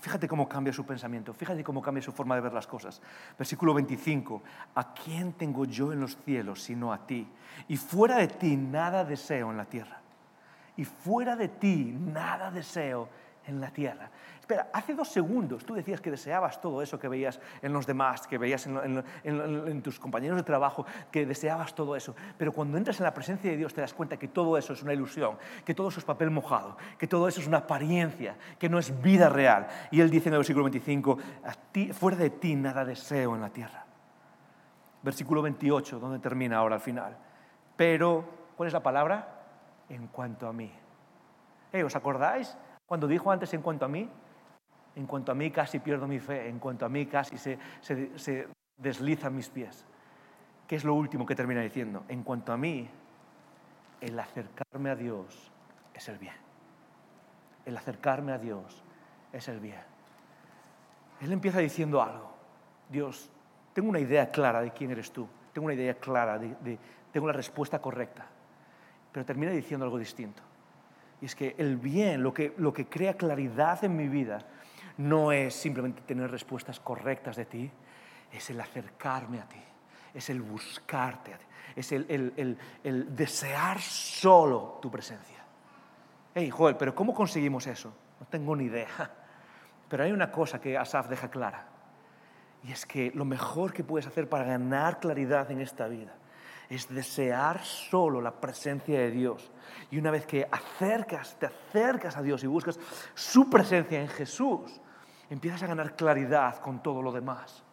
Fíjate 0.00 0.28
cómo 0.28 0.48
cambia 0.48 0.72
su 0.72 0.86
pensamiento, 0.86 1.34
fíjate 1.34 1.64
cómo 1.64 1.82
cambia 1.82 2.02
su 2.02 2.12
forma 2.12 2.36
de 2.36 2.40
ver 2.40 2.52
las 2.52 2.66
cosas. 2.66 3.02
Versículo 3.36 3.74
25, 3.74 4.42
¿a 4.76 4.94
quién 4.94 5.32
tengo 5.32 5.64
yo 5.64 5.92
en 5.92 6.00
los 6.00 6.16
cielos 6.24 6.62
sino 6.62 6.92
a 6.92 7.04
ti? 7.04 7.26
Y 7.66 7.76
fuera 7.76 8.16
de 8.18 8.28
ti 8.28 8.56
nada 8.56 9.04
deseo 9.04 9.50
en 9.50 9.56
la 9.56 9.64
tierra. 9.64 10.00
Y 10.76 10.84
fuera 10.84 11.34
de 11.34 11.48
ti 11.48 11.92
nada 11.98 12.52
deseo 12.52 13.08
en 13.48 13.60
la 13.60 13.70
tierra. 13.70 14.10
Espera, 14.38 14.68
hace 14.72 14.94
dos 14.94 15.08
segundos 15.08 15.64
tú 15.64 15.74
decías 15.74 16.00
que 16.00 16.10
deseabas 16.10 16.60
todo 16.60 16.80
eso 16.80 16.98
que 16.98 17.08
veías 17.08 17.40
en 17.60 17.72
los 17.72 17.86
demás, 17.86 18.26
que 18.26 18.38
veías 18.38 18.66
en, 18.66 19.82
tus 19.82 19.98
compañeros 19.98 20.36
de 20.36 20.42
trabajo, 20.42 20.86
que 21.10 21.26
deseabas 21.26 21.74
todo 21.74 21.96
eso. 21.96 22.14
Pero 22.38 22.52
cuando 22.52 22.78
entras 22.78 22.98
en 23.00 23.04
la 23.04 23.12
presencia 23.12 23.50
de 23.50 23.56
Dios 23.56 23.74
te 23.74 23.80
das 23.80 23.92
cuenta 23.92 24.16
que 24.16 24.28
todo 24.28 24.56
eso 24.56 24.72
es 24.72 24.82
una 24.82 24.92
ilusión, 24.92 25.36
que 25.64 25.74
todo 25.74 25.88
eso 25.88 26.00
es 26.00 26.06
papel 26.06 26.30
mojado, 26.30 26.76
que 26.96 27.06
todo 27.06 27.28
eso 27.28 27.40
es 27.40 27.46
una 27.46 27.58
apariencia, 27.58 28.36
que 28.58 28.68
no 28.68 28.78
es 28.78 29.02
vida 29.02 29.28
real. 29.28 29.66
Y 29.90 30.00
él 30.00 30.10
dice 30.10 30.28
en 30.28 30.34
el 30.34 30.38
versículo 30.38 30.64
25, 30.64 31.18
fuera 31.92 32.16
de 32.16 32.30
ti 32.30 32.54
nada 32.54 32.84
deseo 32.84 33.34
en 33.34 33.40
la 33.40 33.50
tierra. 33.50 33.84
Versículo 35.02 35.42
28, 35.42 35.98
donde 35.98 36.18
termina 36.18 36.56
ahora 36.56 36.76
al 36.76 36.80
final. 36.80 37.16
Pero, 37.76 38.24
¿cuál 38.56 38.66
es 38.66 38.72
la 38.72 38.82
palabra? 38.82 39.28
En 39.88 40.08
cuanto 40.08 40.48
a 40.48 40.52
mí. 40.52 40.72
¿Os 41.84 41.94
acordáis? 41.94 42.56
Cuando 42.88 43.06
dijo 43.06 43.30
antes 43.30 43.52
en 43.54 43.62
cuanto 43.62 43.84
a 43.84 43.88
mí, 43.88 44.08
en 44.96 45.06
cuanto 45.06 45.30
a 45.30 45.34
mí 45.36 45.50
casi 45.50 45.78
pierdo 45.78 46.08
mi 46.08 46.18
fe, 46.18 46.48
en 46.48 46.58
cuanto 46.58 46.86
a 46.86 46.88
mí 46.88 47.06
casi 47.06 47.38
se, 47.38 47.58
se 47.82 48.48
deslizan 48.78 49.36
mis 49.36 49.48
pies. 49.48 49.84
¿Qué 50.66 50.76
es 50.76 50.84
lo 50.84 50.94
último 50.94 51.26
que 51.26 51.34
termina 51.34 51.60
diciendo? 51.60 52.04
En 52.08 52.22
cuanto 52.22 52.52
a 52.52 52.56
mí, 52.56 52.88
el 54.00 54.18
acercarme 54.18 54.90
a 54.90 54.96
Dios 54.96 55.52
es 55.94 56.08
el 56.08 56.18
bien. 56.18 56.34
El 57.66 57.76
acercarme 57.76 58.32
a 58.32 58.38
Dios 58.38 58.82
es 59.32 59.48
el 59.48 59.60
bien. 59.60 59.82
Él 61.20 61.32
empieza 61.32 61.58
diciendo 61.58 62.02
algo. 62.02 62.32
Dios, 62.88 63.30
tengo 63.74 63.90
una 63.90 64.00
idea 64.00 64.30
clara 64.30 64.60
de 64.62 64.70
quién 64.70 64.90
eres 64.90 65.12
tú. 65.12 65.28
Tengo 65.52 65.66
una 65.66 65.74
idea 65.74 65.94
clara, 65.94 66.38
de, 66.38 66.78
tengo 67.12 67.26
la 67.26 67.32
respuesta 67.32 67.80
correcta. 67.80 68.26
Pero 69.12 69.26
termina 69.26 69.52
diciendo 69.52 69.84
algo 69.84 69.98
distinto. 69.98 70.42
Y 71.20 71.26
es 71.26 71.34
que 71.34 71.54
el 71.58 71.76
bien, 71.76 72.22
lo 72.22 72.32
que, 72.32 72.54
lo 72.58 72.72
que 72.72 72.86
crea 72.86 73.14
claridad 73.14 73.82
en 73.84 73.96
mi 73.96 74.08
vida, 74.08 74.38
no 74.98 75.32
es 75.32 75.54
simplemente 75.54 76.02
tener 76.02 76.30
respuestas 76.30 76.80
correctas 76.80 77.36
de 77.36 77.44
ti, 77.44 77.70
es 78.32 78.50
el 78.50 78.60
acercarme 78.60 79.40
a 79.40 79.48
ti, 79.48 79.62
es 80.14 80.30
el 80.30 80.42
buscarte, 80.42 81.36
es 81.74 81.92
el, 81.92 82.32
el, 82.82 83.16
desear 83.16 83.80
solo 83.80 84.78
tu 84.82 84.90
presencia. 84.90 85.44
Hey, 86.34 86.50
Joel, 86.50 86.76
pero 86.76 86.94
¿cómo 86.94 87.14
conseguimos 87.14 87.66
eso? 87.66 87.92
No 88.20 88.26
tengo 88.26 88.54
ni 88.54 88.64
idea. 88.64 88.88
Pero 89.88 90.04
hay 90.04 90.12
una 90.12 90.30
cosa 90.30 90.60
que 90.60 90.76
Asaf 90.76 91.08
deja 91.08 91.30
clara, 91.30 91.66
y 92.62 92.72
es 92.72 92.84
que 92.84 93.10
lo 93.14 93.24
mejor 93.24 93.72
que 93.72 93.82
puedes 93.82 94.06
hacer 94.06 94.28
para 94.28 94.44
ganar 94.44 95.00
claridad 95.00 95.50
en 95.50 95.62
esta 95.62 95.88
vida 95.88 96.12
es 96.68 96.88
desear 96.88 97.64
solo 97.64 98.20
la 98.20 98.32
presencia 98.32 98.98
de 98.98 99.10
Dios. 99.10 99.50
Y 99.90 99.98
una 99.98 100.10
vez 100.10 100.26
que 100.26 100.46
acercas, 100.50 101.38
te 101.38 101.46
acercas 101.46 102.16
a 102.16 102.22
Dios 102.22 102.44
y 102.44 102.46
buscas 102.46 102.78
su 103.14 103.48
presencia 103.48 104.00
en 104.00 104.08
Jesús, 104.08 104.80
empiezas 105.30 105.62
a 105.62 105.66
ganar 105.66 105.96
claridad 105.96 106.60
con 106.60 106.82
todo 106.82 107.02
lo 107.02 107.12
demás. 107.12 107.64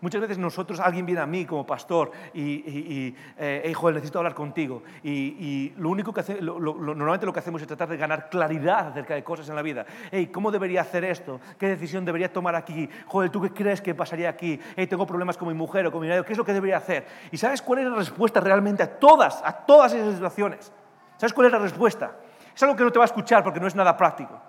Muchas 0.00 0.20
veces 0.20 0.38
nosotros, 0.38 0.80
alguien 0.80 1.04
viene 1.04 1.20
a 1.20 1.26
mí 1.26 1.44
como 1.44 1.66
pastor 1.66 2.10
y, 2.32 2.40
y, 2.42 3.16
eh, 3.38 3.72
Joel, 3.74 3.96
necesito 3.96 4.18
hablar 4.18 4.34
contigo. 4.34 4.82
Y, 5.02 5.72
lo 5.76 5.90
único 5.90 6.12
que 6.12 6.20
hace, 6.20 6.40
normalmente 6.40 7.26
lo 7.26 7.32
que 7.32 7.40
hacemos 7.40 7.60
es 7.60 7.68
tratar 7.68 7.88
de 7.88 7.96
ganar 7.96 8.30
claridad 8.30 8.88
acerca 8.88 9.14
de 9.14 9.22
cosas 9.22 9.48
en 9.48 9.56
la 9.56 9.62
vida. 9.62 9.84
Hey, 10.10 10.28
¿cómo 10.28 10.50
debería 10.50 10.80
hacer 10.80 11.04
esto? 11.04 11.40
¿Qué 11.58 11.68
decisión 11.68 12.04
debería 12.04 12.32
tomar 12.32 12.54
aquí? 12.54 12.88
Joel, 13.06 13.30
¿tú 13.30 13.42
qué 13.42 13.50
crees 13.50 13.82
que 13.82 13.94
pasaría 13.94 14.30
aquí? 14.30 14.58
Hey, 14.76 14.86
tengo 14.86 15.06
problemas 15.06 15.36
con 15.36 15.48
mi 15.48 15.54
mujer 15.54 15.86
o 15.86 15.92
con 15.92 16.00
mi 16.00 16.08
marido. 16.08 16.24
¿Qué 16.24 16.32
es 16.32 16.38
lo 16.38 16.44
que 16.44 16.54
debería 16.54 16.78
hacer? 16.78 17.06
¿Y 17.30 17.36
sabes 17.36 17.60
cuál 17.60 17.80
es 17.80 17.86
la 17.86 17.96
respuesta 17.96 18.40
realmente 18.40 18.82
a 18.82 18.98
todas, 18.98 19.42
a 19.44 19.52
todas 19.52 19.92
esas 19.92 20.14
situaciones? 20.14 20.72
¿Sabes 21.18 21.34
cuál 21.34 21.48
es 21.48 21.52
la 21.52 21.58
respuesta? 21.58 22.16
Es 22.54 22.62
algo 22.62 22.74
que 22.74 22.84
no 22.84 22.90
te 22.90 22.98
va 22.98 23.04
a 23.04 23.06
escuchar 23.06 23.44
porque 23.44 23.60
no 23.60 23.66
es 23.66 23.74
nada 23.74 23.96
práctico. 23.96 24.40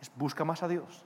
Es 0.00 0.12
busca 0.14 0.44
más 0.44 0.62
a 0.62 0.68
Dios. 0.68 1.04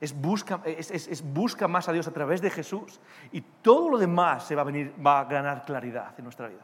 Es 0.00 0.12
busca, 0.18 0.60
es, 0.64 1.22
busca 1.22 1.66
más 1.66 1.88
a 1.88 1.92
Dios 1.92 2.06
a 2.06 2.12
través 2.12 2.40
de 2.40 2.50
Jesús 2.50 3.00
y 3.32 3.40
todo 3.40 3.88
lo 3.88 3.98
demás 3.98 4.44
se 4.44 4.54
va 4.54 4.62
a, 4.62 4.64
venir, 4.64 4.94
va 5.04 5.20
a 5.20 5.24
ganar 5.24 5.64
claridad 5.64 6.14
en 6.16 6.24
nuestra 6.24 6.48
vida. 6.48 6.62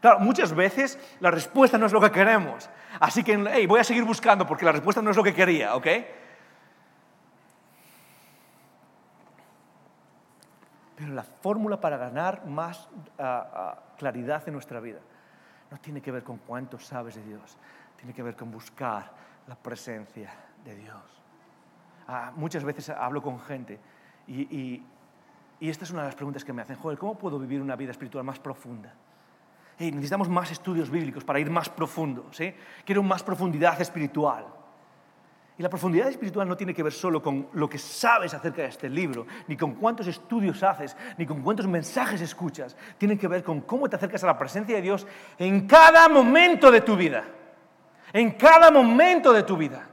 Claro, 0.00 0.20
muchas 0.20 0.54
veces 0.54 0.98
la 1.20 1.30
respuesta 1.30 1.76
no 1.76 1.86
es 1.86 1.92
lo 1.92 2.00
que 2.00 2.10
queremos. 2.10 2.70
Así 3.00 3.24
que 3.24 3.44
hey, 3.52 3.66
voy 3.66 3.80
a 3.80 3.84
seguir 3.84 4.04
buscando 4.04 4.46
porque 4.46 4.64
la 4.64 4.72
respuesta 4.72 5.02
no 5.02 5.10
es 5.10 5.16
lo 5.16 5.24
que 5.24 5.34
quería, 5.34 5.74
¿ok? 5.74 5.86
Pero 10.94 11.12
la 11.12 11.22
fórmula 11.22 11.80
para 11.80 11.96
ganar 11.96 12.46
más 12.46 12.88
ah, 13.18 13.46
ah, 13.54 13.78
claridad 13.96 14.42
en 14.46 14.54
nuestra 14.54 14.80
vida 14.80 14.98
no 15.70 15.78
tiene 15.78 16.00
que 16.00 16.10
ver 16.10 16.24
con 16.24 16.38
cuánto 16.38 16.78
sabes 16.78 17.14
de 17.14 17.22
Dios, 17.22 17.56
tiene 17.96 18.12
que 18.12 18.22
ver 18.22 18.34
con 18.36 18.50
buscar 18.50 19.10
la 19.46 19.54
presencia 19.54 20.32
de 20.64 20.74
Dios. 20.74 21.17
Muchas 22.36 22.64
veces 22.64 22.88
hablo 22.90 23.22
con 23.22 23.40
gente 23.40 23.78
y, 24.26 24.82
esta 25.60 25.84
es 25.84 25.90
una 25.90 26.02
de 26.02 26.08
las 26.08 26.14
preguntas 26.14 26.44
que 26.44 26.52
me 26.52 26.62
hacen, 26.62 26.76
Joder, 26.76 26.98
¿cómo 26.98 27.18
puedo 27.18 27.38
vivir 27.38 27.60
una 27.60 27.74
vida 27.76 27.90
espiritual 27.90 28.24
más 28.24 28.38
profunda? 28.38 28.94
necesitamos 29.78 30.28
más 30.28 30.50
estudios 30.50 30.90
bíblicos 30.90 31.22
para 31.22 31.38
ir 31.38 31.50
más 31.50 31.68
profundo. 31.68 32.30
Quiero 32.84 33.02
más 33.02 33.22
profundidad 33.22 33.80
espiritual. 33.80 34.44
Y 35.56 35.62
la 35.62 35.68
profundidad 35.68 36.08
espiritual 36.08 36.48
no 36.48 36.56
tiene 36.56 36.72
que 36.72 36.84
ver 36.84 36.92
solo 36.92 37.20
con 37.20 37.48
lo 37.52 37.68
que 37.68 37.78
sabes 37.78 38.32
acerca 38.32 38.62
de 38.62 38.68
este 38.68 38.88
libro, 38.88 39.26
ni 39.48 39.56
con 39.56 39.74
cuántos 39.74 40.06
estudios 40.06 40.62
haces, 40.62 40.96
ni 41.16 41.26
con 41.26 41.42
cuántos 41.42 41.66
mensajes 41.66 42.20
escuchas. 42.20 42.76
Tiene 42.96 43.18
que 43.18 43.26
ver 43.26 43.42
con 43.42 43.62
cómo 43.62 43.88
te 43.88 43.96
acercas 43.96 44.22
a 44.22 44.28
la 44.28 44.38
presencia 44.38 44.76
de 44.76 44.82
Dios 44.82 45.06
en 45.36 45.66
cada 45.66 46.08
momento 46.08 46.70
de 46.70 46.80
tu 46.80 46.96
vida. 46.96 47.24
En 48.12 48.32
cada 48.32 48.70
momento 48.70 49.32
de 49.32 49.42
tu 49.42 49.56
vida. 49.56 49.87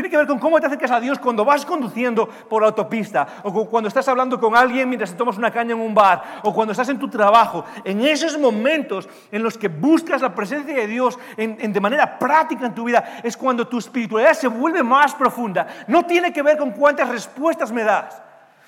Tiene 0.00 0.08
que 0.08 0.16
ver 0.16 0.26
con 0.26 0.38
cómo 0.38 0.58
te 0.58 0.66
acercas 0.66 0.92
a 0.92 0.98
Dios 0.98 1.18
cuando 1.18 1.44
vas 1.44 1.66
conduciendo 1.66 2.26
por 2.26 2.62
la 2.62 2.68
autopista, 2.68 3.42
o 3.42 3.68
cuando 3.68 3.86
estás 3.86 4.08
hablando 4.08 4.40
con 4.40 4.56
alguien 4.56 4.88
mientras 4.88 5.10
te 5.10 5.16
tomas 5.18 5.36
una 5.36 5.50
caña 5.50 5.74
en 5.74 5.80
un 5.82 5.94
bar, 5.94 6.40
o 6.42 6.54
cuando 6.54 6.72
estás 6.72 6.88
en 6.88 6.98
tu 6.98 7.06
trabajo. 7.10 7.66
En 7.84 8.00
esos 8.00 8.38
momentos 8.38 9.06
en 9.30 9.42
los 9.42 9.58
que 9.58 9.68
buscas 9.68 10.22
la 10.22 10.34
presencia 10.34 10.74
de 10.74 10.86
Dios 10.86 11.18
de 11.36 11.80
manera 11.82 12.18
práctica 12.18 12.64
en 12.64 12.74
tu 12.74 12.84
vida, 12.84 13.20
es 13.22 13.36
cuando 13.36 13.68
tu 13.68 13.76
espiritualidad 13.76 14.32
se 14.32 14.48
vuelve 14.48 14.82
más 14.82 15.14
profunda. 15.14 15.66
No 15.86 16.06
tiene 16.06 16.32
que 16.32 16.40
ver 16.40 16.56
con 16.56 16.70
cuántas 16.70 17.06
respuestas 17.10 17.70
me 17.70 17.84
das. 17.84 18.22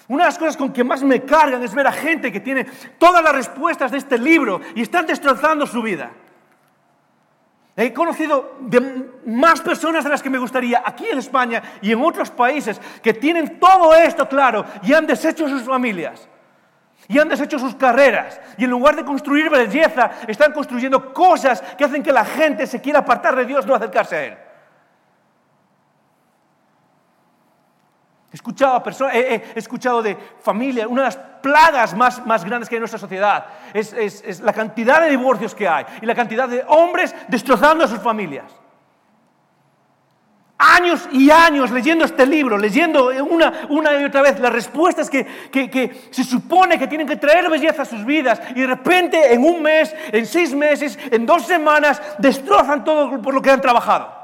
Una 0.09 0.25
de 0.25 0.29
las 0.29 0.39
cosas 0.39 0.59
con 0.59 0.71
que 0.71 0.85
más 0.85 1.03
me 1.03 1.23
cargan 1.23 1.63
es 1.63 1.75
ver 1.75 1.87
a 1.87 1.93
gente 1.93 2.31
que 2.31 2.41
tiene 2.41 2.67
todas 2.99 3.25
las 3.25 3.33
respuestas 3.35 3.91
de 3.91 3.97
este 3.97 4.19
libro 4.19 4.61
y 4.75 4.83
están 4.83 5.07
destrozando 5.07 5.67
su 5.67 5.81
vida. 5.81 6.11
He 7.75 7.93
conocido 7.93 8.59
más 9.25 9.61
personas 9.63 10.05
de 10.05 10.11
las 10.11 10.23
que 10.23 10.29
me 10.29 10.39
gustaría 10.39 10.83
aquí 10.85 11.07
en 11.07 11.19
España 11.19 11.63
y 11.81 11.93
en 11.93 12.03
otros 12.03 12.31
países 12.31 12.79
que 13.03 13.15
tienen 13.15 13.59
todo 13.59 13.95
esto 13.95 14.29
claro 14.29 14.65
y 14.83 14.93
han 14.93 15.07
deshecho 15.07 15.49
sus 15.49 15.63
familias 15.63 16.29
y 17.09 17.19
han 17.19 17.29
deshecho 17.29 17.59
sus 17.59 17.75
carreras 17.75 18.39
y 18.59 18.65
en 18.65 18.71
lugar 18.71 18.95
de 18.95 19.05
construir 19.05 19.49
belleza 19.49 20.11
están 20.29 20.53
construyendo 20.53 21.15
cosas 21.15 21.63
que 21.79 21.85
hacen 21.85 22.03
que 22.03 22.13
la 22.13 22.27
gente 22.27 22.67
se 22.67 22.81
quiera 22.81 23.01
apartar 23.01 23.37
de 23.37 23.47
Dios, 23.47 23.67
no 23.67 23.75
acercarse 23.75 24.17
a 24.17 24.25
Él. 24.25 24.39
He 28.33 28.37
escuchado, 28.37 28.83
he, 29.13 29.43
escuchado 29.57 30.03
de 30.03 30.17
familias, 30.41 30.87
una 30.87 31.03
de 31.03 31.09
las 31.09 31.17
plagas 31.17 31.95
más, 31.95 32.25
más 32.25 32.43
grandes 32.43 32.67
que 32.67 32.77
hay 32.77 32.79
en 32.79 32.83
nuestra 32.83 32.99
sociedad 32.99 33.45
es, 33.75 33.93
es, 33.93 34.41
la 34.41 34.55
cantidad 34.55 35.03
de 35.03 35.11
divorcios 35.11 35.55
que 35.55 35.69
hay 35.69 35.85
y 36.01 36.07
la 36.07 36.15
cantidad 36.15 36.49
de 36.49 36.65
hombres 36.67 37.15
destrozando 37.29 37.85
a 37.85 37.89
sus 37.89 37.99
familias. 37.99 38.51
Años 40.57 41.07
y 41.13 41.31
años 41.31 41.71
leyendo 41.73 42.07
este 42.07 42.25
libro, 42.25 42.57
leyendo 42.57 43.11
una, 43.29 43.67
una 43.69 44.01
y 44.01 44.05
otra 44.05 44.23
vez 44.23 44.41
las 44.41 44.53
respuestas 44.53 45.11
que, 45.11 45.27
que, 45.51 45.69
que 45.69 46.09
se 46.11 46.25
supone 46.25 46.79
que 46.79 46.87
tienen 46.87 47.07
que 47.07 47.17
traer 47.17 47.51
belleza 47.51 47.83
a 47.83 47.85
sus 47.85 48.03
vidas 48.03 48.41
y 48.55 48.61
de 48.61 48.67
repente 48.67 49.35
en 49.35 49.45
un 49.45 49.61
mes, 49.61 49.95
en 50.11 50.25
seis 50.25 50.55
meses, 50.55 50.99
en 51.11 51.27
dos 51.27 51.45
semanas, 51.45 52.01
destrozan 52.19 52.83
todo 52.83 53.21
por 53.21 53.35
lo 53.35 53.43
que 53.43 53.51
han 53.51 53.61
trabajado. 53.61 54.22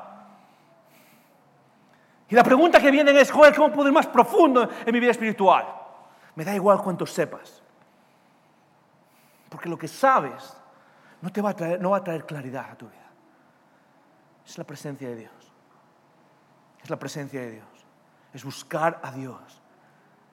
Y 2.29 2.35
la 2.35 2.45
pregunta 2.45 2.81
que 2.81 2.91
viene 2.91 3.18
es, 3.18 3.31
joder, 3.31 3.55
¿cómo 3.55 3.72
puedo 3.72 3.89
ir 3.89 3.95
más 3.95 4.07
profundo 4.07 4.68
en 4.85 4.93
mi 4.93 5.01
vida 5.01 5.12
espiritual? 5.12 5.66
Me 6.35 6.45
da 6.45 6.55
igual 6.55 6.83
cuánto 6.83 7.07
sepas. 7.07 7.62
Porque 9.49 9.68
lo 9.68 9.79
que 9.79 9.89
sabes 9.89 10.55
no, 11.22 11.31
te 11.31 11.41
va 11.41 11.51
a 11.51 11.57
traer, 11.57 11.81
no 11.81 11.91
va 11.91 11.99
a 11.99 12.05
traer 12.05 12.26
claridad 12.26 12.70
a 12.70 12.74
tu 12.76 12.87
vida. 12.87 13.11
Es 14.47 14.59
la 14.59 14.64
presencia 14.64 15.09
de 15.09 15.16
Dios. 15.16 15.53
Es 16.83 16.91
la 16.91 16.99
presencia 16.99 17.41
de 17.41 17.53
Dios. 17.53 17.66
Es 18.35 18.45
buscar 18.45 19.01
a 19.03 19.11
Dios. 19.11 19.62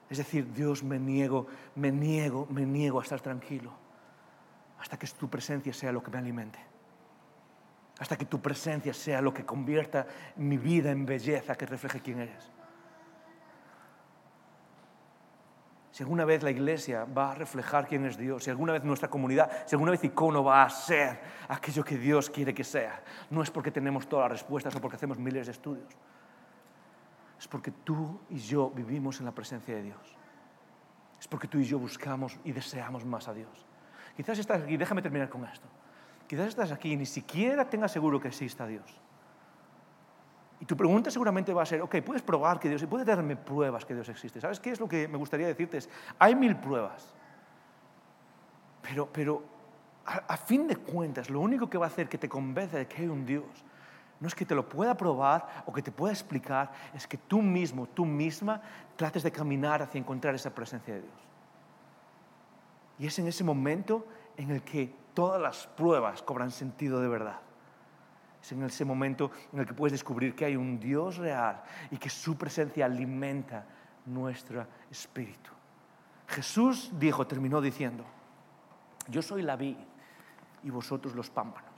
Es 0.09 0.17
decir, 0.17 0.51
Dios 0.53 0.83
me 0.83 0.99
niego, 0.99 1.47
me 1.75 1.91
niego, 1.91 2.45
me 2.49 2.65
niego 2.65 2.99
a 2.99 3.03
estar 3.03 3.21
tranquilo 3.21 3.71
hasta 4.79 4.99
que 4.99 5.07
tu 5.07 5.29
presencia 5.29 5.73
sea 5.73 5.91
lo 5.91 6.03
que 6.03 6.11
me 6.11 6.17
alimente 6.17 6.74
hasta 7.99 8.17
que 8.17 8.25
tu 8.25 8.41
presencia 8.41 8.93
sea 8.93 9.21
lo 9.21 9.33
que 9.33 9.45
convierta 9.45 10.05
mi 10.35 10.57
vida 10.57 10.91
en 10.91 11.05
belleza 11.05 11.55
que 11.55 11.65
refleje 11.65 12.01
quién 12.01 12.19
eres. 12.19 12.51
Si 15.91 16.03
alguna 16.03 16.25
vez 16.25 16.43
la 16.43 16.51
iglesia 16.51 17.05
va 17.05 17.31
a 17.31 17.35
reflejar 17.35 17.87
quién 17.87 18.05
es 18.05 18.17
Dios, 18.17 18.43
si 18.43 18.49
alguna 18.49 18.73
vez 18.73 18.83
nuestra 18.83 19.07
comunidad, 19.07 19.49
si 19.65 19.75
alguna 19.75 19.91
vez 19.91 20.03
Icono 20.03 20.43
va 20.43 20.63
a 20.63 20.69
ser 20.69 21.21
aquello 21.47 21.85
que 21.85 21.97
Dios 21.97 22.29
quiere 22.29 22.53
que 22.53 22.65
sea, 22.65 23.01
no 23.29 23.41
es 23.41 23.49
porque 23.49 23.71
tenemos 23.71 24.09
todas 24.09 24.29
las 24.29 24.41
respuestas 24.41 24.75
o 24.75 24.81
porque 24.81 24.97
hacemos 24.97 25.17
miles 25.17 25.45
de 25.45 25.53
estudios. 25.53 25.87
Es 27.39 27.47
porque 27.47 27.71
tú 27.71 28.19
y 28.29 28.39
yo 28.39 28.71
vivimos 28.71 29.21
en 29.21 29.25
la 29.25 29.31
presencia 29.31 29.73
de 29.73 29.83
Dios. 29.83 30.17
Es 31.17 31.29
porque 31.29 31.47
tú 31.47 31.59
y 31.59 31.63
yo 31.63 31.79
buscamos 31.79 32.37
y 32.43 32.51
deseamos 32.51 33.05
más 33.05 33.29
a 33.29 33.33
Dios. 33.33 33.65
Quizás 34.17 34.37
estás 34.37 34.63
aquí, 34.63 34.75
déjame 34.75 35.01
terminar 35.01 35.29
con 35.29 35.45
esto. 35.45 35.67
Quizás 36.27 36.47
estás 36.47 36.71
aquí 36.71 36.93
y 36.93 36.97
ni 36.97 37.05
siquiera 37.05 37.69
tengas 37.69 37.91
seguro 37.91 38.19
que 38.19 38.29
exista 38.29 38.65
Dios. 38.65 39.01
Y 40.59 40.65
tu 40.65 40.75
pregunta 40.75 41.11
seguramente 41.11 41.53
va 41.53 41.63
a 41.63 41.65
ser, 41.65 41.81
ok, 41.81 41.97
puedes 42.03 42.23
probar 42.23 42.59
que 42.59 42.69
Dios, 42.69 42.81
y 42.81 42.87
puedes 42.87 43.05
darme 43.05 43.35
pruebas 43.35 43.85
que 43.85 43.93
Dios 43.93 44.07
existe. 44.09 44.39
¿Sabes 44.39 44.59
qué 44.59 44.71
es 44.71 44.79
lo 44.79 44.87
que 44.87 45.07
me 45.07 45.17
gustaría 45.17 45.47
decirte? 45.47 45.77
Es, 45.77 45.89
hay 46.17 46.33
mil 46.33 46.55
pruebas. 46.55 47.13
Pero, 48.81 49.09
pero 49.11 49.43
a, 50.05 50.17
a, 50.33 50.37
fin 50.37 50.67
de 50.67 50.77
cuentas, 50.77 51.29
lo 51.29 51.41
único 51.41 51.69
que 51.69 51.77
va 51.77 51.85
a 51.85 51.89
hacer 51.89 52.07
que 52.07 52.17
te 52.17 52.29
convenza 52.29 52.77
de 52.77 52.87
que 52.87 53.01
hay 53.01 53.07
un 53.07 53.25
Dios, 53.25 53.45
no 54.19 54.27
es 54.27 54.35
que 54.35 54.45
te 54.45 54.55
lo 54.55 54.67
pueda 54.67 54.95
probar 54.95 55.63
o 55.65 55.73
que 55.73 55.81
te 55.81 55.91
pueda 55.91 56.13
explicar, 56.13 56.71
es 56.93 57.05
que 57.05 57.17
tú 57.17 57.41
mismo, 57.41 57.87
tú 57.87 58.05
misma, 58.05 58.61
trates 58.95 59.23
de 59.23 59.31
caminar 59.31 59.81
hacia 59.81 59.99
encontrar 59.99 60.33
esa 60.35 60.55
presencia 60.55 60.93
de 60.93 61.01
Dios. 61.01 61.13
Y 62.97 63.07
es 63.07 63.19
en 63.19 63.27
ese 63.27 63.43
momento 63.43 64.07
en 64.37 64.51
el 64.51 64.61
que 64.61 64.93
todas 65.15 65.41
las 65.41 65.65
pruebas 65.65 66.21
cobran 66.21 66.51
sentido 66.51 67.01
de 67.01 67.07
verdad. 67.07 67.39
Es 68.39 68.51
en 68.51 68.61
ese 68.61 68.85
momento 68.85 69.31
en 69.51 69.59
el 69.59 69.65
que 69.65 69.73
puedes 69.73 69.93
descubrir 69.93 70.35
que 70.35 70.45
hay 70.45 70.55
un 70.55 70.79
Dios 70.79 71.17
real 71.17 71.63
y 71.89 71.97
que 71.97 72.11
su 72.11 72.37
presencia 72.37 72.85
alimenta 72.85 73.65
nuestro 74.05 74.67
espíritu. 74.91 75.49
Jesús 76.27 76.91
dijo, 76.99 77.25
terminó 77.25 77.61
diciendo, 77.61 78.05
yo 79.07 79.23
soy 79.23 79.41
la 79.41 79.55
vid 79.55 79.77
y 80.63 80.69
vosotros 80.69 81.15
los 81.15 81.29
pámpanos, 81.29 81.73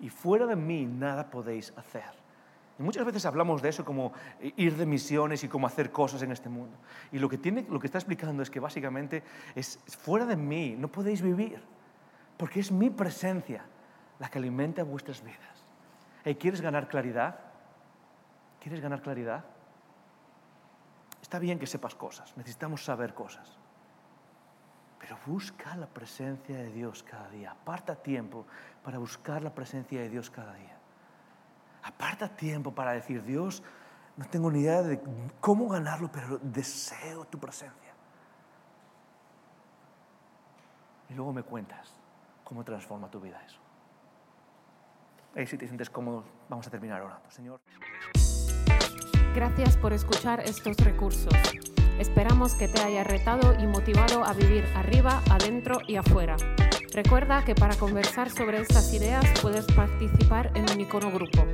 y 0.00 0.08
fuera 0.08 0.46
de 0.46 0.56
mí 0.56 0.86
nada 0.86 1.28
podéis 1.28 1.72
hacer. 1.76 2.26
Y 2.78 2.82
muchas 2.82 3.06
veces 3.06 3.24
hablamos 3.24 3.62
de 3.62 3.70
eso 3.70 3.84
como 3.84 4.12
ir 4.40 4.76
de 4.76 4.84
misiones 4.84 5.42
y 5.44 5.48
como 5.48 5.66
hacer 5.66 5.90
cosas 5.90 6.20
en 6.22 6.30
este 6.30 6.50
mundo. 6.50 6.76
Y 7.10 7.18
lo 7.18 7.28
que, 7.28 7.38
tiene, 7.38 7.66
lo 7.70 7.80
que 7.80 7.86
está 7.86 7.96
explicando 7.96 8.42
es 8.42 8.50
que 8.50 8.60
básicamente 8.60 9.22
es 9.54 9.78
fuera 9.86 10.26
de 10.26 10.36
mí 10.36 10.76
no 10.78 10.88
podéis 10.88 11.22
vivir. 11.22 11.62
Porque 12.36 12.60
es 12.60 12.70
mi 12.70 12.90
presencia 12.90 13.64
la 14.18 14.28
que 14.28 14.38
alimenta 14.38 14.82
vuestras 14.82 15.22
vidas. 15.22 15.64
¿Quieres 16.38 16.60
ganar 16.60 16.88
claridad? 16.88 17.38
¿Quieres 18.60 18.80
ganar 18.80 19.00
claridad? 19.00 19.44
Está 21.22 21.38
bien 21.38 21.58
que 21.58 21.66
sepas 21.66 21.94
cosas, 21.94 22.36
necesitamos 22.36 22.84
saber 22.84 23.14
cosas. 23.14 23.48
Pero 24.98 25.18
busca 25.24 25.76
la 25.76 25.86
presencia 25.86 26.56
de 26.56 26.72
Dios 26.72 27.02
cada 27.02 27.28
día. 27.28 27.52
Aparta 27.52 27.94
tiempo 27.94 28.44
para 28.82 28.98
buscar 28.98 29.42
la 29.42 29.54
presencia 29.54 30.00
de 30.00 30.08
Dios 30.08 30.30
cada 30.30 30.54
día. 30.54 30.76
Aparta 31.84 32.28
tiempo 32.28 32.74
para 32.74 32.92
decir, 32.92 33.22
Dios, 33.22 33.62
no 34.16 34.24
tengo 34.26 34.50
ni 34.50 34.60
idea 34.60 34.82
de 34.82 35.00
cómo 35.40 35.68
ganarlo, 35.68 36.10
pero 36.10 36.38
deseo 36.38 37.24
tu 37.26 37.38
presencia. 37.38 37.92
Y 41.08 41.14
luego 41.14 41.32
me 41.32 41.44
cuentas 41.44 41.95
¿Cómo 42.46 42.64
transforma 42.64 43.10
tu 43.10 43.20
vida 43.20 43.42
eso? 43.44 43.58
Y 45.34 45.44
si 45.46 45.58
te 45.58 45.66
sientes 45.66 45.90
cómodo, 45.90 46.24
vamos 46.48 46.64
a 46.66 46.70
terminar 46.70 47.02
orando. 47.02 47.28
Señor. 47.28 47.60
Gracias 49.34 49.76
por 49.76 49.92
escuchar 49.92 50.40
estos 50.40 50.76
recursos. 50.76 51.34
Esperamos 51.98 52.54
que 52.54 52.68
te 52.68 52.80
haya 52.82 53.02
retado 53.02 53.54
y 53.58 53.66
motivado 53.66 54.24
a 54.24 54.32
vivir 54.32 54.64
arriba, 54.76 55.20
adentro 55.28 55.80
y 55.88 55.96
afuera. 55.96 56.36
Recuerda 56.94 57.44
que 57.44 57.56
para 57.56 57.74
conversar 57.74 58.30
sobre 58.30 58.60
estas 58.60 58.94
ideas 58.94 59.24
puedes 59.42 59.66
participar 59.66 60.52
en 60.54 60.70
un 60.70 60.80
icono 60.80 61.10
grupo. 61.10 61.44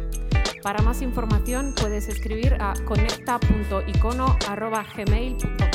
Para 0.63 0.83
más 0.83 1.01
información 1.01 1.75
puedes 1.75 2.07
escribir 2.07 2.59
a 2.61 2.75
conecta.icono.gmail.com. 2.85 5.72